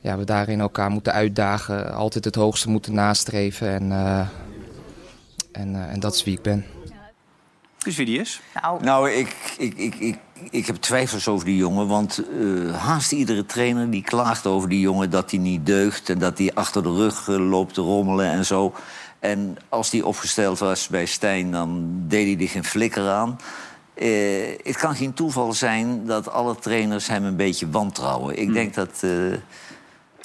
ja, 0.00 0.18
we 0.18 0.24
daarin 0.24 0.60
elkaar 0.60 0.90
moeten 0.90 1.12
uitdagen, 1.12 1.94
altijd 1.94 2.24
het 2.24 2.34
hoogste 2.34 2.70
moeten 2.70 2.94
nastreven 2.94 3.68
en, 3.68 3.92
eh, 3.92 4.26
en, 5.52 5.74
eh, 5.74 5.92
en 5.92 6.00
dat 6.00 6.14
is 6.14 6.24
wie 6.24 6.34
ik 6.36 6.42
ben. 6.42 6.64
Dus 7.78 7.96
wie 7.96 8.06
die 8.06 8.20
is? 8.20 8.40
Nou, 8.62 8.84
Nou, 8.84 9.10
ik, 9.10 9.54
ik, 9.58 9.74
ik, 9.76 9.94
ik, 9.94 10.18
ik 10.50 10.66
heb 10.66 10.76
twijfels 10.76 11.28
over 11.28 11.44
die 11.44 11.56
jongen. 11.56 11.86
Want 11.86 12.22
eh, 12.40 12.74
haast 12.74 13.12
iedere 13.12 13.46
trainer 13.46 13.90
die 13.90 14.02
klaagt 14.02 14.46
over 14.46 14.68
die 14.68 14.80
jongen 14.80 15.10
dat 15.10 15.30
hij 15.30 15.40
niet 15.40 15.66
deugt. 15.66 16.10
En 16.10 16.18
dat 16.18 16.38
hij 16.38 16.50
achter 16.54 16.82
de 16.82 16.94
rug 16.94 17.28
eh, 17.28 17.48
loopt 17.50 17.74
te 17.74 17.80
rommelen 17.80 18.26
en 18.26 18.44
zo. 18.44 18.74
En 19.18 19.56
als 19.68 19.90
die 19.90 20.06
opgesteld 20.06 20.58
was 20.58 20.88
bij 20.88 21.06
Stijn, 21.06 21.50
dan 21.50 21.88
deed 22.08 22.36
hij 22.36 22.46
er 22.46 22.50
geen 22.50 22.64
flikker 22.64 23.08
aan. 23.08 23.40
Eh, 23.94 24.08
het 24.62 24.76
kan 24.76 24.94
geen 24.94 25.14
toeval 25.14 25.52
zijn 25.52 26.06
dat 26.06 26.30
alle 26.30 26.56
trainers 26.56 27.08
hem 27.08 27.24
een 27.24 27.36
beetje 27.36 27.70
wantrouwen. 27.70 28.38
Ik 28.38 28.52
denk 28.52 28.74
dat, 28.74 29.04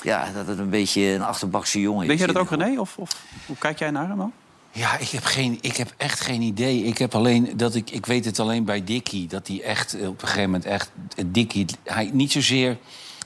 ja, 0.01 0.27
dat 0.33 0.47
het 0.47 0.59
een 0.59 0.69
beetje 0.69 1.01
een 1.01 1.21
achterbakse 1.21 1.79
jongen 1.79 2.01
is. 2.01 2.07
Weet 2.07 2.17
jij 2.17 2.27
dat 2.27 2.37
ook, 2.37 2.49
René? 2.49 2.79
Of, 2.79 2.97
of 2.97 3.23
hoe 3.45 3.57
kijk 3.57 3.79
jij 3.79 3.91
naar 3.91 4.07
hem 4.07 4.17
dan? 4.17 4.33
Ja, 4.75 4.97
ik 4.97 5.09
heb, 5.09 5.23
geen, 5.23 5.57
ik 5.61 5.77
heb 5.77 5.93
echt 5.97 6.19
geen 6.19 6.41
idee. 6.41 6.83
Ik 6.83 6.97
heb 6.97 7.15
alleen 7.15 7.57
dat 7.57 7.75
ik, 7.75 7.89
ik 7.89 8.05
weet 8.05 8.25
het 8.25 8.39
alleen 8.39 8.65
bij 8.65 8.83
Dickie. 8.83 9.27
Dat 9.27 9.47
hij 9.47 9.61
echt 9.63 9.93
eh, 9.93 10.07
op 10.07 10.21
een 10.21 10.27
gegeven 10.27 10.49
moment 10.49 10.65
echt. 10.65 10.91
eh, 11.15 11.25
Dickie, 11.27 11.65
hij 11.83 12.09
niet 12.13 12.31
zozeer. 12.31 12.77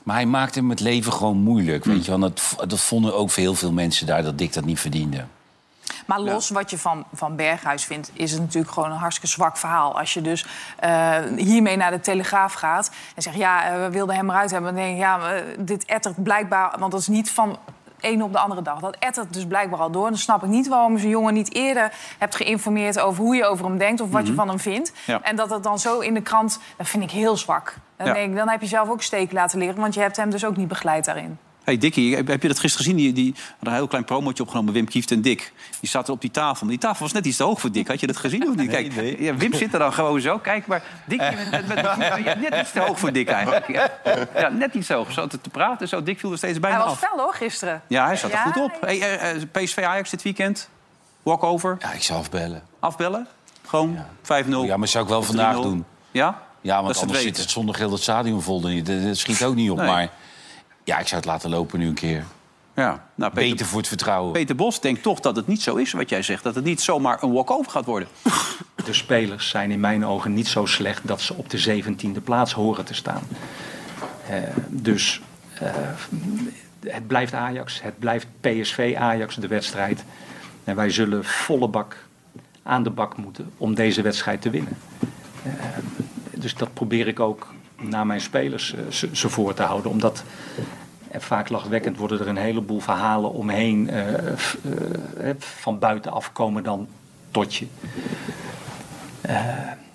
Maar 0.03 0.15
hij 0.15 0.25
maakte 0.25 0.59
hem 0.59 0.69
het 0.69 0.79
leven 0.79 1.13
gewoon 1.13 1.37
moeilijk. 1.37 1.85
Weet 1.85 2.05
je 2.05 2.11
wel. 2.11 2.19
Dat, 2.19 2.55
dat 2.67 2.79
vonden 2.79 3.15
ook 3.15 3.31
heel 3.31 3.53
veel 3.55 3.71
mensen 3.71 4.07
daar 4.07 4.23
dat 4.23 4.37
Dick 4.37 4.53
dat 4.53 4.65
niet 4.65 4.79
verdiende. 4.79 5.25
Maar 6.05 6.19
los 6.19 6.49
wat 6.49 6.69
je 6.69 6.77
van, 6.77 7.05
van 7.13 7.35
Berghuis 7.35 7.83
vindt, 7.83 8.11
is 8.13 8.31
het 8.31 8.41
natuurlijk 8.41 8.73
gewoon 8.73 8.91
een 8.91 8.97
hartstikke 8.97 9.29
zwak 9.29 9.57
verhaal. 9.57 9.99
Als 9.99 10.13
je 10.13 10.21
dus 10.21 10.45
eh, 10.79 11.17
hiermee 11.35 11.75
naar 11.75 11.91
de 11.91 11.99
Telegraaf 11.99 12.53
gaat 12.53 12.91
en 13.15 13.21
zegt... 13.21 13.35
ja, 13.35 13.79
we 13.79 13.89
wilden 13.89 14.15
hem 14.15 14.29
eruit 14.29 14.51
hebben. 14.51 14.73
Dan 14.73 14.83
denk 14.83 14.93
je, 14.95 15.01
ja, 15.01 15.41
dit 15.59 15.85
ettert 15.85 16.23
blijkbaar... 16.23 16.79
want 16.79 16.91
dat 16.91 17.01
is 17.01 17.07
niet 17.07 17.31
van 17.31 17.57
een 17.99 18.23
op 18.23 18.31
de 18.31 18.39
andere 18.39 18.61
dag. 18.61 18.79
Dat 18.79 18.95
ettert 18.99 19.33
dus 19.33 19.45
blijkbaar 19.45 19.79
al 19.79 19.91
door. 19.91 20.07
Dan 20.07 20.17
snap 20.17 20.43
ik 20.43 20.49
niet 20.49 20.67
waarom 20.67 20.93
je 20.93 20.99
zo'n 20.99 21.09
jongen 21.09 21.33
niet 21.33 21.53
eerder 21.53 21.91
hebt 22.17 22.35
geïnformeerd... 22.35 22.99
over 22.99 23.23
hoe 23.23 23.35
je 23.35 23.45
over 23.45 23.65
hem 23.65 23.77
denkt 23.77 24.01
of 24.01 24.11
wat 24.11 24.21
je 24.21 24.27
Mhm. 24.27 24.35
van 24.37 24.47
hem 24.47 24.59
vindt. 24.59 24.91
Ja. 25.05 25.21
En 25.21 25.35
dat 25.35 25.49
het 25.49 25.63
dan 25.63 25.79
zo 25.79 25.99
in 25.99 26.13
de 26.13 26.21
krant... 26.21 26.59
dat 26.77 26.87
vind 26.87 27.03
ik 27.03 27.11
heel 27.11 27.37
zwak. 27.37 27.75
Dan, 27.97 28.07
Ja. 28.07 28.13
denk 28.13 28.29
ik, 28.31 28.37
dan 28.37 28.49
heb 28.49 28.61
je 28.61 28.67
zelf 28.67 28.89
ook 28.89 29.01
steek 29.01 29.31
laten 29.31 29.59
liggen... 29.59 29.79
want 29.79 29.93
je 29.93 29.99
hebt 30.01 30.17
hem 30.17 30.29
dus 30.29 30.45
ook 30.45 30.57
niet 30.57 30.67
begeleid 30.67 31.05
daarin. 31.05 31.39
Hey 31.67 31.77
Dickie, 31.77 32.15
heb 32.15 32.27
heb 32.27 32.41
je 32.41 32.47
dat 32.47 32.59
gisteren 32.59 32.85
gezien? 32.85 33.01
Die, 33.01 33.13
die 33.13 33.33
hadden 33.49 33.69
een 33.69 33.73
heel 33.73 33.87
klein 33.87 34.03
promotje 34.03 34.43
opgenomen, 34.43 34.73
Wim 34.73 34.85
Kieft 34.87 35.11
en 35.11 35.21
Dick. 35.21 35.51
Die 35.79 35.89
zaten 35.89 36.13
op 36.13 36.21
die 36.21 36.31
tafel. 36.31 36.65
Maar 36.65 36.75
die 36.75 36.85
tafel 36.87 37.03
was 37.03 37.11
net 37.13 37.25
iets 37.25 37.37
te 37.37 37.43
hoog 37.43 37.59
voor 37.61 37.71
Dick. 37.71 37.87
Had 37.87 37.99
je 37.99 38.07
dat 38.07 38.17
gezien 38.17 38.47
of 38.49 38.55
niet? 38.55 38.69
Kijk, 38.69 38.93
ja, 39.19 39.35
Wim 39.35 39.53
zit 39.53 39.73
er 39.73 39.79
dan 39.79 39.93
gewoon 39.93 40.21
zo. 40.21 40.37
Kijk, 40.37 40.67
maar 40.67 40.83
Dick 41.05 41.19
met, 41.19 41.51
met, 41.51 41.67
met- 41.67 41.97
ja, 42.23 42.35
net 42.35 42.55
iets 42.61 42.71
te 42.71 42.79
hoog 42.79 42.99
voor 42.99 43.11
Dick 43.11 43.27
eigenlijk. 43.29 43.67
Ja, 43.67 43.89
ja 44.35 44.49
net 44.49 44.73
iets 44.73 44.87
te 44.87 44.93
hoog. 44.93 45.11
Zo 45.11 45.27
te, 45.27 45.41
te 45.41 45.49
praten, 45.49 45.87
zo. 45.87 46.03
Dick 46.03 46.19
viel 46.19 46.31
er 46.31 46.37
steeds 46.37 46.59
bijna 46.59 46.77
Hij 46.77 46.85
was 46.85 46.93
af. 46.93 47.09
fel 47.09 47.19
hoor, 47.19 47.33
gisteren. 47.33 47.81
Ja, 47.87 48.05
hij 48.05 48.15
zat 48.15 48.31
er 48.31 48.37
goed 48.37 48.57
op. 48.63 48.77
Hey, 48.81 49.01
eh, 49.01 49.31
eh, 49.31 49.41
PSV 49.51 49.77
Ajax 49.77 50.09
dit 50.09 50.21
weekend. 50.21 50.69
Walkover. 51.23 51.77
Ja, 51.79 51.91
ik 51.93 52.03
zou 52.03 52.19
afbellen. 52.19 52.63
Afbellen. 52.79 53.27
Gewoon 53.65 53.97
5-0. 54.21 54.65
Ja, 54.65 54.77
maar 54.77 54.87
zou 54.87 55.03
ik 55.03 55.09
wel 55.09 55.23
vandaag 55.23 55.55
3-0. 55.55 55.61
doen. 55.61 55.85
Ja? 56.11 56.41
Ja, 56.61 56.75
want 56.81 56.87
het 56.93 57.01
anders 57.03 57.21
zit 57.21 57.37
het 57.37 57.49
zonder 57.49 57.75
geld 57.75 57.91
het 57.91 58.01
stadion 58.01 58.41
vol. 58.41 58.61
niet. 58.61 58.85
Dat, 58.85 59.03
dat 59.03 59.17
schiet 59.17 59.43
ook 59.43 59.55
niet 59.55 59.69
op. 59.71 59.77
Nee. 59.77 59.87
Maar 59.87 60.09
ja, 60.87 60.99
ik 60.99 61.07
zou 61.07 61.21
het 61.21 61.29
laten 61.29 61.49
lopen 61.49 61.79
nu 61.79 61.87
een 61.87 61.93
keer. 61.93 62.25
Ja, 62.75 63.07
nou, 63.15 63.33
Peter, 63.33 63.49
Beter 63.49 63.65
voor 63.65 63.77
het 63.77 63.87
vertrouwen. 63.87 64.31
Peter 64.31 64.55
Bos 64.55 64.81
denkt 64.81 65.03
toch 65.03 65.19
dat 65.19 65.35
het 65.35 65.47
niet 65.47 65.61
zo 65.61 65.75
is 65.75 65.91
wat 65.91 66.09
jij 66.09 66.21
zegt. 66.21 66.43
Dat 66.43 66.55
het 66.55 66.63
niet 66.63 66.81
zomaar 66.81 67.23
een 67.23 67.31
walkover 67.31 67.71
gaat 67.71 67.85
worden. 67.85 68.07
De 68.85 68.93
spelers 68.93 69.49
zijn 69.49 69.71
in 69.71 69.79
mijn 69.79 70.05
ogen 70.05 70.33
niet 70.33 70.47
zo 70.47 70.65
slecht 70.65 71.07
dat 71.07 71.21
ze 71.21 71.33
op 71.33 71.49
de 71.49 71.83
17e 71.83 72.23
plaats 72.23 72.53
horen 72.53 72.85
te 72.85 72.93
staan. 72.93 73.21
Eh, 74.29 74.37
dus 74.67 75.21
eh, 75.53 75.71
het 76.79 77.07
blijft 77.07 77.33
Ajax, 77.33 77.81
het 77.81 77.99
blijft 77.99 78.27
PSV 78.41 78.95
Ajax 78.97 79.35
de 79.35 79.47
wedstrijd. 79.47 80.03
En 80.63 80.75
wij 80.75 80.89
zullen 80.89 81.25
volle 81.25 81.67
bak 81.67 82.05
aan 82.63 82.83
de 82.83 82.89
bak 82.89 83.17
moeten 83.17 83.51
om 83.57 83.75
deze 83.75 84.01
wedstrijd 84.01 84.41
te 84.41 84.49
winnen. 84.49 84.77
Eh, 85.43 85.51
dus 86.33 86.55
dat 86.55 86.73
probeer 86.73 87.07
ik 87.07 87.19
ook 87.19 87.47
naar 87.79 88.05
mijn 88.05 88.21
spelers 88.21 88.73
eh, 88.73 88.79
ze, 88.89 89.09
ze 89.11 89.29
voor 89.29 89.53
te 89.53 89.63
houden. 89.63 89.91
Omdat 89.91 90.23
en 91.11 91.21
vaak 91.21 91.49
lachwekkend 91.49 91.97
worden 91.97 92.19
er 92.19 92.27
een 92.27 92.37
heleboel 92.37 92.79
verhalen 92.79 93.31
omheen 93.31 93.89
eh, 93.89 94.13
eh, 94.27 95.35
van 95.39 95.79
buitenaf 95.79 96.31
komen 96.31 96.63
dan 96.63 96.87
tot 97.31 97.55
je. 97.55 97.67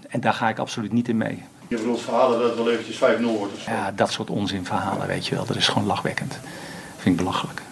En 0.08 0.20
daar 0.20 0.34
ga 0.34 0.48
ik 0.48 0.58
absoluut 0.58 0.92
niet 0.92 1.08
in 1.08 1.16
mee. 1.16 1.42
Je 1.68 1.76
bedoelt 1.76 2.00
verhalen 2.00 2.38
dat 2.38 2.48
het 2.48 2.58
wel 2.58 2.70
eventjes 2.70 2.96
5-0 2.96 3.22
wordt 3.38 3.54
of 3.54 3.60
zo. 3.60 3.70
Ja, 3.70 3.92
dat 3.92 4.12
soort 4.12 4.30
onzinverhalen, 4.30 5.06
weet 5.06 5.26
je 5.26 5.34
wel. 5.34 5.46
Dat 5.46 5.56
is 5.56 5.68
gewoon 5.68 5.86
lachwekkend. 5.86 6.38
Vind 6.96 7.18
ik 7.18 7.24
belachelijk. 7.24 7.62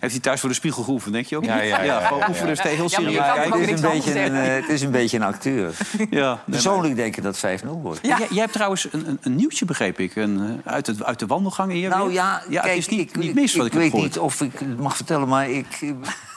Heeft 0.00 0.12
hij 0.12 0.22
thuis 0.22 0.40
voor 0.40 0.48
de 0.48 0.54
spiegel 0.54 0.82
geoefend, 0.82 1.12
denk 1.14 1.26
je 1.26 1.36
ook? 1.36 1.44
Ja, 1.44 1.60
ja, 1.60 1.62
ja, 1.62 1.82
ja, 1.82 2.00
gewoon 2.00 2.18
ja. 2.18 2.28
oefenen, 2.28 2.58
heel 2.58 2.88
serieus 2.88 3.16
kijken. 3.16 3.52
ook 3.52 3.60
Het 3.60 3.68
is, 3.70 3.80
een 3.82 3.90
beetje 3.90 4.20
een, 4.24 4.34
eh, 4.34 4.54
het 4.54 4.68
is 4.68 4.82
een 4.82 4.90
beetje 4.90 5.16
een 5.16 5.22
acteur. 5.22 5.74
Ja, 6.10 6.42
Persoonlijk 6.44 6.96
denk 6.96 7.16
ik 7.16 7.22
dat 7.22 7.40
het 7.40 7.62
5-0 7.62 7.66
wordt. 7.66 7.98
Jij, 8.02 8.16
jij 8.30 8.40
hebt 8.40 8.52
trouwens 8.52 8.88
een, 8.90 9.08
een, 9.08 9.18
een 9.22 9.34
nieuwtje, 9.34 9.64
begreep 9.64 9.98
ik, 9.98 10.16
een, 10.16 10.60
eh, 10.64 10.72
uit, 10.72 10.86
het, 10.86 11.04
uit 11.04 11.18
de 11.18 11.26
wandelgangen 11.26 11.76
hier. 11.76 11.88
Nou 11.88 12.12
ja, 12.12 12.42
ja 12.48 12.60
kijk, 12.60 12.74
het 12.74 12.82
is 12.82 12.88
niet, 12.88 13.00
ik, 13.00 13.16
niet 13.16 13.34
mis 13.34 13.54
wat 13.54 13.66
ik, 13.66 13.72
ik 13.72 13.78
weet 13.78 13.92
niet 13.92 14.18
of 14.18 14.40
ik 14.40 14.58
het 14.58 14.78
mag 14.78 14.96
vertellen, 14.96 15.28
maar 15.28 15.50
ik 15.50 15.78
eh, 15.80 15.90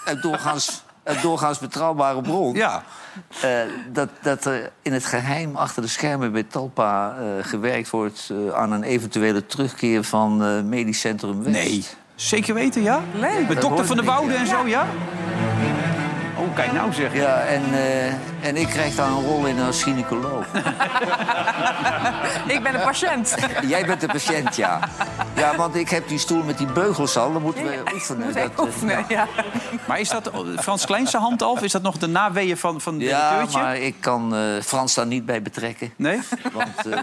uit 0.06 0.22
doorgaans, 0.22 0.84
uit 1.04 1.22
doorgaans 1.22 1.60
betrouwbare 1.60 2.22
bron. 2.22 2.56
Ja. 2.56 2.84
eh, 3.42 3.60
dat, 3.92 4.10
dat 4.22 4.46
er 4.46 4.72
in 4.82 4.94
het 4.94 5.06
geheim 5.06 5.56
achter 5.56 5.82
de 5.82 5.88
schermen 5.88 6.32
bij 6.32 6.44
Talpa 6.44 7.18
eh, 7.18 7.26
gewerkt 7.42 7.90
wordt 7.90 8.30
eh, 8.32 8.54
aan 8.54 8.72
een 8.72 8.84
eventuele 8.84 9.46
terugkeer 9.46 10.04
van 10.04 10.44
eh, 10.44 10.62
Medisch 10.62 11.00
Centrum 11.00 11.44
West. 11.44 11.56
Nee, 11.56 11.86
zeker 12.16 12.54
weten, 12.54 12.84
ja? 12.84 13.02
Nee. 13.20 13.46
Met 13.48 13.62
dokter 13.62 13.86
van 13.86 13.98
de 13.98 14.04
Woude 14.04 14.34
en 14.34 14.48
zo, 14.48 14.68
ja? 14.68 14.86
Oh, 16.38 16.56
kijk 16.56 16.72
nou 16.72 16.94
zeg. 16.94 17.14
Ja, 17.14 17.40
en, 17.40 17.62
eh, 17.74 18.08
en 18.48 18.56
ik 18.58 18.68
krijg 18.68 18.96
daar 18.96 19.08
een 19.08 19.24
rol 19.26 19.46
in 19.46 19.60
als 19.62 19.84
gynaecoloog. 19.84 20.46
Ik 22.48 22.64
ben 22.64 22.72
de 22.72 22.80
patiënt. 22.80 23.36
Jij 23.68 23.86
bent 23.86 24.02
de 24.02 24.08
patiënt, 24.08 24.56
ja. 24.56 24.80
Ja, 25.36 25.56
want 25.56 25.76
ik 25.76 25.90
heb 25.90 26.08
die 26.08 26.18
stoel 26.18 26.44
met 26.44 26.58
die 26.58 26.68
beugels 26.68 27.18
al. 27.18 27.34
Dan 27.34 27.42
moeten 27.42 27.64
we 27.64 27.84
oefenen. 27.94 28.26
Moet 28.26 28.34
Dat, 28.34 28.46
ik 28.46 28.58
eh, 28.58 28.64
oefenen, 28.64 29.06
ja. 29.08 29.28
Maar 29.88 30.00
is 30.00 30.10
dat 30.10 30.30
oh, 30.32 30.48
Frans 30.60 30.86
Kleinse 30.86 31.18
hand 31.18 31.42
al? 31.42 31.52
Of 31.52 31.62
is 31.62 31.72
dat 31.72 31.82
nog 31.82 31.98
de 31.98 32.08
naweeën 32.08 32.58
van, 32.58 32.82
van 32.82 32.94
het 32.94 33.04
Ja, 33.04 33.20
directeurtje? 33.20 33.60
maar 33.62 33.78
ik 33.78 33.96
kan 34.00 34.36
eh, 34.36 34.42
Frans 34.64 34.94
daar 34.94 35.08
niet 35.08 35.26
bij 35.26 35.42
betrekken. 35.42 35.94
Nee? 35.96 36.20
Want 36.54 36.86
eh, 36.86 37.00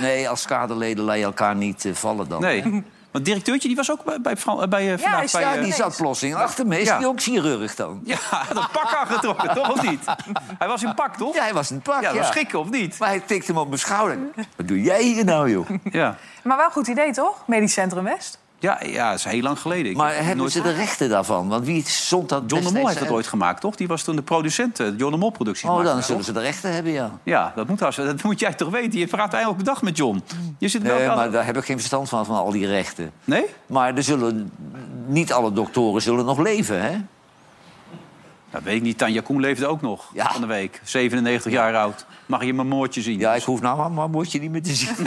nee, 0.00 0.28
als 0.28 0.46
kaderleden 0.46 1.04
laat 1.04 1.16
je 1.16 1.22
elkaar 1.24 1.56
niet 1.56 1.84
eh, 1.84 1.92
vallen 1.94 2.28
dan. 2.28 2.40
Nee. 2.40 2.84
Want 3.16 3.28
het 3.28 3.36
directeurtje 3.36 3.68
die 3.68 3.76
was 3.76 3.90
ook 3.90 4.04
bij, 4.04 4.20
bij, 4.20 4.36
Fran- 4.36 4.68
bij 4.68 4.92
eh, 4.92 4.98
vandaag 4.98 5.22
is- 5.22 5.32
bij... 5.32 5.40
ja, 5.40 5.54
eh, 5.54 5.62
die 5.62 5.72
zat 5.74 5.96
plotseling 5.96 6.34
achter 6.36 6.66
me. 6.66 6.80
Is 6.80 6.86
Ja. 6.88 6.98
die 6.98 7.06
ook 7.06 7.20
chirurg 7.22 7.74
dan? 7.74 8.00
Ja, 8.04 8.16
hij 8.30 8.38
had 8.48 8.56
een 8.56 8.70
pak 8.72 8.94
aangetrokken, 8.94 9.54
toch 9.54 9.70
of 9.70 9.82
niet? 9.82 10.04
Hij 10.58 10.68
was 10.68 10.82
in 10.82 10.94
pak, 10.94 11.16
toch? 11.16 11.34
Ja, 11.34 11.42
hij 11.42 11.52
was 11.54 11.70
in 11.70 11.80
pak, 11.80 12.02
Ja, 12.02 12.14
was 12.14 12.26
schikken, 12.26 12.58
of 12.58 12.70
niet? 12.70 12.98
Maar 12.98 13.08
hij 13.08 13.20
tikte 13.20 13.52
hem 13.52 13.60
op 13.60 13.66
mijn 13.68 13.80
schouder. 13.80 14.18
Wat 14.56 14.68
doe 14.68 14.82
jij 14.82 15.02
hier 15.02 15.24
nou, 15.24 15.50
joh? 15.50 15.68
Ja, 15.90 16.16
Maar 16.42 16.56
wel 16.56 16.66
een 16.66 16.72
goed 16.72 16.86
idee, 16.86 17.12
toch? 17.12 17.42
Medisch 17.46 17.72
Centrum 17.72 18.04
West. 18.04 18.38
Ja, 18.58 18.78
ja 18.84 19.10
dat 19.10 19.18
is 19.18 19.24
heel 19.24 19.42
lang 19.42 19.58
geleden. 19.58 19.90
Ik 19.90 19.96
Maar 19.96 20.14
hebben 20.14 20.36
nooit 20.36 20.52
ze 20.52 20.62
de 20.62 20.72
rechten 20.72 21.08
daarvan? 21.08 21.48
Want 21.48 21.64
wie 21.66 21.88
zond 21.88 22.28
dat 22.28 22.42
John 22.46 22.64
de 22.64 22.72
Mol 22.72 22.86
heeft 22.88 23.00
uit? 23.00 23.10
ooit 23.10 23.26
gemaakt, 23.26 23.60
toch? 23.60 23.74
Die 23.76 23.86
was 23.88 24.02
toen 24.02 24.16
de 24.16 24.22
producent, 24.22 24.80
eh, 24.80 24.86
de 24.86 24.96
John 24.96 25.12
de 25.12 25.18
Mol 25.18 25.30
productie. 25.30 25.68
Oh, 25.70 25.84
dan 25.84 26.02
zullen 26.02 26.24
ze 26.24 26.32
de 26.32 26.40
rechten 26.40 26.72
hebben, 26.72 26.92
ja. 26.92 27.10
Ja, 27.22 27.52
dat 27.56 27.66
moet, 27.68 27.82
als- 27.82 27.96
dat 27.96 28.22
moet 28.22 28.40
jij 28.40 28.54
toch 28.54 28.70
weten. 28.70 28.98
Je 28.98 29.06
praat 29.06 29.32
eigenlijk 29.32 29.64
dag 29.64 29.82
met 29.82 29.96
John. 29.96 30.22
Je 30.58 30.68
zit 30.68 30.82
Nee, 30.82 30.92
wel- 31.06 31.16
maar 31.16 31.30
daar 31.30 31.44
heb 31.46 31.56
ik 31.56 31.64
geen 31.64 31.76
verstand 31.78 32.08
van, 32.08 32.26
van 32.26 32.36
al 32.36 32.50
die 32.50 32.66
rechten. 32.66 33.10
Nee? 33.24 33.44
Maar 33.66 33.94
er 33.96 34.02
zullen, 34.02 34.50
niet 35.06 35.32
alle 35.32 35.52
doktoren 35.52 36.02
zullen 36.02 36.24
nog 36.24 36.38
leven, 36.38 36.82
hè? 36.82 36.96
Dat 38.50 38.62
weet 38.62 38.76
ik 38.76 38.82
niet. 38.82 38.98
Tanja 38.98 39.20
Koen 39.20 39.40
leefde 39.40 39.66
ook 39.66 39.80
nog 39.82 40.10
Ja. 40.14 40.32
van 40.32 40.40
de 40.40 40.46
week. 40.46 40.80
97 40.84 41.52
jaar 41.52 41.76
oud. 41.76 42.06
Mag 42.26 42.44
je 42.44 42.54
mijn 42.54 42.68
moortje 42.68 43.02
zien? 43.02 43.18
Ja, 43.18 43.34
ik 43.34 43.42
hoef 43.42 43.60
nou 43.60 43.90
maar 43.90 44.10
moordje 44.10 44.40
niet 44.40 44.50
meer 44.50 44.62
te 44.62 44.74
zien. 44.74 44.94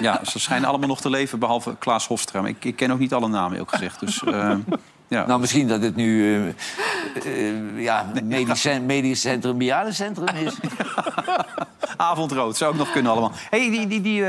Ja, 0.00 0.20
ze 0.24 0.38
schijnen 0.38 0.68
allemaal 0.68 0.88
nog 0.88 1.00
te 1.00 1.10
leven, 1.10 1.38
behalve 1.38 1.76
Klaas 1.78 2.06
Hofstra. 2.06 2.46
Ik, 2.46 2.64
ik 2.64 2.76
ken 2.76 2.90
ook 2.90 2.98
niet 2.98 3.14
alle 3.14 3.28
namen, 3.28 3.60
ook 3.60 3.70
gezegd. 3.70 4.00
Dus, 4.00 4.24
eh, 4.24 4.56
ja. 5.08 5.26
Nou, 5.26 5.40
misschien 5.40 5.68
dat 5.68 5.82
het 5.82 5.96
nu 5.96 6.34
eh, 6.34 7.48
eh, 7.48 7.82
ja, 7.82 8.06
medisch, 8.22 8.68
medisch 8.86 9.20
centrum, 9.20 9.58
bejaardencentrum 9.58 10.36
is. 10.36 10.54
Avondrood, 11.96 12.56
zou 12.56 12.72
ook 12.72 12.78
nog 12.78 12.90
kunnen 12.90 13.12
allemaal. 13.12 13.32
hey, 13.50 13.70
die, 13.70 13.86
die, 13.86 14.00
die 14.00 14.24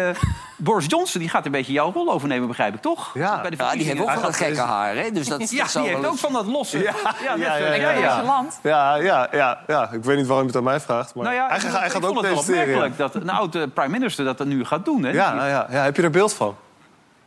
Boris 0.57 0.85
Johnson 0.87 1.19
die 1.21 1.29
gaat 1.29 1.45
een 1.45 1.51
beetje 1.51 1.73
jouw 1.73 1.91
rol 1.91 2.11
overnemen, 2.11 2.47
begrijp 2.47 2.73
ik, 2.75 2.81
toch? 2.81 3.13
Ja. 3.13 3.41
Bij 3.41 3.49
de 3.49 3.55
Ja, 3.57 3.71
die 3.71 3.83
heeft 3.83 3.99
ook 4.01 4.11
wel 4.13 4.21
dat 4.21 4.35
gekke 4.35 4.59
haar, 4.61 4.95
hè? 4.95 5.11
Dus 5.11 5.27
dat, 5.27 5.49
Ja, 5.49 5.63
dat 5.63 5.73
die 5.73 5.81
heeft 5.81 6.01
wel 6.01 6.11
ook 6.11 6.17
van 6.17 6.33
dat 6.33 6.45
losse. 6.45 6.77
Ja, 6.77 6.93
ja, 7.23 7.35
ja, 7.35 7.55
ja, 7.57 7.73
ja, 7.73 7.91
ja. 7.91 8.23
land. 8.23 8.59
Ja, 8.63 8.95
ja, 8.95 9.27
ja, 9.31 9.63
ja. 9.67 9.91
Ik 9.91 10.03
weet 10.03 10.17
niet 10.17 10.25
waarom 10.27 10.45
je 10.45 10.51
het 10.51 10.57
aan 10.57 10.63
mij 10.63 10.79
vraagt. 10.79 11.15
Maar 11.15 11.23
Nou 11.23 11.35
ja, 11.35 11.47
hij, 11.47 11.55
ik, 11.55 11.61
gaat- 11.63 11.71
hij 11.71 11.85
ik 11.85 11.91
gaat 11.91 12.01
vond 12.03 12.17
ook 12.17 12.23
het 12.23 12.33
wel 12.33 12.43
presenteren. 12.43 12.67
ja. 12.69 12.73
opmerkelijk 12.83 13.13
dat 13.13 13.21
een 13.23 13.29
oude 13.29 13.67
prime 13.67 13.89
minister 13.89 14.25
dat 14.25 14.45
nu 14.45 14.65
gaat 14.65 14.85
doen. 14.85 15.03
Hè? 15.03 15.09
Ja, 15.11 15.33
nou 15.33 15.47
ja, 15.49 15.67
ja, 15.71 15.83
heb 15.83 15.95
je 15.95 16.01
er 16.01 16.09
beeld 16.09 16.33
van? 16.33 16.55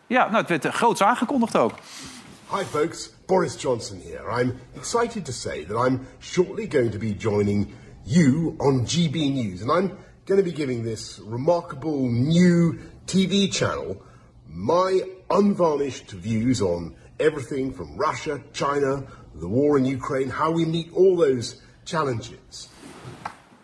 Ja, 0.06 0.24
nou, 0.24 0.36
het 0.36 0.48
werd 0.48 0.64
eh, 0.64 0.72
groots 0.72 1.02
aangekondigd 1.02 1.56
ook. 1.56 1.72
Hi, 2.50 2.62
folks. 2.70 3.10
Boris 3.26 3.54
Johnson 3.58 4.00
here. 4.04 4.40
I'm 4.42 4.54
excited 4.76 5.24
to 5.24 5.32
say 5.32 5.64
that 5.68 5.86
I'm 5.86 6.06
shortly 6.20 6.66
going 6.70 6.90
to 6.92 6.98
be 6.98 7.14
joining 7.18 7.74
you 8.02 8.54
on 8.58 8.84
GB 8.86 9.14
News, 9.14 9.62
and 9.62 9.70
I'm 9.70 9.92
going 10.24 10.44
to 10.44 10.50
be 10.50 10.54
giving 10.56 10.84
this 10.84 11.20
remarkable 11.30 12.08
new 12.10 12.78
TV 13.08 13.50
channel 13.50 13.96
my 14.48 15.04
unvarnished 15.28 16.14
views 16.20 16.60
on 16.60 16.94
everything 17.16 17.74
from 17.74 17.96
Russia, 17.96 18.40
China, 18.52 19.02
the 19.40 19.48
war 19.48 19.78
in 19.78 19.86
Ukraine, 19.86 20.30
how 20.30 20.56
we 20.56 20.64
meet 20.64 20.92
all 20.94 21.16
those 21.16 21.56
challenges. 21.84 22.68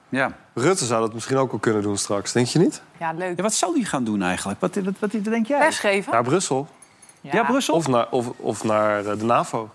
Ja. 0.08 0.36
Rutte 0.54 0.84
zou 0.84 1.00
dat 1.00 1.14
misschien 1.14 1.36
ook 1.36 1.50
wel 1.50 1.60
kunnen 1.60 1.82
doen 1.82 1.96
straks, 1.96 2.32
denk 2.32 2.46
je 2.46 2.58
niet? 2.58 2.82
Ja, 2.98 3.12
leuk. 3.12 3.36
Ja, 3.36 3.42
wat 3.42 3.54
zou 3.54 3.74
die 3.74 3.84
gaan 3.84 4.04
doen 4.04 4.22
eigenlijk? 4.22 4.60
Wat, 4.60 4.74
wat, 4.74 4.94
wat, 4.98 5.10
denk 5.24 5.46
jij? 5.46 5.58
Lesgeven. 5.58 6.12
Naar 6.12 6.22
Brussel. 6.22 6.68
Ja, 7.20 7.44
Brussel? 7.44 7.74
Of 7.74 7.88
naar, 7.88 8.10
of, 8.10 8.32
of 8.36 8.64
naar 8.64 9.06
eh, 9.06 9.18
de 9.18 9.24
NAVO. 9.24 9.70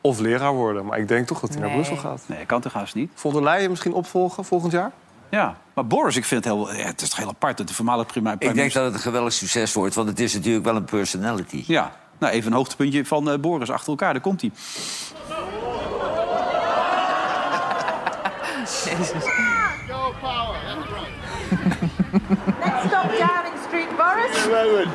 Of 0.00 0.18
leraar 0.18 0.52
worden. 0.52 0.86
Maar 0.86 0.98
ik 0.98 1.08
denk 1.08 1.26
toch 1.26 1.40
dat 1.40 1.50
hij 1.50 1.60
naar. 1.60 1.70
Brussel 1.70 1.96
gaat. 1.96 2.22
Nee, 2.26 2.46
kan 2.46 2.60
toch 2.60 2.72
haast 2.72 2.94
niet? 2.94 3.10
Von 3.14 3.32
der 3.32 3.42
Leyen 3.42 3.70
misschien 3.70 3.92
opvolgen 3.92 4.44
volgend 4.44 4.72
jaar? 4.72 4.92
Ja, 5.30 5.56
maar 5.74 5.86
Boris, 5.86 6.16
ik 6.16 6.24
vind 6.24 6.44
het 6.44 6.54
heel... 6.54 6.74
Ja, 6.74 6.84
het 6.84 7.02
is 7.02 7.08
toch 7.08 7.18
heel 7.18 7.28
apart 7.28 7.56
dat 7.56 7.68
de 7.68 7.74
voormalige 7.74 8.06
prima... 8.06 8.32
Ik 8.38 8.54
denk 8.54 8.72
dat 8.72 8.84
het 8.84 8.94
een 8.94 9.00
geweldig 9.00 9.32
succes 9.32 9.72
wordt, 9.72 9.94
want 9.94 10.08
het 10.08 10.20
is 10.20 10.34
natuurlijk 10.34 10.64
wel 10.64 10.76
een 10.76 10.84
personality. 10.84 11.64
Ja, 11.66 11.92
nou 12.18 12.32
even 12.32 12.50
een 12.50 12.56
hoogtepuntje 12.56 13.04
van 13.04 13.30
eh, 13.30 13.38
Boris 13.38 13.70
achter 13.70 13.88
elkaar. 13.88 14.12
Daar 14.12 14.22
komt 14.22 14.40
hij. 14.40 14.50
Next 18.88 19.08
stop 22.86 23.10
Downing 23.18 23.58
Street, 23.66 23.96
Boris. 23.96 24.46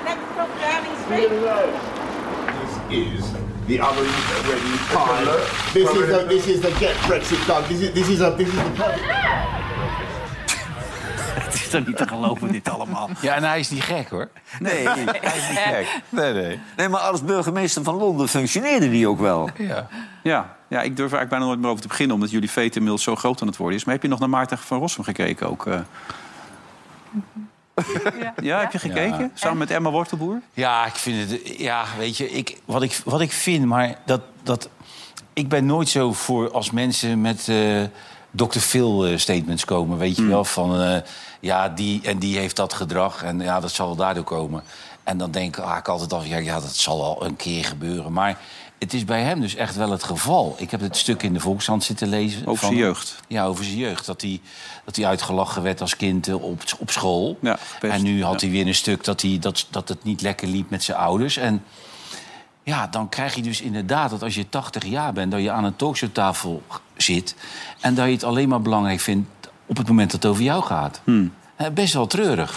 Next 0.03 0.25
stop 0.33 0.49
Downing 0.61 0.97
Street. 1.05 1.29
This 2.89 2.97
is 2.97 3.31
the 3.67 3.79
oven 3.81 4.05
ready 4.49 4.77
pie. 4.93 5.25
This 5.73 5.89
is 5.89 6.07
the, 6.07 6.25
this 6.27 6.47
is 6.47 6.59
the 6.59 6.71
get 6.71 6.95
Brexit 7.07 7.47
done. 7.47 7.63
This 7.67 7.81
is 7.81 7.91
this 7.93 8.09
is 8.09 8.21
a 8.21 8.35
this 8.37 8.47
is 8.47 8.55
the 8.55 8.69
perfect. 8.69 9.62
Toch 11.77 11.87
niet 11.87 11.97
te 11.97 12.07
geloven, 12.07 12.51
dit 12.51 12.69
allemaal. 12.69 13.09
Ja, 13.21 13.35
en 13.35 13.43
hij 13.43 13.59
is 13.59 13.69
niet 13.69 13.83
gek, 13.83 14.09
hoor. 14.09 14.29
Nee. 14.59 14.87
Hij 14.89 15.37
is 15.37 15.49
niet 15.49 15.59
gek. 15.59 16.01
Nee, 16.09 16.33
nee. 16.33 16.59
Nee, 16.77 16.89
maar 16.89 16.99
als 16.99 17.23
burgemeester 17.23 17.83
van 17.83 17.95
Londen 17.95 18.27
functioneerde 18.27 18.89
die 18.89 19.07
ook 19.07 19.19
wel. 19.19 19.49
Ja. 19.57 19.87
Ja, 20.23 20.55
ja, 20.67 20.81
ik 20.81 20.95
durf 20.97 21.11
er 21.11 21.17
eigenlijk 21.17 21.29
bijna 21.29 21.45
nooit 21.45 21.59
meer 21.59 21.69
over 21.69 21.81
te 21.81 21.87
beginnen... 21.87 22.15
omdat 22.15 22.31
jullie 22.31 22.51
veten 22.51 22.75
inmiddels 22.75 23.03
zo 23.03 23.15
groot 23.15 23.41
aan 23.41 23.47
het 23.47 23.57
worden 23.57 23.77
is. 23.77 23.83
Maar 23.85 23.93
heb 23.93 24.03
je 24.03 24.09
nog 24.09 24.19
naar 24.19 24.29
Maarten 24.29 24.57
van 24.57 24.79
Rossum 24.79 25.03
gekeken 25.03 25.49
ook? 25.49 25.67
eh? 25.67 25.79
Ja, 28.41 28.59
heb 28.59 28.71
je 28.71 28.79
gekeken? 28.79 29.19
Ja. 29.19 29.29
Samen 29.33 29.57
met 29.57 29.71
Emma 29.71 29.89
Wortelboer? 29.89 30.41
Ja, 30.53 30.85
ik 30.85 30.95
vind 30.95 31.31
het. 31.31 31.57
Ja, 31.57 31.85
weet 31.97 32.17
je, 32.17 32.29
ik, 32.31 32.57
wat, 32.65 32.81
ik, 32.81 33.01
wat 33.05 33.21
ik 33.21 33.31
vind, 33.31 33.65
maar 33.65 33.95
dat. 34.05 34.21
dat 34.43 34.69
ik 35.33 35.49
ben 35.49 35.65
nooit 35.65 35.89
zo 35.89 36.13
voor 36.13 36.51
als 36.51 36.71
mensen 36.71 37.21
met 37.21 37.47
eh 37.49 37.81
Dr. 38.35 38.59
Phil 38.59 39.05
eh, 39.05 39.17
statements 39.17 39.65
komen. 39.65 39.97
Weet 39.97 40.15
je 40.15 40.25
wel, 40.25 40.43
van 40.45 40.81
eh, 40.81 40.97
ja, 41.39 41.69
die 41.69 42.01
en 42.03 42.17
die 42.19 42.37
heeft 42.37 42.55
dat 42.55 42.73
gedrag 42.73 43.23
en 43.23 43.39
ja, 43.39 43.59
dat 43.59 43.71
zal 43.71 43.87
wel 43.87 43.95
daardoor 43.95 44.23
komen. 44.23 44.63
En 45.03 45.17
dan 45.17 45.31
denk 45.31 45.57
ah, 45.57 45.77
ik 45.77 45.87
altijd 45.87 46.13
af, 46.13 46.27
ja, 46.27 46.37
ja, 46.37 46.59
dat 46.59 46.75
zal 46.75 46.97
wel 46.97 47.25
een 47.25 47.35
keer 47.35 47.65
gebeuren. 47.65 48.13
Maar 48.13 48.39
het 48.79 48.93
is 48.93 49.05
bij 49.05 49.21
hem 49.21 49.39
dus 49.41 49.55
echt 49.55 49.75
wel 49.75 49.91
het 49.91 50.03
geval. 50.03 50.55
Ik 50.57 50.71
heb 50.71 50.81
het 50.81 50.97
stuk 50.97 51.23
in 51.23 51.33
de 51.33 51.39
Volkshand 51.39 51.83
zitten 51.83 52.07
lezen. 52.07 52.45
Over 52.47 52.65
zijn 52.65 52.77
jeugd. 52.77 53.15
Ja, 53.27 53.45
over 53.45 53.63
zijn 53.63 53.77
jeugd. 53.77 54.05
Dat 54.05 54.21
hij, 54.21 54.41
dat 54.85 54.95
hij 54.95 55.05
uitgelachen 55.05 55.63
werd 55.63 55.81
als 55.81 55.95
kind 55.95 56.27
eh, 56.27 56.43
op, 56.43 56.61
op 56.79 56.91
school. 56.91 57.37
Ja, 57.41 57.57
en 57.81 58.03
nu 58.03 58.23
had 58.23 58.41
Ja. 58.41 58.47
hij 58.47 58.55
weer 58.55 58.67
een 58.67 58.75
stuk 58.75 59.03
dat, 59.03 59.21
hij, 59.21 59.37
dat, 59.39 59.67
dat 59.69 59.89
het 59.89 60.03
niet 60.03 60.21
lekker 60.21 60.47
liep 60.47 60.69
met 60.69 60.83
zijn 60.83 60.97
ouders. 60.97 61.37
En 61.37 61.63
ja, 62.63 62.87
dan 62.87 63.09
krijg 63.09 63.35
je 63.35 63.41
dus 63.41 63.61
inderdaad 63.61 64.09
dat 64.09 64.23
als 64.23 64.35
je 64.35 64.49
80 64.49 64.85
jaar 64.85 65.13
bent... 65.13 65.31
dat 65.31 65.41
je 65.41 65.51
aan 65.51 65.63
een 65.63 65.75
talkshowtafel 65.75 66.61
zit... 66.97 67.35
en 67.79 67.95
dat 67.95 68.05
je 68.05 68.11
het 68.11 68.23
alleen 68.23 68.49
maar 68.49 68.61
belangrijk 68.61 68.99
vindt 68.99 69.29
op 69.65 69.77
het 69.77 69.87
moment 69.87 70.11
dat 70.11 70.21
het 70.23 70.31
over 70.31 70.43
jou 70.43 70.63
gaat. 70.63 71.01
Hmm. 71.03 71.33
Best 71.73 71.93
wel 71.93 72.07
treurig. 72.07 72.51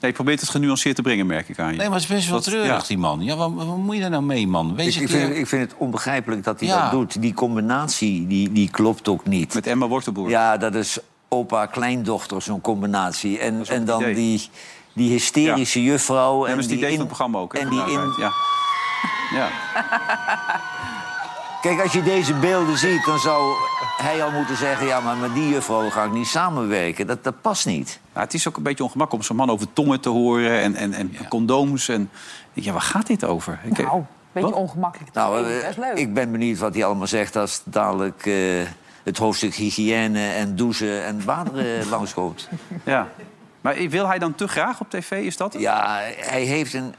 Nee, 0.00 0.10
je 0.10 0.16
probeert 0.16 0.40
het 0.40 0.50
genuanceerd 0.50 0.96
te 0.96 1.02
brengen, 1.02 1.26
merk 1.26 1.48
ik 1.48 1.58
aan 1.58 1.70
je. 1.70 1.76
Nee, 1.76 1.88
maar 1.88 2.00
het 2.00 2.08
is 2.10 2.14
best 2.14 2.26
wel 2.28 2.34
Dat- 2.36 2.44
treurig, 2.44 2.80
ja. 2.80 2.86
die 2.86 2.98
man. 2.98 3.20
Ja, 3.24 3.36
wat, 3.36 3.52
wat 3.54 3.76
moet 3.76 3.94
je 3.94 4.00
daar 4.00 4.10
nou 4.10 4.22
mee, 4.22 4.46
man? 4.48 4.74
Wees 4.74 4.96
Ik, 4.96 5.02
ik, 5.02 5.08
vind, 5.08 5.34
ik 5.36 5.46
vind 5.46 5.62
het 5.70 5.74
onbegrijpelijk 5.80 6.44
dat 6.44 6.60
hij 6.60 6.68
Ja. 6.68 6.82
dat 6.82 6.90
doet. 6.90 7.22
Die 7.22 7.34
combinatie 7.34 8.26
die, 8.26 8.52
die 8.52 8.70
klopt 8.70 9.08
ook 9.08 9.26
niet. 9.26 9.54
Met 9.54 9.66
Emma 9.66 9.86
Wortelboer. 9.86 10.28
Ja, 10.30 10.56
dat 10.56 10.74
is 10.74 10.98
opa-kleindochter, 11.28 12.42
zo'n 12.42 12.60
combinatie. 12.60 13.38
En, 13.38 13.66
en 13.66 13.84
dan 13.84 14.00
idee. 14.00 14.14
die, 14.14 14.48
die 14.92 15.10
hysterische 15.10 15.82
juffrouw. 15.82 16.44
En 16.44 16.50
en 16.50 16.56
dat 16.56 16.64
is 16.64 16.70
het 16.70 16.74
die 16.80 16.82
van 16.84 16.92
in- 16.92 16.98
het 16.98 17.06
programma 17.08 17.38
ook. 17.38 17.52
hè, 17.52 17.58
En 17.60 17.68
die 17.70 17.80
in. 17.80 18.12
Ja. 19.32 19.36
Ja. 19.38 19.48
Kijk, 21.62 21.80
als 21.82 21.92
je 21.92 22.02
deze 22.02 22.34
beelden 22.34 22.78
ziet, 22.78 23.04
dan 23.04 23.18
zou 23.18 23.52
hij 23.96 24.22
al 24.24 24.30
moeten 24.30 24.56
zeggen... 24.56 24.86
ja, 24.86 25.00
maar 25.00 25.16
met 25.16 25.34
die 25.34 25.48
juffrouw 25.48 25.90
ga 25.90 26.04
ik 26.04 26.12
niet 26.12 26.26
samenwerken. 26.26 27.06
Dat, 27.06 27.24
dat 27.24 27.40
past 27.40 27.66
niet. 27.66 28.00
Nou, 28.12 28.24
het 28.24 28.34
is 28.34 28.48
ook 28.48 28.56
een 28.56 28.62
beetje 28.62 28.84
ongemakkelijk 28.84 29.22
om 29.22 29.28
zo'n 29.36 29.46
man 29.46 29.54
over 29.54 29.72
tongen 29.72 30.00
te 30.00 30.08
horen 30.08 30.60
en, 30.60 30.74
en, 30.74 30.92
en 30.92 31.16
condooms. 31.28 31.88
En, 31.88 32.10
ja, 32.52 32.72
waar 32.72 32.80
gaat 32.80 33.06
dit 33.06 33.24
over? 33.24 33.58
Ik- 33.64 33.78
Nou, 33.78 33.96
een 33.98 34.06
beetje 34.32 34.50
Wat? 34.50 34.58
ongemakkelijk. 34.58 35.12
Nou, 35.14 35.46
eh, 35.52 35.66
best 35.66 35.78
leuk. 35.78 35.94
ik 35.98 36.14
ben 36.14 36.32
benieuwd 36.32 36.58
wat 36.58 36.74
hij 36.74 36.84
allemaal 36.84 37.06
zegt 37.06 37.36
als 37.36 37.62
dadelijk 37.64 38.26
eh, 38.26 38.34
het 39.04 39.18
hoofdstuk 39.18 39.54
hygiëne 39.54 40.26
en 40.28 40.56
douchen 40.56 41.04
en 41.04 41.24
baden 41.24 41.80
eh, 41.80 41.86
langskomt. 41.94 42.48
Ja. 42.84 43.08
Maar 43.60 43.74
wil 43.88 44.06
hij 44.06 44.18
dan 44.18 44.34
te 44.34 44.48
graag 44.48 44.80
op 44.80 44.90
tv, 44.90 45.10
is 45.10 45.36
dat 45.36 45.52
het? 45.52 45.62
Ja, 45.62 46.00
hij 46.16 46.42
heeft 46.42 46.74
een, 46.74 46.94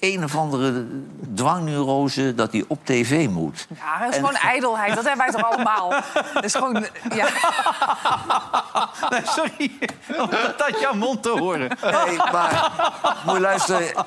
een 0.00 0.24
of 0.24 0.36
andere 0.36 0.86
dwangneurose 1.34 2.34
dat 2.34 2.52
hij 2.52 2.64
op 2.68 2.78
tv 2.84 3.28
moet. 3.28 3.66
Ja, 3.74 3.98
dat 3.98 4.08
is 4.10 4.16
En- 4.16 4.24
gewoon 4.26 4.40
ijdelheid. 4.40 4.94
Dat 4.94 5.04
hebben 5.04 5.24
wij 5.24 5.34
toch 5.34 5.52
allemaal? 5.52 5.92
Dat 6.34 6.44
is 6.44 6.54
gewoon... 6.54 6.86
Ja. 7.14 7.26
Nee, 9.10 9.20
sorry. 9.24 9.70
Om 10.20 10.30
dat 10.30 10.62
uit 10.62 10.80
jouw 10.80 10.94
mond 10.94 11.22
te 11.22 11.28
horen. 11.28 11.60
Nee, 11.82 12.16
maar 12.32 12.72
moet 13.26 13.34
je 13.34 13.40
luisteren. 13.40 14.06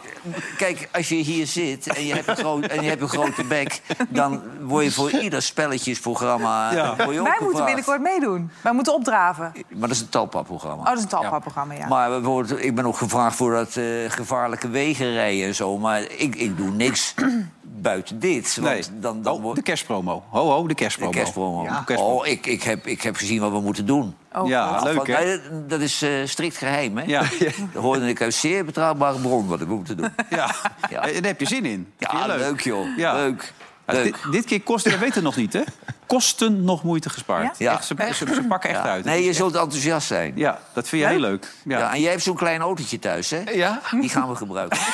Kijk, 0.58 0.90
als 0.94 1.10
je 1.10 1.16
hier 1.16 1.48
zit 1.48 1.88
en 1.88 2.06
je 2.06 2.14
hebt 2.14 2.28
een, 2.28 2.36
groot, 2.36 2.66
en 2.66 2.82
je 2.84 2.90
hebt 2.90 3.02
een 3.02 3.08
grote 3.10 3.44
bek... 3.44 3.82
dan 4.10 4.42
word 4.62 4.84
je 4.84 4.92
voor 4.92 5.12
ieder 5.12 5.42
spelletjesprogramma 5.42 6.72
Ja. 6.74 6.96
word 6.96 6.98
je 6.98 7.04
ook 7.04 7.10
Wij 7.10 7.20
moeten 7.24 7.40
gevraagd. 7.40 7.66
binnenkort 7.66 8.02
meedoen. 8.02 8.52
Wij 8.62 8.74
moeten 8.74 8.94
opdraven. 8.94 9.52
Maar 9.70 9.88
dat 9.88 9.90
is 9.98 10.02
een 10.02 10.10
talpa-programma. 10.10 10.82
Oh, 10.82 10.86
dat 10.86 10.98
is 10.98 11.04
een 11.04 11.10
talpa-programma, 11.10 11.74
ja. 11.74 11.88
Maar 11.88 12.10
bijvoorbeeld, 12.10 12.64
ik 12.64 12.76
ben 12.76 12.86
ook 12.86 12.98
gevraagd 12.98 13.36
voor 13.36 13.52
dat 13.52 13.76
eh, 13.76 13.84
gevaarlijke 14.08 14.70
wegenrijden 14.70 15.55
en 15.60 15.66
zo. 15.66 15.78
Maar 15.78 16.02
ik, 16.02 16.36
ik 16.36 16.58
doe 16.58 16.70
niks 16.72 17.14
buiten 17.82 18.20
dit. 18.20 18.56
Want 18.56 18.68
Nee. 18.68 19.00
dan, 19.00 19.22
dan 19.22 19.34
Oh, 19.36 19.42
wordt 19.42 19.58
de 19.58 19.64
kerstpromo. 19.64 20.24
Ho, 20.30 20.50
ho, 20.50 20.68
de 20.68 20.76
kerstpromo. 20.76 21.12
de 21.12 21.18
kerstpromo. 21.18 21.64
Ja. 21.64 21.84
Oh, 21.98 22.28
ik, 22.28 22.46
ik, 22.46 22.64
heb, 22.64 22.88
ik 22.88 23.02
heb 23.02 23.16
gezien 23.16 23.40
wat 23.40 23.52
we 23.52 23.60
moeten 23.60 23.86
doen. 23.86 24.16
Oh, 24.34 24.48
Ja, 24.48 24.80
leuk, 24.84 25.08
hè? 25.08 25.24
Nee, 25.26 25.40
dat 25.68 25.80
is 25.82 26.02
eh, 26.02 26.12
strikt 26.26 26.58
geheim, 26.58 26.98
hè? 26.98 27.04
Ja. 27.08 27.22
Dat 27.74 27.84
hoorde 27.84 28.08
ik 28.10 28.22
uit 28.22 28.34
zeer 28.34 28.66
betrouwbare 28.66 29.20
bron 29.20 29.48
wat 29.48 29.60
we 29.60 29.66
moeten 29.66 29.98
doen. 29.98 30.10
Ja. 30.30 30.56
Ja. 30.90 31.02
Eh, 31.08 31.14
Daar 31.14 31.24
heb 31.32 31.40
je 31.40 31.48
zin 31.48 31.66
in. 31.66 31.88
Ja, 31.98 32.22
je 32.28 32.38
leuk. 32.38 32.62
joh. 32.62 32.98
Ja. 32.98 33.14
Leuk. 33.14 33.54
Dit, 33.86 34.16
dit 34.32 34.46
keer 34.46 34.62
kosten, 34.62 34.92
dat 34.92 35.00
weten 35.00 35.16
we 35.18 35.22
nog 35.24 35.36
niet, 35.36 35.54
hè? 35.54 35.62
Kosten 36.06 36.64
nog 36.64 36.84
moeite 36.84 37.10
gespaard. 37.10 37.58
Ja? 37.58 37.72
Echt, 37.74 37.86
ze, 37.86 37.96
ze, 38.14 38.34
ze 38.34 38.46
pakken 38.48 38.70
echt 38.70 38.84
Ja. 38.84 38.90
uit. 38.90 39.06
Nee, 39.06 39.24
je 39.24 39.34
zult 39.34 39.56
enthousiast 39.56 40.08
zijn. 40.08 40.34
Ja, 40.36 40.60
dat 40.74 40.88
vind 40.88 41.02
je 41.02 41.08
heel 41.08 41.20
leuk. 41.20 41.54
Ja. 41.64 41.78
Ja. 41.78 41.94
en 41.94 42.02
jij 42.02 42.12
hebt 42.12 42.24
zo'n 42.24 42.36
klein 42.36 42.62
autootje 42.62 43.00
thuis, 43.00 43.30
hè? 43.30 43.42
Ja? 43.52 43.82
Die 43.92 44.10
gaan 44.10 44.30
we 44.30 44.36
gebruiken. 44.36 44.80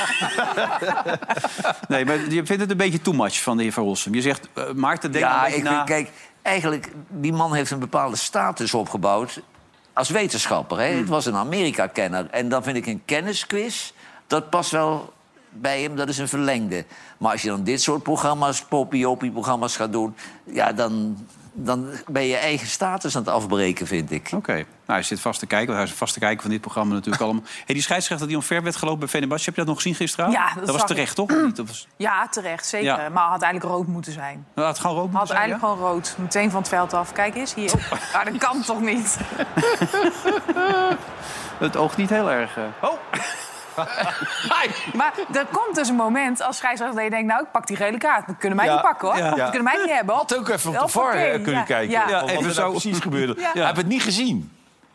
Nee, 1.88 2.06
maar 2.06 2.18
je 2.30 2.46
vindt 2.46 2.62
het 2.62 2.72
een 2.72 2.78
beetje 2.78 3.02
too 3.02 3.14
much 3.14 3.42
van 3.42 3.58
de 3.58 3.64
heer 3.64 3.74
Van 3.74 3.84
Rossum. 3.84 4.14
Je 4.14 4.22
zegt, 4.22 4.48
eh, 4.54 4.72
Maarten, 4.74 5.12
denk 5.12 5.26
ja, 5.26 5.46
ik 5.46 5.64
na. 5.64 5.74
vind, 5.76 5.84
kijk, 5.86 6.10
eigenlijk, 6.42 6.92
die 7.10 7.34
man 7.34 7.54
heeft 7.54 7.72
een 7.72 7.80
bepaalde 7.80 8.16
status 8.16 8.74
opgebouwd 8.74 9.42
als 9.94 10.10
wetenschapper. 10.10 10.80
Hè? 10.80 10.88
Hmm. 10.89 10.98
Het 10.98 11.10
was 11.10 11.26
een 11.26 11.36
Amerika-kenner. 11.36 12.28
En 12.32 12.50
dan 12.50 12.64
vind 12.64 12.78
ik 12.78 12.86
een 12.86 13.02
kennisquiz, 13.06 13.92
dat 14.28 14.50
past 14.50 14.72
wel 14.72 15.14
bij 15.52 15.82
hem, 15.82 15.95
dat 15.95 16.10
is 16.10 16.18
een 16.18 16.28
verlengde. 16.28 16.86
Maar 17.18 17.32
als 17.32 17.41
je 17.41 17.47
dan 17.47 17.64
dit 17.64 17.82
soort 17.82 18.04
programma's, 18.04 18.64
popiopie-programma's 18.64 19.76
gaat 19.76 19.91
doen... 19.91 20.16
ja, 20.43 20.72
dan, 20.74 21.18
dan 21.54 21.86
ben 22.08 22.22
je 22.22 22.28
je 22.30 22.38
eigen 22.38 22.68
status 22.68 23.16
aan 23.16 23.22
het 23.22 23.32
afbreken, 23.32 23.88
vind 23.88 24.12
ik. 24.12 24.30
Oké. 24.36 24.54
Nou, 24.54 24.66
hij 24.86 25.04
zit 25.04 25.20
vast 25.20 25.39
te 25.39 25.45
kijken. 25.45 25.68
want 25.68 25.80
Hij 25.80 25.88
is 25.91 25.97
vast 25.97 26.14
te 26.14 26.20
kijken 26.20 26.41
van 26.41 26.52
dit 26.52 26.62
programma 26.62 26.93
natuurlijk 26.93 27.24
allemaal. 27.24 27.43
Hey, 27.66 27.76
die 27.76 27.82
scheidsrechter 27.84 28.28
die 28.28 28.36
omver 28.36 28.64
werd 28.64 28.76
gelopen 28.76 28.99
bij 28.99 29.08
Venerbahce, 29.08 29.45
heb 29.45 29.54
je 29.54 29.60
dat 29.60 29.70
nog 29.70 29.82
gezien 29.82 29.95
gisteravond? 29.95 30.38
Ja, 30.38 30.54
dat 30.54 30.66
was 30.66 30.76
zag 30.76 30.88
terecht, 30.88 31.10
ik. 31.18 31.28
toch? 31.28 31.52
Dat 31.54 31.68
was... 31.68 31.88
Ja, 31.95 32.28
terecht, 32.28 32.66
zeker. 32.66 32.86
Ja. 32.88 33.10
Maar 33.10 33.30
had 33.30 33.41
eigenlijk 33.41 33.74
rood 33.74 33.88
moeten 33.88 34.12
zijn. 34.14 34.45
Nou, 34.56 34.68
het 34.68 34.80
gewoon 34.80 34.95
rood 34.95 35.06
Had 35.06 35.14
moeten 35.14 35.36
zijn, 35.36 35.39
eigenlijk 35.49 35.74
gewoon 35.74 35.91
rood. 35.93 36.16
Meteen 36.18 36.52
van 36.52 36.60
het 36.60 36.70
veld 36.70 36.93
af. 36.93 37.12
Kijk 37.12 37.36
eens, 37.36 37.54
hier. 37.54 37.72
Ah, 38.14 38.26
dat 38.32 38.38
kan 38.38 38.62
toch 38.62 38.82
niet? 38.82 39.18
Het 41.60 41.78
oogt 41.78 41.97
niet 41.97 42.10
heel 42.10 42.32
erg... 42.32 42.58
eh. 42.58 42.64
Oh! 42.82 42.93
Maar 44.99 45.13
er 45.34 45.45
komt 45.51 45.75
dus 45.75 45.88
een 45.89 45.95
moment 45.95 46.41
als 46.41 46.57
scheidsrechter 46.57 46.95
dat 46.95 47.05
je 47.05 47.11
denkt... 47.11 47.27
nou, 47.27 47.43
ik 47.43 47.51
pak 47.51 47.67
die 47.67 47.75
gele 47.77 47.97
kaart. 47.97 48.27
Dat 48.27 48.36
kunnen 48.38 48.57
mij 48.57 48.65
Ja. 48.67 48.73
niet 48.73 48.82
pakken, 48.82 49.07
hoor. 49.07 49.17
Ja. 49.17 49.34
Die 49.34 49.43
kunnen 49.43 49.63
mij 49.63 49.77
niet 49.86 49.93
hebben. 49.95 50.15
Had 50.15 50.38
ook 50.38 50.49
even 50.49 50.69
op 50.71 50.79
de 50.79 50.88
VAR 50.88 51.13
eh, 51.13 51.32
kunnen 51.32 51.53
ja. 51.53 51.61
kijken. 51.61 51.89
Ja. 51.91 52.21
wat 52.21 52.29
even 52.29 52.45
er 52.45 52.51
zo. 52.53 52.59
nou 52.61 52.71
precies 52.71 52.99
gebeurde. 52.99 53.34
Ja. 53.38 53.51
Hij 53.53 53.63
heeft 53.63 53.77
het 53.77 53.88
niet 53.88 54.01
gezien. 54.03 54.51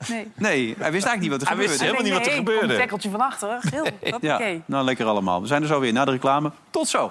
Nee. 0.06 0.32
Nee, 0.34 0.74
hij 0.78 0.92
wist 0.92 1.06
eigenlijk 1.06 1.20
niet 1.20 1.30
wat 1.30 1.40
er 1.40 1.46
Hij 1.48 1.56
wist 1.56 1.70
gebeurde. 1.70 1.84
helemaal 1.84 2.02
niet 2.02 2.12
wat 2.12 2.26
er 2.26 2.32
gebeurde. 2.32 2.72
Een 2.74 2.80
tekkeltje 2.80 3.10
van 3.10 3.20
achteren. 3.20 3.60
Geel. 3.62 3.84
Ja, 4.00 4.10
Hoppakee. 4.10 4.62
nou 4.66 4.84
lekker 4.84 5.06
allemaal. 5.06 5.40
We 5.40 5.46
zijn 5.46 5.62
er 5.62 5.68
zo 5.68 5.80
weer 5.80 5.92
na 5.92 6.04
de 6.04 6.10
reclame. 6.10 6.50
Tot 6.70 6.88
zo. 6.88 7.10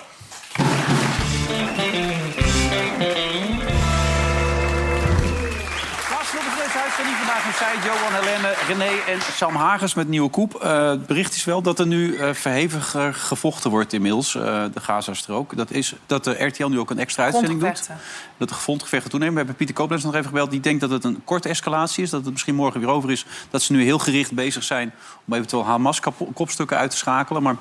Uitzending 6.98 7.26
vandaag 7.26 7.58
zij, 7.58 7.76
Johan, 7.84 8.14
Helene, 8.14 8.56
René 8.68 9.12
en 9.12 9.22
Sam 9.22 9.56
Hagens 9.56 9.94
met 9.94 10.08
Nieuwe 10.08 10.30
Koep. 10.30 10.56
Eh, 10.56 10.90
het 10.90 11.06
bericht 11.06 11.36
is 11.36 11.44
wel 11.44 11.62
dat 11.62 11.80
er 11.80 11.88
nu 11.88 12.16
eh, 12.16 12.34
verheviger 12.34 13.14
gevochten 13.14 13.70
wordt 13.70 13.94
inmiddels, 13.94 14.36
eh, 14.36 14.42
de 14.74 14.80
Gazastrook. 14.80 15.58
Dat 15.58 15.72
is 15.72 15.96
dat 16.06 16.24
de 16.24 16.46
RTL 16.46 16.68
nu 16.68 16.80
ook 16.80 16.90
een 16.90 17.00
extra 17.00 17.24
uitzending 17.24 17.60
doet. 17.60 17.90
Dat 18.38 18.50
de 18.50 18.56
grondgevechten 18.56 19.10
toenemen. 19.10 19.34
We 19.34 19.40
hebben 19.40 19.58
Pieter 19.58 19.76
Kooplens 19.76 20.04
nog 20.04 20.14
even 20.14 20.28
gebeld. 20.28 20.52
Die 20.52 20.60
denkt 20.60 20.82
dat 20.82 20.90
het 20.90 21.04
een 21.04 21.24
korte 21.24 21.50
escalatie 21.50 22.04
is. 22.04 22.10
Dat 22.10 22.24
het 22.24 22.32
misschien 22.32 22.56
morgen 22.56 22.80
weer 22.80 22.90
over 22.90 23.12
is. 23.12 23.26
Dat 23.50 23.62
ze 23.62 23.74
nu 23.74 23.84
heel 23.84 24.00
gericht 24.00 24.32
bezig 24.32 24.64
zijn 24.64 24.94
om 25.26 25.34
eventueel 25.34 25.66
Hamas-kopstukken 25.66 26.78
uit 26.78 26.92
te 26.92 26.98
schakelen. 26.98 27.44
Maar 27.44 27.56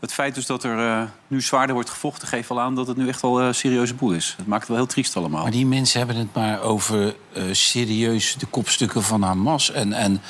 het 0.00 0.12
feit 0.12 0.34
dus 0.34 0.46
dat 0.46 0.64
er 0.64 0.78
eh, 0.78 1.02
nu 1.26 1.40
zwaarder 1.40 1.74
wordt 1.74 1.90
gevochten... 1.90 2.28
geeft 2.28 2.48
wel 2.48 2.60
aan 2.60 2.74
dat 2.74 2.86
het 2.86 2.96
nu 2.96 3.08
echt 3.08 3.22
wel 3.22 3.40
een 3.40 3.54
serieuze 3.54 3.94
boel 3.94 4.12
is. 4.12 4.34
Het 4.36 4.46
maakt 4.46 4.60
het 4.60 4.68
wel 4.70 4.78
heel 4.78 4.86
triest 4.86 5.16
allemaal. 5.16 5.42
Maar 5.42 5.50
die 5.50 5.66
mensen 5.66 5.98
hebben 5.98 6.16
het 6.16 6.34
maar 6.34 6.60
over 6.60 7.14
eh, 7.32 7.42
serieus 7.52 8.36
de 8.38 8.46
kopstukken 8.46 9.02
van 9.02 9.22
Hamas. 9.22 9.70
En, 9.70 9.92
en 9.92 10.20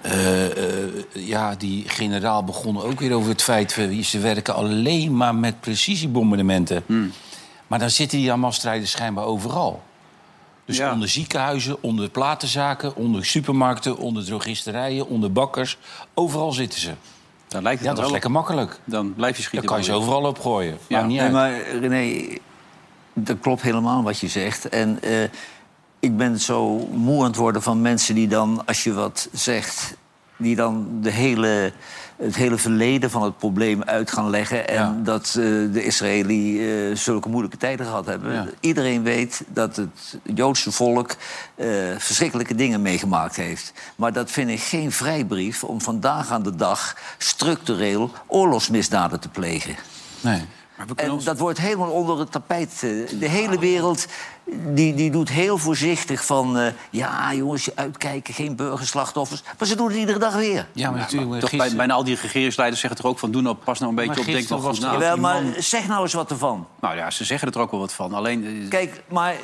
eh, 0.00 0.84
eh, 0.84 0.92
ja, 1.12 1.54
die 1.54 1.88
generaal 1.88 2.44
begon 2.44 2.82
ook 2.82 3.00
weer 3.00 3.12
over 3.12 3.30
het 3.30 3.42
feit... 3.42 3.76
dat 3.76 4.04
ze 4.04 4.18
werken 4.18 4.54
alleen 4.54 5.16
maar 5.16 5.34
met 5.34 5.60
precisiebombardementen. 5.60 6.84
Maar 7.66 7.78
dan 7.78 7.90
zitten 7.90 8.18
die 8.18 8.30
Hamas-strijders 8.30 8.90
schijnbaar 8.90 9.24
overal. 9.24 9.82
Dus 10.64 10.76
Ja. 10.76 10.92
onder 10.92 11.08
ziekenhuizen, 11.08 11.82
onder 11.82 12.08
platenzaken, 12.10 12.96
onder 12.96 13.24
supermarkten... 13.24 13.96
onder 13.96 14.24
drogisterijen, 14.24 15.06
onder 15.06 15.32
bakkers. 15.32 15.78
Overal 16.14 16.52
zitten 16.52 16.80
ze. 16.80 16.92
Dan 17.52 17.62
lijkt 17.62 17.78
het 17.80 17.88
Ja, 17.88 17.94
dat 17.94 18.04
is 18.04 18.10
lekker 18.10 18.30
op. 18.30 18.36
makkelijk. 18.36 18.78
Dan 18.84 19.14
blijf 19.14 19.36
je 19.36 19.42
Dan 19.42 19.46
schieten. 19.50 19.68
kan 19.68 19.78
je 19.78 19.84
ze 19.84 19.92
overal 19.92 20.22
opgooien. 20.24 20.78
Ja. 20.86 20.96
Maakt 20.96 21.08
niet 21.08 21.16
Nee, 21.16 21.24
uit. 21.24 21.32
maar 21.32 21.78
René, 21.80 22.36
dat 23.12 23.36
klopt 23.40 23.62
helemaal 23.62 24.02
wat 24.02 24.18
je 24.18 24.28
zegt. 24.28 24.68
En 24.68 25.02
eh, 25.02 25.22
ik 26.00 26.16
ben 26.16 26.40
zo 26.40 26.76
moe 26.92 27.18
aan 27.20 27.26
het 27.26 27.36
worden 27.36 27.62
van 27.62 27.80
mensen 27.80 28.14
die 28.14 28.28
dan, 28.28 28.62
als 28.66 28.84
je 28.84 28.92
wat 28.92 29.28
zegt... 29.32 29.94
die 30.36 30.56
dan 30.56 30.86
de 31.00 31.10
hele, 31.10 31.72
het 32.22 32.36
hele 32.36 32.58
verleden 32.58 33.10
van 33.10 33.22
het 33.22 33.38
probleem 33.38 33.82
uit 33.82 34.12
gaan 34.12 34.30
leggen... 34.30 34.68
en 34.68 34.74
Ja. 34.74 34.96
dat 35.02 35.26
eh, 35.26 35.34
de 35.72 35.84
Israëli 35.84 36.70
eh, 36.90 36.96
zulke 36.96 37.28
moeilijke 37.28 37.56
tijden 37.56 37.86
gehad 37.86 38.06
hebben. 38.06 38.32
Ja. 38.32 38.46
Iedereen 38.60 39.02
weet 39.02 39.44
dat 39.48 39.76
het 39.76 40.18
Joodse 40.34 40.72
volk 40.72 41.16
eh, 41.54 41.66
verschrikkelijke 41.98 42.54
dingen 42.54 42.82
meegemaakt 42.82 43.36
heeft. 43.36 43.72
Maar 43.96 44.12
dat 44.12 44.30
vind 44.30 44.50
ik 44.50 44.60
geen 44.60 44.92
vrijbrief 44.92 45.64
om 45.64 45.80
vandaag 45.80 46.30
aan 46.30 46.42
de 46.42 46.56
dag... 46.56 46.96
structureel 47.18 48.10
oorlogsmisdaden 48.26 49.20
te 49.20 49.28
plegen. 49.28 49.76
Nee. 50.20 50.42
En 50.96 51.10
ons- 51.10 51.24
dat 51.24 51.38
wordt 51.38 51.58
helemaal 51.58 51.90
onder 51.90 52.18
het 52.18 52.30
tapijt. 52.32 52.72
eh, 52.72 53.18
De 53.20 53.28
hele 53.28 53.58
wereld 53.58 54.06
die, 54.66 54.94
die 54.94 55.10
doet 55.10 55.28
heel 55.28 55.58
voorzichtig 55.58 56.24
van... 56.26 56.58
eh, 56.58 56.72
ja, 56.90 57.34
jongens, 57.34 57.76
uitkijken, 57.76 58.34
geen 58.34 58.56
burgerslachtoffers. 58.56 59.42
Maar 59.58 59.68
ze 59.68 59.76
doen 59.76 59.88
het 59.88 59.96
iedere 59.96 60.18
dag 60.18 60.34
weer. 60.34 60.66
Ja, 60.72 60.90
maar 60.90 60.98
natuurlijk. 60.98 61.30
Toch 61.30 61.40
bij, 61.40 61.48
gisteren- 61.48 61.76
bijna 61.76 61.94
al 61.94 62.04
die 62.04 62.16
regeringsleiders 62.22 62.80
zeggen 62.80 63.00
toch 63.00 63.10
ook 63.10 63.18
van... 63.18 63.30
doe 63.30 63.42
nou, 63.42 63.56
pas 63.56 63.78
nou 63.78 63.90
een 63.90 63.96
beetje 63.96 64.10
Maar 64.10 64.20
op, 64.20 64.32
denk 64.32 64.48
goed 64.48 64.62
was 64.62 64.78
na. 64.78 64.92
Jawel, 64.92 65.16
maar 65.16 65.42
man- 65.42 65.54
zeg 65.58 65.86
nou 65.86 66.02
eens 66.02 66.12
wat 66.12 66.30
ervan. 66.30 66.66
Nou 66.80 66.96
ja, 66.96 67.10
ze 67.10 67.24
zeggen 67.24 67.52
er 67.52 67.60
ook 67.60 67.70
wel 67.70 67.80
wat 67.80 67.92
van. 67.92 68.14
Alleen, 68.14 68.44
eh, 68.62 68.68
Kijk, 68.68 69.02
maar... 69.08 69.34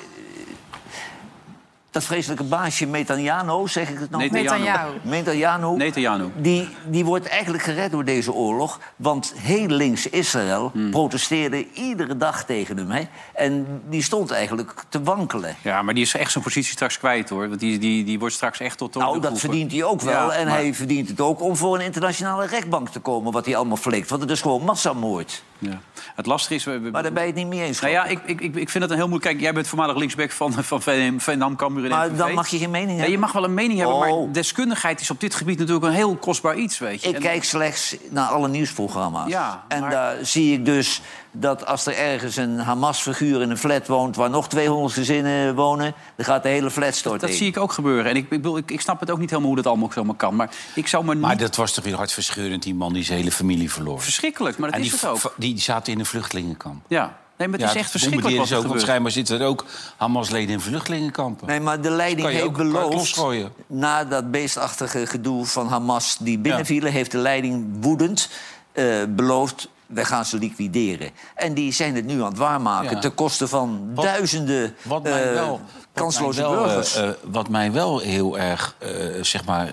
Dat 1.99 2.07
vreselijke 2.07 2.44
baasje 2.44 2.86
Netanyahu, 2.86 3.68
zeg 3.68 3.90
ik 3.90 3.99
het 3.99 4.11
nog? 4.11 4.20
Netanyahu. 4.20 4.59
Netanyahu. 4.59 4.92
Netanyahu. 5.03 5.76
Netanyahu. 5.76 6.30
Die, 6.36 6.68
die 6.86 7.05
wordt 7.05 7.26
eigenlijk 7.26 7.62
gered 7.62 7.90
door 7.90 8.05
deze 8.05 8.32
oorlog. 8.32 8.80
Want 8.96 9.32
heel 9.36 9.66
links 9.66 10.09
Israël 10.09 10.70
Hmm. 10.72 10.90
protesteerde 10.90 11.66
iedere 11.72 12.16
dag 12.16 12.44
tegen 12.44 12.76
hem. 12.76 12.90
Hè? 12.90 13.03
En 13.34 13.82
die 13.88 14.03
stond 14.03 14.30
eigenlijk 14.30 14.84
te 14.88 15.03
wankelen. 15.03 15.57
Ja, 15.62 15.82
maar 15.82 15.94
die 15.94 16.03
is 16.03 16.14
echt 16.14 16.32
zijn 16.32 16.44
positie 16.44 16.72
straks 16.72 16.99
kwijt, 16.99 17.28
hoor. 17.28 17.49
Want 17.49 17.61
die, 17.61 17.78
die, 17.78 18.05
die 18.05 18.18
wordt 18.18 18.34
straks 18.34 18.61
echt 18.61 18.78
tot... 18.78 18.94
Nou, 18.94 19.20
dat 19.20 19.38
verdient 19.40 19.72
hij 19.72 19.84
ook 19.84 20.01
wel. 20.01 20.12
Ja, 20.30 20.36
en 20.36 20.46
maar- 20.46 20.55
hij 20.57 20.74
verdient 20.74 21.09
het 21.09 21.20
ook 21.20 21.42
om 21.42 21.57
voor 21.57 21.74
een 21.74 21.84
internationale 21.84 22.46
rechtbank 22.46 22.88
te 22.88 23.01
komen... 23.01 23.32
wat 23.32 23.44
hij 23.44 23.57
allemaal 23.57 23.76
flikt. 23.76 24.09
Want 24.11 24.22
het 24.22 24.30
is 24.30 24.40
gewoon 24.40 24.62
massamoord. 24.64 25.42
Ja. 25.59 25.80
Het 26.14 26.26
lastige 26.26 26.54
is... 26.54 26.64
we- 26.64 26.78
we- 26.80 26.90
Maar 26.90 27.02
daar 27.02 27.12
ben 27.12 27.22
je 27.22 27.28
het 27.28 27.36
niet 27.38 27.46
mee 27.46 27.62
eens. 27.62 27.80
nou 27.80 27.92
ja, 27.92 28.04
ik, 28.04 28.18
ik, 28.26 28.40
ik 28.40 28.68
vind 28.70 28.84
het 28.84 28.92
een 28.92 28.98
heel 28.98 29.09
moeilijk... 29.09 29.22
Kijk, 29.30 29.40
jij 29.40 29.52
bent 29.52 29.66
voormalig 29.68 29.96
linksback 29.96 30.30
van, 30.30 30.52
van 30.52 30.82
Veendam, 31.18 31.56
Cambuur 31.56 31.84
en 31.84 31.90
maar 31.90 32.16
dan 32.16 32.34
mag 32.34 32.48
je 32.48 32.59
geen 32.59 32.70
mening 32.70 32.90
Ja, 32.90 32.94
hebben. 32.96 33.12
je 33.12 33.18
mag 33.18 33.32
wel 33.32 33.44
een 33.44 33.54
mening 33.54 33.78
hebben, 33.78 33.98
maar 33.98 34.09
Oh. 34.09 34.32
deskundigheid 34.32 35.00
is 35.00 35.11
op 35.11 35.20
dit 35.20 35.34
gebied 35.34 35.59
natuurlijk 35.59 35.86
een 35.86 35.92
heel 35.92 36.16
kostbaar 36.16 36.56
iets, 36.56 36.78
weet 36.78 37.02
je. 37.02 37.09
Ik 37.09 37.14
En- 37.14 37.20
kijk 37.20 37.44
slechts 37.44 37.96
naar 38.11 38.28
alle 38.28 38.48
nieuwsprogramma's. 38.48 39.28
Ja, 39.30 39.64
en 39.68 39.80
daar 39.90 40.16
zie 40.22 40.52
ik 40.52 40.64
dus 40.64 41.00
dat 41.33 41.66
als 41.66 41.87
er 41.87 41.97
ergens 41.97 42.37
een 42.37 42.59
Hamas-figuur 42.59 43.43
in 43.43 43.51
een 43.51 43.59
flat 43.59 43.87
woont... 43.87 44.16
waar 44.16 44.31
nog 44.31 44.49
200 44.49 44.95
gezinnen 44.95 45.55
wonen, 45.55 45.95
dan 46.16 46.24
gaat 46.24 46.43
de 46.43 46.49
hele 46.49 46.70
flat 46.70 46.95
storten 46.95 47.29
Dat 47.29 47.37
zie 47.37 47.47
ik 47.47 47.57
ook 47.57 47.72
gebeuren. 47.72 48.11
En 48.11 48.16
ik, 48.16 48.22
ik, 48.22 48.29
bedoel, 48.29 48.57
ik, 48.57 48.70
ik 48.70 48.81
snap 48.81 49.01
het 49.01 49.11
ook 49.11 49.18
niet 49.18 49.31
helemaal 49.31 49.51
hoe 49.51 49.62
dat 49.62 49.66
allemaal 49.66 49.93
zomaar 49.93 50.14
kan. 50.14 50.37
Maar 50.37 50.51
ik 50.74 50.89
zou 50.89 51.05
me 51.05 51.12
niet... 51.12 51.22
Maar 51.22 51.37
dat 51.37 51.57
was 51.57 51.72
toch 51.72 51.85
weer 51.85 51.95
hartverscheurend, 51.95 52.62
die 52.62 52.74
man 52.74 52.93
die 52.93 53.05
zijn 53.05 53.18
hele 53.18 53.33
familie 53.33 53.72
verloor. 53.72 54.01
Verschrikkelijk, 54.01 54.59
maar 54.59 54.70
dat 54.70 54.79
en 54.79 54.85
is 54.85 54.91
die, 54.91 55.01
het 55.01 55.24
ook. 55.24 55.35
Die, 55.37 55.55
die 55.55 55.62
zaten 55.62 55.93
in 55.93 55.99
een 55.99 56.07
vluchtelingenkamp. 56.07 56.85
Ja, 56.89 57.18
nee, 57.37 57.49
maar 57.49 57.59
het 57.59 57.68
is 57.68 57.76
echt 57.76 57.91
verschrikkelijk 57.91 58.37
wat 58.37 58.51
er 58.51 58.57
ook, 58.57 58.62
gebeurt. 58.62 58.81
schijnbaar 58.81 59.12
zitten 59.12 59.41
er 59.41 59.47
ook 59.47 59.64
Hamas-leden 59.97 60.55
in 60.55 60.61
vluchtelingenkampen. 60.61 61.47
Nee, 61.47 61.61
maar 61.61 61.81
de 61.81 61.91
leiding 61.91 62.29
heeft 62.29 62.53
beloofd... 62.53 63.22
na 63.66 64.05
dat 64.05 64.31
beestachtige 64.31 65.07
gedoe 65.07 65.47
van 65.47 65.68
Hamas 65.68 66.16
die 66.20 66.39
binnenvielen... 66.39 66.93
heeft 66.93 67.11
de 67.11 67.18
leiding 67.18 67.66
woedend 67.81 68.31
eh, 68.72 68.85
beloofd... 69.09 69.68
wij 69.89 70.05
gaan 70.05 70.24
ze 70.24 70.39
liquideren. 70.39 71.11
En 71.34 71.55
die 71.55 71.72
zijn 71.72 71.95
het 71.95 72.05
nu 72.05 72.20
aan 72.22 72.28
het 72.28 72.39
waarmaken... 72.39 72.91
Ja. 72.95 72.99
ten 73.01 73.14
koste 73.14 73.49
van 73.49 73.91
Wat- 73.95 74.05
duizenden 74.05 74.74
Wat 74.82 75.03
mij 75.03 75.28
eh, 75.28 75.32
wel, 75.34 75.61
kansloze 75.93 76.43
wat 76.43 76.51
mij 76.51 76.59
wel, 76.59 76.66
burgers. 76.66 76.95
eh, 76.97 77.09
eh, 77.09 77.14
wat 77.24 77.49
mij 77.49 77.72
wel 77.72 77.99
heel 77.99 78.39
erg, 78.39 78.74
eh, 78.78 79.22
zeg 79.22 79.45
maar, 79.45 79.72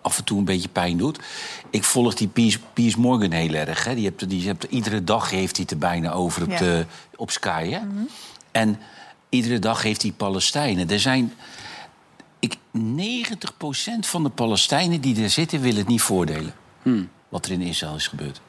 af 0.00 0.18
en 0.18 0.24
toe 0.24 0.38
een 0.38 0.44
beetje 0.44 0.68
pijn 0.68 0.96
doet. 0.96 1.18
Ik 1.70 1.84
volg 1.84 2.14
die 2.14 2.28
Piers, 2.28 2.58
Piers 2.72 2.96
Morgan 2.96 3.30
heel 3.30 3.52
erg. 3.54 3.84
Hè. 3.84 3.94
Die 3.94 4.04
hebt, 4.04 4.28
die 4.28 4.46
hebt, 4.46 4.64
iedere 4.64 5.04
dag 5.04 5.30
heeft 5.30 5.56
hij 5.56 5.62
het 5.68 5.70
er 5.70 5.78
bijna 5.88 6.12
over 6.12 6.42
op, 6.42 6.50
Ja. 6.50 6.58
de, 6.58 6.86
op 7.16 7.30
Sky. 7.30 7.68
Hè. 7.70 7.80
En 8.50 8.78
iedere 9.28 9.58
dag 9.58 9.82
heeft 9.82 10.02
hij 10.02 10.12
Palestijnen. 10.12 10.90
Er 10.90 11.00
zijn... 11.00 11.32
Ik, 12.40 12.56
90% 12.72 14.06
van 14.06 14.22
de 14.22 14.28
Palestijnen 14.28 15.00
die 15.00 15.22
er 15.22 15.30
zitten 15.30 15.60
willen 15.60 15.78
het 15.78 15.88
niet 15.88 16.02
voordelen. 16.02 16.54
Wat 17.28 17.46
er 17.46 17.52
in 17.52 17.60
Israël 17.60 17.94
is 17.94 18.06
gebeurd. 18.06 18.40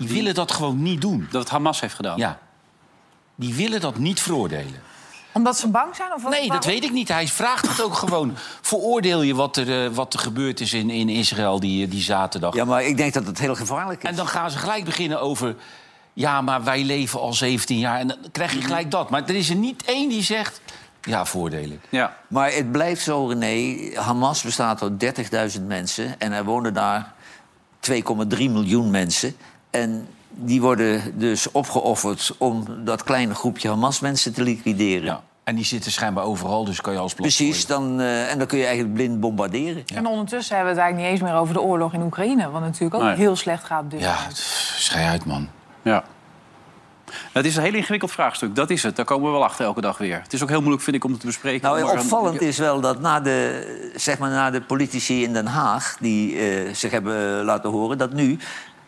Die 0.00 0.08
willen 0.08 0.34
dat 0.34 0.52
gewoon 0.52 0.82
niet 0.82 1.00
doen. 1.00 1.28
Dat 1.30 1.40
het 1.42 1.50
Hamas 1.50 1.80
heeft 1.80 1.94
gedaan? 1.94 2.18
Ja. 2.18 2.38
Die 3.34 3.54
willen 3.54 3.80
dat 3.80 3.98
niet 3.98 4.20
veroordelen. 4.20 4.82
Omdat 5.32 5.58
ze 5.58 5.68
bang 5.68 5.96
zijn? 5.96 6.14
Of 6.14 6.22
wat- 6.22 6.32
Nee, 6.32 6.48
dat 6.48 6.64
weet 6.64 6.84
ik 6.84 6.92
niet. 6.92 7.08
Hij 7.08 7.28
vraagt 7.28 7.68
het 7.68 7.82
ook 7.82 7.94
gewoon. 7.94 8.36
Veroordeel 8.60 9.22
je 9.22 9.34
wat 9.34 9.56
er, 9.56 9.84
eh, 9.84 9.90
wat 9.90 10.14
er 10.14 10.20
gebeurd 10.20 10.60
is 10.60 10.72
in, 10.72 10.90
in 10.90 11.08
Israël 11.08 11.60
die, 11.60 11.88
die 11.88 12.02
zaterdag. 12.02 12.54
Ja, 12.54 12.64
maar 12.64 12.82
ik 12.84 12.96
denk 12.96 13.12
dat 13.12 13.26
het 13.26 13.38
heel 13.38 13.54
gevaarlijk 13.54 14.02
is. 14.02 14.08
En 14.10 14.16
dan 14.16 14.26
gaan 14.28 14.50
ze 14.50 14.58
gelijk 14.58 14.84
beginnen 14.84 15.20
over... 15.20 15.56
ja, 16.12 16.40
maar 16.40 16.64
wij 16.64 16.84
leven 16.84 17.20
al 17.20 17.32
17 17.32 17.78
jaar. 17.78 17.98
En 17.98 18.08
dan 18.08 18.16
krijg 18.32 18.52
je 18.52 18.62
gelijk 18.62 18.90
dat. 18.90 19.10
Maar 19.10 19.22
er 19.24 19.34
is 19.34 19.48
er 19.50 19.56
niet 19.56 19.84
één 19.84 20.08
die 20.08 20.22
zegt... 20.22 20.60
ja, 21.02 21.24
voordelen. 21.24 21.80
Ja. 21.88 22.16
Maar 22.28 22.52
het 22.52 22.72
blijft 22.72 23.02
zo, 23.02 23.26
René. 23.26 23.90
Hamas 24.00 24.42
bestaat 24.42 24.82
uit 24.82 25.54
30.000 25.58 25.62
mensen. 25.66 26.20
En 26.20 26.32
er 26.32 26.44
wonen 26.44 26.74
daar 26.74 27.12
2,3 27.90 28.50
miljoen 28.50 28.90
mensen. 28.90 29.36
En 29.70 30.08
die 30.30 30.60
worden 30.60 31.18
dus 31.18 31.50
opgeofferd 31.50 32.34
om 32.38 32.64
dat 32.84 33.02
kleine 33.04 33.34
groepje 33.34 33.68
Hamas-mensen 33.68 34.32
te 34.34 34.42
liquideren. 34.42 35.20
En 35.44 35.54
die 35.56 35.64
zitten 35.64 35.92
schijnbaar 35.92 36.24
overal, 36.24 36.64
dus 36.64 36.80
kan 36.80 36.92
je 36.92 36.98
als 36.98 37.14
Precies, 37.14 37.66
dan, 37.66 38.00
eh, 38.00 38.30
en 38.30 38.38
dan 38.38 38.46
kun 38.46 38.58
je 38.58 38.64
eigenlijk 38.64 38.94
blind 38.94 39.20
bombarderen. 39.20 39.82
En 39.94 40.06
ondertussen 40.06 40.56
hebben 40.56 40.74
we 40.74 40.80
het 40.80 40.88
eigenlijk 40.88 40.96
niet 40.96 41.20
eens 41.20 41.30
meer 41.30 41.40
over 41.40 41.54
de 41.54 41.60
oorlog 41.60 41.92
in 41.92 42.02
Oekraïne. 42.02 42.50
Wat 42.50 42.60
natuurlijk 42.60 42.94
ook 42.94 43.02
Nee. 43.02 43.16
heel 43.16 43.36
slecht 43.36 43.64
gaat 43.64 43.90
dit 43.90 44.00
Ja, 44.00 44.16
schei 44.32 45.06
uit, 45.06 45.24
man. 45.24 45.48
Ja. 45.82 46.04
Het 47.32 47.44
is 47.44 47.56
een 47.56 47.62
heel 47.62 47.74
ingewikkeld 47.74 48.10
vraagstuk, 48.12 48.54
dat 48.54 48.70
is 48.70 48.82
het. 48.82 48.96
Daar 48.96 49.04
komen 49.04 49.26
we 49.26 49.32
wel 49.32 49.44
achter 49.44 49.64
elke 49.64 49.80
dag 49.80 49.98
weer. 49.98 50.20
Het 50.22 50.32
is 50.32 50.42
ook 50.42 50.48
heel 50.48 50.60
moeilijk, 50.60 50.82
vind 50.82 50.96
ik, 50.96 51.04
om 51.04 51.10
het 51.10 51.20
te 51.20 51.26
bespreken. 51.26 51.68
Nou, 51.70 51.82
Maar- 51.84 51.92
opvallend 51.92 52.40
is 52.40 52.58
wel 52.58 52.80
dat 52.80 53.00
na 53.00 53.20
de, 53.20 53.92
zeg 53.96 54.18
maar, 54.18 54.30
na 54.30 54.50
de 54.50 54.60
politici 54.60 55.22
in 55.22 55.32
Den 55.32 55.46
Haag... 55.46 55.96
die 56.00 56.38
eh, 56.38 56.74
zich 56.74 56.90
hebben 56.90 57.44
laten 57.44 57.70
horen, 57.70 57.98
dat 57.98 58.12
nu 58.12 58.38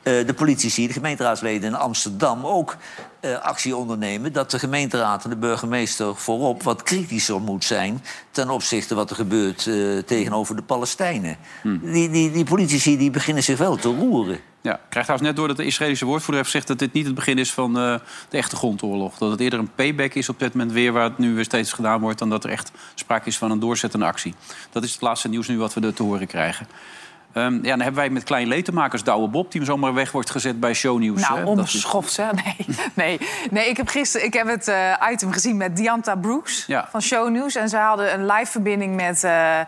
eh, 0.02 0.26
de 0.26 0.34
politici, 0.34 0.86
de 0.86 0.92
gemeenteraadsleden 0.92 1.68
in 1.68 1.74
Amsterdam... 1.74 2.46
ook 2.46 2.76
eh, 3.20 3.38
actie 3.38 3.76
ondernemen 3.76 4.32
dat 4.32 4.50
de 4.50 4.58
gemeenteraad 4.58 5.24
en 5.24 5.30
de 5.30 5.36
burgemeester 5.36 6.16
voorop... 6.16 6.62
wat 6.62 6.82
kritischer 6.82 7.40
moet 7.40 7.64
zijn 7.64 8.04
ten 8.30 8.50
opzichte 8.50 8.94
wat 8.94 9.10
er 9.10 9.16
gebeurt 9.16 9.66
eh, 9.66 9.98
tegenover 9.98 10.56
de 10.56 10.62
Palestijnen. 10.62 11.36
Die, 11.62 12.10
die, 12.10 12.30
die 12.30 12.44
politici 12.44 12.96
die 12.98 13.10
beginnen 13.10 13.42
zich 13.42 13.58
wel 13.58 13.76
te 13.76 13.88
roeren. 13.88 14.38
Ja, 14.60 14.74
ik 14.74 14.80
krijg 14.88 15.06
trouwens 15.06 15.28
net 15.28 15.36
door 15.36 15.48
dat 15.48 15.56
de 15.56 15.64
Israëlische 15.64 16.04
woordvoerder 16.04 16.36
heeft 16.36 16.50
gezegd... 16.50 16.68
dat 16.68 16.78
dit 16.78 16.92
niet 16.92 17.06
het 17.06 17.14
begin 17.14 17.38
is 17.38 17.52
van 17.52 17.72
de 17.74 18.00
echte 18.30 18.56
grondoorlog. 18.56 19.18
Dat 19.18 19.30
het 19.30 19.40
eerder 19.40 19.58
een 19.58 19.74
payback 19.74 20.14
is 20.14 20.28
op 20.28 20.38
dit 20.38 20.52
moment 20.52 20.72
weer... 20.72 20.92
waar 20.92 21.04
het 21.04 21.18
nu 21.18 21.34
weer 21.34 21.44
steeds 21.44 21.72
gedaan 21.72 22.00
wordt... 22.00 22.18
dan 22.18 22.30
dat 22.30 22.44
er 22.44 22.50
echt 22.50 22.70
sprake 22.94 23.28
is 23.28 23.38
van 23.38 23.50
een 23.50 23.60
doorzettende 23.60 24.06
actie. 24.06 24.34
Dat 24.70 24.84
is 24.84 24.92
het 24.92 25.00
laatste 25.00 25.28
nieuws 25.28 25.48
nu 25.48 25.58
wat 25.58 25.74
we 25.74 25.80
er 25.80 25.94
te 25.94 26.02
horen 26.02 26.26
krijgen. 26.26 26.66
Ehm, 27.32 27.54
ja, 27.54 27.60
dan 27.60 27.80
hebben 27.80 28.00
wij 28.00 28.10
met 28.10 28.22
Klein 28.22 28.48
Letenmakers 28.48 29.04
Douwe 29.04 29.28
Bob... 29.28 29.52
die 29.52 29.64
zomaar 29.64 29.94
weg 29.94 30.12
wordt 30.12 30.30
gezet 30.30 30.60
bij 30.60 30.74
shownieuws. 30.74 31.20
Nou, 31.20 31.38
hè. 31.38 31.44
Hè? 32.16 32.32
Nee, 32.32 32.66
nee. 32.94 33.20
nee 33.50 33.68
ik 33.68 33.76
heb 33.76 33.88
gisteren 33.88 34.26
ik 34.26 34.32
heb 34.32 34.46
het 34.46 34.68
eh, 34.68 34.92
item 35.10 35.32
gezien 35.32 35.56
met 35.56 35.76
Dianta 35.76 36.14
Brooks 36.16 36.64
Ja. 36.66 36.88
van 36.90 37.02
Shownieuws. 37.02 37.54
En 37.54 37.68
ze 37.68 37.76
hadden 37.76 38.14
een 38.14 38.26
live 38.26 38.50
verbinding 38.50 38.96
met 38.96 39.24
eh 39.24 39.60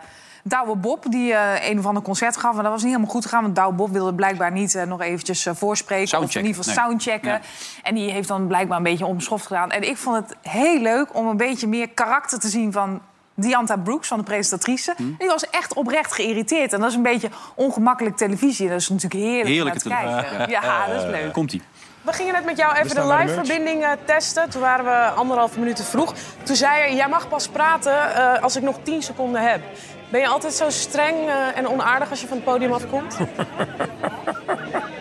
Douwe 0.47 0.75
Bob... 0.75 1.05
die 1.09 1.33
eh, 1.33 1.69
een 1.69 1.79
of 1.79 1.85
ander 1.85 2.03
concert 2.03 2.37
gaf. 2.37 2.57
En 2.57 2.63
dat 2.63 2.71
was 2.71 2.81
niet 2.81 2.91
helemaal 2.91 3.13
goed 3.13 3.23
gegaan... 3.23 3.41
want 3.43 3.55
Douwe 3.55 3.73
Bob 3.73 3.91
wilde 3.91 4.13
blijkbaar 4.13 4.51
niet 4.51 4.83
nog 4.87 5.01
eventjes 5.01 5.47
voorspreken... 5.51 6.19
of 6.19 6.35
in 6.35 6.45
ieder 6.45 6.63
geval 6.63 6.73
nee. 6.73 6.83
soundchecken. 6.83 7.29
Ja. 7.29 7.41
En 7.83 7.95
die 7.95 8.11
heeft 8.11 8.27
dan 8.27 8.47
blijkbaar 8.47 8.77
een 8.77 8.83
beetje 8.83 9.05
onbeschoft 9.05 9.45
gedaan. 9.45 9.71
En 9.71 9.89
ik 9.89 9.97
vond 9.97 10.15
het 10.15 10.37
heel 10.41 10.79
leuk 10.79 11.15
om 11.15 11.27
een 11.27 11.37
beetje 11.37 11.67
meer 11.67 11.89
karakter 11.89 12.39
te 12.39 12.47
zien... 12.47 12.71
van 12.71 13.01
Dianta 13.35 13.77
Brooks, 13.77 14.07
van 14.07 14.17
de 14.17 14.23
presentatrice. 14.23 14.93
Hm. 14.97 15.03
Die 15.17 15.27
was 15.27 15.49
echt 15.49 15.73
oprecht 15.73 16.13
geïrriteerd. 16.13 16.73
En 16.73 16.79
dat 16.79 16.89
is 16.89 16.95
een 16.95 17.01
beetje 17.01 17.29
ongemakkelijk 17.55 18.17
televisie. 18.17 18.69
Dat 18.69 18.79
is 18.79 18.89
natuurlijk 18.89 19.23
heerlijk, 19.23 19.47
Heerlijke 19.47 19.83
om 19.83 19.89
naar 19.89 20.23
te 20.23 20.29
kijken. 20.29 20.49
Ja, 20.55 20.87
dat 20.87 21.03
is 21.03 21.09
leuk. 21.09 21.33
Komt-ie. 21.33 21.61
We 22.01 22.13
gingen 22.13 22.33
net 22.33 22.45
met 22.45 22.57
jou 22.57 22.75
even 22.75 22.95
de 22.95 23.07
live-verbinding 23.07 23.83
eh, 23.83 23.91
testen. 24.05 24.49
Toen 24.49 24.61
waren 24.61 24.85
we 24.85 25.09
anderhalve 25.15 25.59
minuten 25.59 25.85
vroeg. 25.85 26.13
Toen 26.43 26.55
zei 26.55 26.89
je, 26.89 26.95
jij 26.95 27.07
mag 27.09 27.27
pas 27.27 27.47
praten 27.47 28.15
eh, 28.15 28.43
als 28.43 28.55
ik 28.55 28.63
nog 28.63 28.75
10 28.83 29.01
seconden 29.01 29.41
heb. 29.41 29.61
Ben 30.09 30.19
je 30.21 30.27
altijd 30.27 30.53
zo 30.53 30.69
streng 30.69 31.27
eh, 31.27 31.57
en 31.57 31.67
onaardig 31.67 32.09
als 32.09 32.21
je 32.21 32.27
van 32.27 32.37
het 32.37 32.45
podium 32.45 32.73
afkomt? 32.73 33.17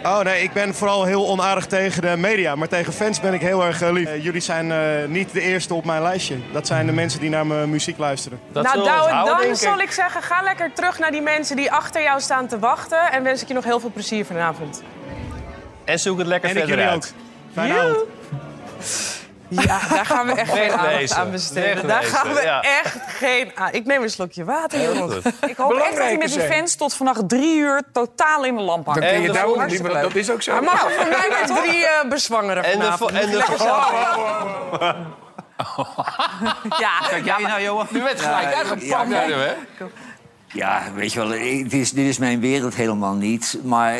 Oh 0.04 0.20
nee, 0.20 0.42
ik 0.42 0.52
ben 0.52 0.74
vooral 0.74 1.04
heel 1.04 1.28
onaardig 1.28 1.66
tegen 1.66 2.02
de 2.02 2.16
media. 2.16 2.54
Maar 2.54 2.68
tegen 2.68 2.92
fans 2.92 3.20
ben 3.20 3.34
ik 3.34 3.40
heel 3.40 3.64
erg 3.64 3.82
eh, 3.82 3.92
lief. 3.92 4.08
Eh, 4.08 4.24
jullie 4.24 4.40
zijn 4.40 4.72
eh, 4.72 5.08
niet 5.08 5.32
de 5.32 5.40
eerste 5.40 5.74
op 5.74 5.84
mijn 5.84 6.02
lijstje. 6.02 6.36
Dat 6.52 6.66
zijn 6.66 6.86
de 6.86 6.92
mensen 6.92 7.20
die 7.20 7.30
naar 7.30 7.46
mijn 7.46 7.70
muziek 7.70 7.98
luisteren. 7.98 8.40
nou, 8.52 8.64
Douwe, 8.64 9.46
dan 9.46 9.56
zal 9.56 9.78
ik 9.80 9.90
zeggen, 9.90 10.22
ga 10.22 10.42
lekker 10.42 10.72
terug 10.72 10.98
naar 10.98 11.10
die 11.10 11.22
mensen 11.22 11.56
die 11.56 11.72
achter 11.72 12.02
jou 12.02 12.20
staan 12.20 12.46
te 12.46 12.58
wachten. 12.58 13.12
En 13.12 13.22
wens 13.22 13.42
ik 13.42 13.48
je 13.48 13.54
nog 13.54 13.64
heel 13.64 13.80
veel 13.80 13.90
plezier 13.90 14.24
vanavond. 14.24 14.82
En 15.84 15.98
zoek 15.98 16.18
het 16.18 16.26
lekker 16.26 16.50
En 16.50 16.56
ik 16.56 16.62
verder 16.62 16.78
jullie 16.78 16.92
uit. 16.92 17.14
ook. 17.16 17.52
Fijne 17.52 17.78
avond. 17.78 19.22
Ja, 19.62 19.80
daar 19.88 20.06
gaan 20.06 20.26
we 20.26 20.32
echt 20.32 20.52
geen 20.52 20.72
aandacht 20.72 21.12
aan 21.12 21.30
besteden. 21.30 21.86
Daar 21.86 22.02
gaan 22.02 22.32
we 22.34 22.42
ja. 22.42 22.60
echt 22.60 22.96
geen 23.06 23.50
aan. 23.54 23.72
Ik 23.72 23.84
neem 23.86 24.02
een 24.02 24.10
slokje 24.10 24.44
water, 24.44 24.82
jongens. 24.94 25.14
Ik 25.16 25.24
hoop 25.24 25.40
echt 25.40 25.46
dat 25.46 25.58
hij 25.58 25.68
Belangrijker 25.68 26.18
met 26.18 26.32
die 26.32 26.40
fans 26.40 26.74
tot 26.74 26.94
vannacht 26.94 27.28
drie 27.28 27.56
uur 27.58 27.82
totaal 27.92 28.44
in 28.44 28.56
de 28.56 28.62
lamp 28.62 28.86
hangt. 28.86 29.00
Dan 29.00 29.10
kun 29.10 29.20
je 29.20 29.26
En 29.28 29.34
dat 29.34 29.42
is 29.44 29.48
niet 29.48 29.82
meer- 29.82 29.90
hartstikke 29.90 30.00
dat 30.00 30.14
is 30.14 30.30
ook 30.30 30.42
zo. 30.42 30.52
Hij 30.52 30.60
mag 30.60 30.80
voor 30.92 31.08
mij 31.08 31.28
met 31.40 31.62
drie 31.62 31.86
eh, 31.86 32.08
bezwangeren 32.08 32.64
En 32.64 32.78
de 32.78 32.86
en 33.12 33.30
de- 33.30 33.36
Lekker 33.36 33.58
zelf. 33.58 33.92
Ja, 36.78 36.90
Kijk 37.08 37.24
jij 37.24 37.38
nou, 37.42 37.62
Johan? 37.62 37.86
Nu 37.90 38.02
werd 38.02 38.20
gelijk 38.20 38.50
Ja, 38.50 38.56
uitgepakt. 38.56 38.82
ja, 38.86 39.02
Ja, 39.02 39.26
nee. 39.26 39.32
hè? 39.34 39.52
Ja, 40.46 40.82
weet 40.94 41.12
je 41.12 41.18
wel, 41.18 41.28
het 41.28 41.72
is, 41.72 41.90
dit 41.90 42.06
is 42.06 42.18
mijn 42.18 42.40
wereld 42.40 42.74
helemaal 42.74 43.14
niet. 43.14 43.58
Maar 43.62 43.98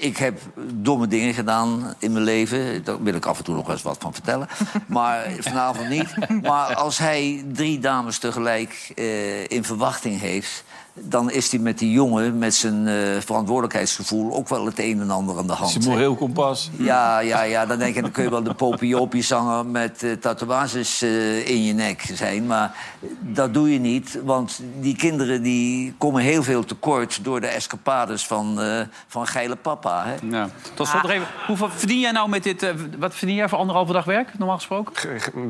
ik 0.00 0.16
heb 0.16 0.40
domme 0.72 1.06
dingen 1.06 1.34
gedaan 1.34 1.94
in 1.98 2.12
mijn 2.12 2.24
leven. 2.24 2.84
Daar 2.84 3.02
wil 3.02 3.14
ik 3.14 3.26
af 3.26 3.38
en 3.38 3.44
toe 3.44 3.54
nog 3.54 3.70
eens 3.70 3.82
wat 3.82 3.96
van 4.00 4.12
vertellen. 4.12 4.48
Maar 4.86 5.26
vanavond 5.38 5.88
niet. 5.88 6.14
Maar 6.42 6.74
als 6.74 6.98
hij 6.98 7.44
drie 7.52 7.78
dames 7.78 8.18
tegelijk 8.18 8.92
eh, 8.94 9.48
in 9.48 9.64
verwachting 9.64 10.20
heeft... 10.20 10.64
dan 11.02 11.30
is 11.30 11.50
hij 11.50 11.60
met 11.60 11.78
die 11.78 11.90
jongen, 11.90 12.38
met 12.38 12.54
zijn 12.54 12.86
eh, 12.86 12.94
verantwoordelijkheidsgevoel... 13.20 14.32
ook 14.34 14.48
wel 14.48 14.66
het 14.66 14.78
een 14.78 15.00
en 15.00 15.10
ander 15.10 15.38
aan 15.38 15.46
de 15.46 15.52
hand. 15.52 15.76
Is 15.76 15.84
een 15.84 15.90
moreel 15.90 16.14
kompas. 16.14 16.70
Ja, 16.76 17.18
ja, 17.18 17.42
ja, 17.42 17.66
dan 17.66 17.78
denk 17.78 17.94
ik, 17.94 18.02
dan 18.02 18.10
kun 18.10 18.24
je 18.24 18.30
wel 18.30 18.42
de 18.42 18.54
popiopie-zanger 18.54 19.66
met 19.66 20.02
eh, 20.02 20.12
tatoeages 20.12 21.02
eh, 21.02 21.48
in 21.48 21.64
je 21.64 21.72
nek 21.72 22.10
zijn. 22.12 22.46
Maar 22.46 22.74
dat 23.20 23.54
doe 23.54 23.72
je 23.72 23.78
niet, 23.78 24.18
want 24.24 24.60
die 24.80 24.96
kinderen 24.96 25.42
die 25.42 25.94
komen 25.98 26.22
heel 26.22 26.42
veel 26.42 26.64
tekort... 26.64 27.24
door 27.24 27.40
de 27.40 27.46
escapades 27.46 28.26
van, 28.26 28.60
eh, 28.60 28.80
van 29.06 29.26
geile 29.26 29.56
papa. 29.56 30.04
Hè? 30.06 30.36
Ja. 30.36 30.48
Tot 30.74 30.86
slot 30.88 31.02
nog 31.02 31.10
even. 31.10 31.26
Hoeveel 31.46 31.70
verdien 31.70 32.00
jij 32.00 32.10
nou 32.10 32.28
met 32.28 32.42
dit... 32.42 32.62
eh, 32.62 32.70
wat 32.98 33.14
verdien 33.14 33.36
jij 33.36 33.48
voor 33.48 33.58
anderhalve 33.58 33.92
dag 33.92 34.04
werk, 34.04 34.38
normaal 34.38 34.56
gesproken? 34.56 34.92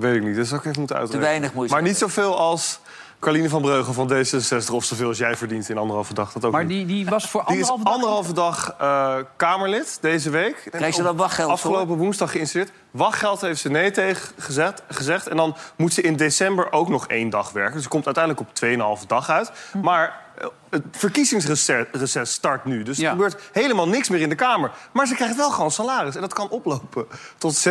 Weet 0.00 0.16
ik 0.16 0.24
niet, 0.24 0.36
dat 0.36 0.46
zou 0.46 0.60
ik 0.60 0.66
even 0.66 0.78
moeten 0.78 0.96
uitleggen. 0.96 1.28
weinig 1.28 1.54
moet 1.54 1.68
je 1.68 1.74
Maar 1.74 1.82
niet 1.82 1.96
zoveel 1.96 2.38
als 2.38 2.80
Carline 3.20 3.48
van 3.48 3.62
Breugel 3.62 3.92
van 3.92 4.12
D66... 4.12 4.72
of 4.72 4.84
zoveel 4.84 5.08
als 5.08 5.18
jij 5.18 5.36
verdient 5.36 5.68
in 5.68 5.78
anderhalve 5.78 6.14
dag. 6.14 6.32
Dat 6.32 6.44
ook 6.44 6.52
Maar 6.52 6.64
niet. 6.64 6.86
die, 6.88 6.96
die 6.96 7.10
was 7.10 7.30
voor 7.30 7.44
Die 7.46 7.58
is 7.58 7.70
anderhalve 7.70 8.32
dag... 8.32 8.74
anderhalve 8.78 9.12
dag 9.12 9.18
eh, 9.18 9.24
Kamerlid 9.36 9.98
deze 10.00 10.30
week. 10.30 10.68
Krijgt 10.70 10.96
ze 10.96 11.02
dan 11.02 11.16
wachtgeld 11.16 11.50
Afgelopen 11.50 11.96
woensdag 11.96 12.30
geïnstalleerd. 12.30 12.72
Wachtgeld 12.90 13.40
heeft 13.40 13.60
ze 13.60 13.70
nee 13.70 13.90
tegen 13.90 14.32
gezet, 14.38 14.82
gezegd. 14.88 15.26
En 15.26 15.36
dan 15.36 15.56
moet 15.76 15.92
ze 15.92 16.02
in 16.02 16.16
december 16.16 16.72
ook 16.72 16.88
nog 16.88 17.06
één 17.06 17.30
dag 17.30 17.52
werken. 17.52 17.74
Dus 17.74 17.82
ze 17.82 17.88
komt 17.88 18.06
uiteindelijk 18.06 18.48
op 18.48 19.00
2,5 19.00 19.06
dag 19.06 19.30
uit. 19.30 19.52
Hm. 19.72 19.80
Maar 19.80 20.20
het 20.70 20.82
verkiezingsreces 20.90 22.32
start 22.32 22.64
nu. 22.64 22.82
Dus 22.82 22.98
er 22.98 23.10
gebeurt 23.10 23.50
helemaal 23.52 23.88
niks 23.88 24.08
meer 24.08 24.20
in 24.20 24.28
de 24.28 24.34
Kamer. 24.34 24.70
Maar 24.92 25.06
ze 25.06 25.14
krijgt 25.14 25.36
wel 25.36 25.50
gewoon 25.50 25.70
salaris. 25.70 26.14
En 26.14 26.20
dat 26.20 26.32
kan 26.32 26.48
oplopen 26.48 27.06
tot 27.38 27.68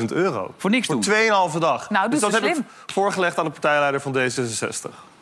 16.000 0.00 0.04
euro. 0.06 0.54
Voor 0.56 0.70
niks 0.70 0.88
doen? 0.88 1.04
Voor 1.04 1.50
2,5 1.52 1.58
dag. 1.58 1.90
Nou, 1.90 2.10
dus 2.10 2.20
dat 2.20 2.30
ze 2.30 2.36
heb 2.36 2.44
slim. 2.44 2.58
ik 2.86 2.92
voorgelegd 2.92 3.38
aan 3.38 3.44
de 3.44 3.50
partijleider 3.50 4.00
van 4.00 4.16
D66. 4.16 5.14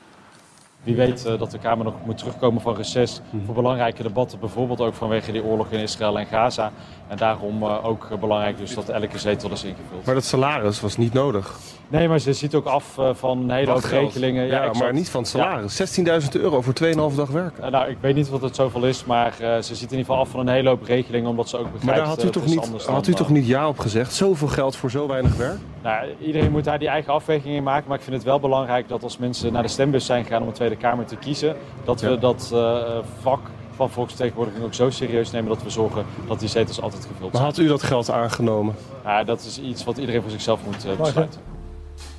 Wie 0.85 0.97
weet 0.97 1.25
eh, 1.25 1.39
dat 1.39 1.51
de 1.51 1.59
Kamer 1.59 1.85
nog 1.85 1.95
moet 2.05 2.19
terugkomen 2.19 2.63
van 2.63 2.77
reces 2.77 3.21
voor 3.45 3.55
belangrijke 3.55 4.03
debatten. 4.03 4.39
Bijvoorbeeld 4.39 4.81
ook 4.81 4.95
vanwege 4.95 5.33
die 5.33 5.45
oorlog 5.45 5.71
in 5.71 5.79
Israël 5.79 6.19
en 6.19 6.27
Gaza. 6.27 6.73
En 7.09 7.17
daarom 7.17 7.63
eh, 7.63 7.85
ook 7.85 8.09
eh, 8.11 8.19
belangrijk 8.19 8.59
dus 8.59 8.75
dat 8.75 8.89
elke 8.89 9.19
zetel 9.19 9.51
is 9.51 9.65
ingevuld. 9.65 10.05
Maar 10.05 10.15
dat 10.15 10.25
salaris 10.25 10.81
was 10.81 10.97
niet 10.97 11.13
nodig. 11.13 11.59
Nee, 11.89 12.09
maar 12.09 12.19
ze 12.19 12.33
ziet 12.33 12.55
ook 12.55 12.67
af 12.67 12.99
eh, 12.99 13.09
van 13.13 13.39
een 13.39 13.51
hele 13.51 13.71
hoop 13.71 13.85
regelingen. 13.85 14.47
Ja, 14.47 14.71
maar 14.79 14.93
niet 14.93 15.11
van 15.11 15.23
het 15.23 15.33
Ja. 15.33 15.39
salaris. 15.43 15.77
16.000 15.77 16.29
euro 16.41 16.61
voor 16.61 16.73
2,5 16.75 17.17
dag 17.17 17.29
werken. 17.31 17.65
Eh, 17.65 17.71
nou, 17.71 17.89
ik 17.91 17.97
weet 18.01 18.15
niet 18.15 18.29
wat 18.29 18.43
het 18.43 18.55
zoveel 18.57 18.83
is, 18.85 19.05
maar 19.05 19.35
eh, 19.41 19.55
ze 19.57 19.75
ziet 19.75 19.93
in 19.93 19.99
ieder 19.99 19.99
geval 19.99 20.17
af 20.19 20.29
van 20.29 20.41
een 20.41 20.49
hele 20.49 20.69
hoop 20.69 20.83
regelingen. 20.83 21.31
Omdat 21.31 21.49
ze 21.49 21.57
ook 21.57 21.63
begrijpt 21.63 21.85
Maar 21.87 21.95
daar 21.95 22.07
had 22.07 22.25
u, 22.25 22.31
toch 22.31 22.47
niet, 22.47 22.61
anders 22.61 22.85
had 22.87 23.07
u 23.07 23.13
toch 23.15 23.29
niet 23.31 23.47
ja 23.47 23.69
op 23.69 23.79
gezegd? 23.79 24.13
Zoveel 24.15 24.49
geld 24.49 24.77
voor 24.77 24.91
zo 24.91 25.07
weinig 25.09 25.37
werk? 25.37 25.59
Nou, 25.83 26.07
iedereen 26.21 26.51
moet 26.51 26.65
daar 26.65 26.79
die 26.79 26.89
eigen 26.89 27.13
afweging 27.13 27.55
in 27.55 27.63
maken. 27.63 27.89
Maar 27.89 27.97
ik 27.99 28.03
vind 28.05 28.17
het 28.17 28.25
wel 28.25 28.41
belangrijk 28.41 28.89
dat 28.89 29.03
als 29.03 29.19
mensen 29.19 29.53
naar 29.53 29.63
de 29.63 29.69
stembus 29.69 30.07
zijn 30.07 30.25
gegaan 30.25 30.41
om 30.43 30.49
de 30.49 30.55
Tweede 30.55 30.77
Kamer 30.77 31.05
te 31.05 31.17
kiezen, 31.17 31.57
dat 31.85 32.01
we 32.01 32.09
Ja. 32.11 32.17
dat 32.17 32.51
eh, 32.53 32.79
vak 33.21 33.41
van 33.77 33.91
volksvertegenwoordiging 33.91 34.65
ook 34.65 34.75
zo 34.75 34.91
serieus 34.91 35.31
nemen 35.31 35.49
dat 35.49 35.63
we 35.63 35.71
zorgen 35.71 36.05
dat 36.29 36.41
die 36.41 36.49
zetels 36.49 36.81
altijd 36.81 37.03
gevuld 37.03 37.33
Maar 37.33 37.41
zijn. 37.41 37.45
had 37.45 37.59
u 37.59 37.67
dat 37.67 37.83
geld 37.83 38.11
aangenomen? 38.11 38.75
Ja, 39.05 39.25
dat 39.25 39.41
is 39.41 39.61
iets 39.61 39.85
wat 39.85 39.97
iedereen 39.99 40.23
voor 40.23 40.31
zichzelf 40.31 40.61
moet 40.65 40.77
besluiten. 40.99 41.41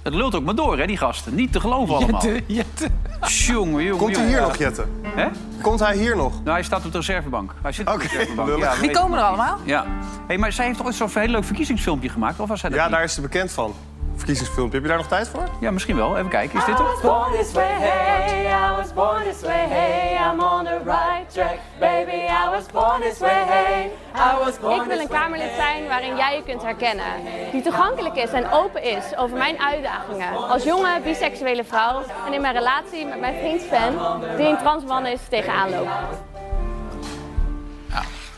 Het 0.05 0.13
lult 0.13 0.35
ook 0.35 0.43
maar 0.43 0.55
door, 0.55 0.77
hè, 0.77 0.85
die 0.87 0.97
gasten. 0.97 1.35
Niet 1.35 1.51
te 1.51 1.59
geloven 1.59 1.95
allemaal. 1.95 2.21
Jette, 2.47 2.87
Jongen, 3.27 3.83
jongen, 3.83 3.97
Komt 3.97 4.15
hij 4.15 4.25
hier 4.25 4.35
Ja. 4.39 4.45
nog, 4.47 4.57
Jette? 4.57 4.85
Hè? 5.01 5.27
Komt 5.61 5.79
hij 5.79 5.97
hier 5.97 6.15
nog? 6.15 6.31
Nou, 6.33 6.49
hij 6.49 6.63
staat 6.63 6.85
op 6.85 6.91
de 6.91 6.97
reservebank. 6.97 7.53
Hij 7.61 7.71
zit 7.71 7.93
op 7.93 8.01
de 8.01 8.07
reservebank. 8.07 8.57
Ja, 8.57 8.75
Die 8.81 8.91
komen 8.91 9.17
er 9.17 9.23
allemaal? 9.23 9.57
Ja. 9.63 9.85
Hey, 10.27 10.37
maar 10.37 10.51
zij 10.51 10.65
heeft 10.65 10.77
toch 10.77 10.85
ooit 10.85 10.95
zo'n 10.95 11.09
heel 11.13 11.27
leuk 11.27 11.43
verkiezingsfilmpje 11.43 12.09
gemaakt? 12.09 12.39
Of 12.39 12.47
was 12.49 12.59
zij 12.59 12.69
dat 12.69 12.77
Ja, 12.79 12.85
niet? 12.85 12.93
daar 12.95 13.03
is 13.03 13.13
ze 13.13 13.21
bekend 13.21 13.51
van. 13.51 13.73
Verkiezingsfilmpje. 14.15 14.73
Heb 14.73 14.81
je 14.81 14.87
daar 14.87 14.97
nog 14.97 15.07
tijd 15.07 15.27
voor? 15.27 15.43
Ja, 15.59 15.71
misschien 15.71 15.95
wel. 15.95 16.17
Even 16.17 16.29
kijken. 16.29 16.59
Is 16.59 16.65
dit 16.65 16.75
I 16.75 16.77
hem? 16.77 16.87
was 16.91 17.01
born 17.01 17.31
this 17.31 17.51
way, 17.51 17.73
hey, 17.79 18.45
I 18.45 18.75
was 18.75 18.93
born 18.93 19.23
this 19.23 19.41
way, 19.41 19.67
hey, 19.67 20.31
I'm 20.31 20.39
on 20.39 20.63
the 20.63 20.77
right 20.83 21.33
track. 21.33 21.57
Baby, 21.79 22.11
I 22.11 22.49
was 22.49 22.65
born 22.71 23.01
this 23.01 23.19
way, 23.19 23.43
hey, 23.45 23.91
I 24.15 24.43
was 24.45 24.59
born 24.59 24.81
Ik 24.81 24.87
wil 24.87 24.99
een 24.99 25.07
Kamerlid 25.07 25.51
zijn 25.55 25.87
waarin 25.87 26.15
jij 26.15 26.35
je 26.35 26.43
kunt 26.43 26.61
herkennen. 26.61 27.05
Die 27.51 27.61
toegankelijk 27.61 28.15
is 28.15 28.31
en 28.31 28.51
open 28.51 28.83
is 28.83 29.15
over 29.17 29.37
mijn 29.37 29.59
uitdagingen. 29.59 30.49
Als 30.49 30.63
jonge 30.63 30.99
biseksuele 31.03 31.63
vrouw 31.63 32.03
en 32.25 32.33
in 32.33 32.41
mijn 32.41 32.53
relatie 32.53 33.05
met 33.05 33.19
mijn 33.19 33.35
vriend 33.39 33.61
Sven, 33.61 33.93
die 34.37 34.47
een 34.47 34.57
transman 34.57 35.05
is, 35.05 35.19
tegenaan 35.29 35.69
lopen. 35.69 35.93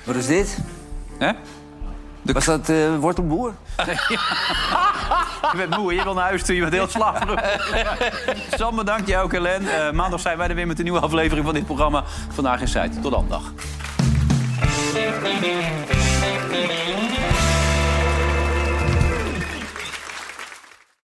Wat 0.07 0.15
is 0.15 0.27
dit? 0.27 0.57
Hè? 1.17 1.31
Was 2.33 2.45
dat 2.45 2.69
eh 2.69 2.97
wortelboer? 2.99 3.53
Je 5.51 5.57
bent 5.57 5.77
moe, 5.77 5.93
je 5.93 6.03
wil 6.03 6.13
naar 6.13 6.23
huis 6.23 6.43
toe, 6.43 6.55
je 6.55 6.61
bent 6.61 6.73
heel 6.73 6.87
slaperig. 6.87 7.59
Sam, 8.57 8.75
bedankt. 8.75 9.15
Ook, 9.15 9.31
Helen. 9.31 9.67
Eh, 9.67 9.91
maandag 9.91 10.19
zijn 10.19 10.37
wij 10.37 10.47
er 10.47 10.55
weer 10.55 10.67
met 10.67 10.77
een 10.77 10.83
nieuwe 10.83 10.99
aflevering 10.99 11.45
van 11.45 11.53
dit 11.53 11.65
programma. 11.65 12.03
Vandaag 12.29 12.61
in 12.61 12.67
Zuid. 12.67 13.01
Tot 13.01 13.11
dan, 13.11 13.25
dag. 13.29 13.51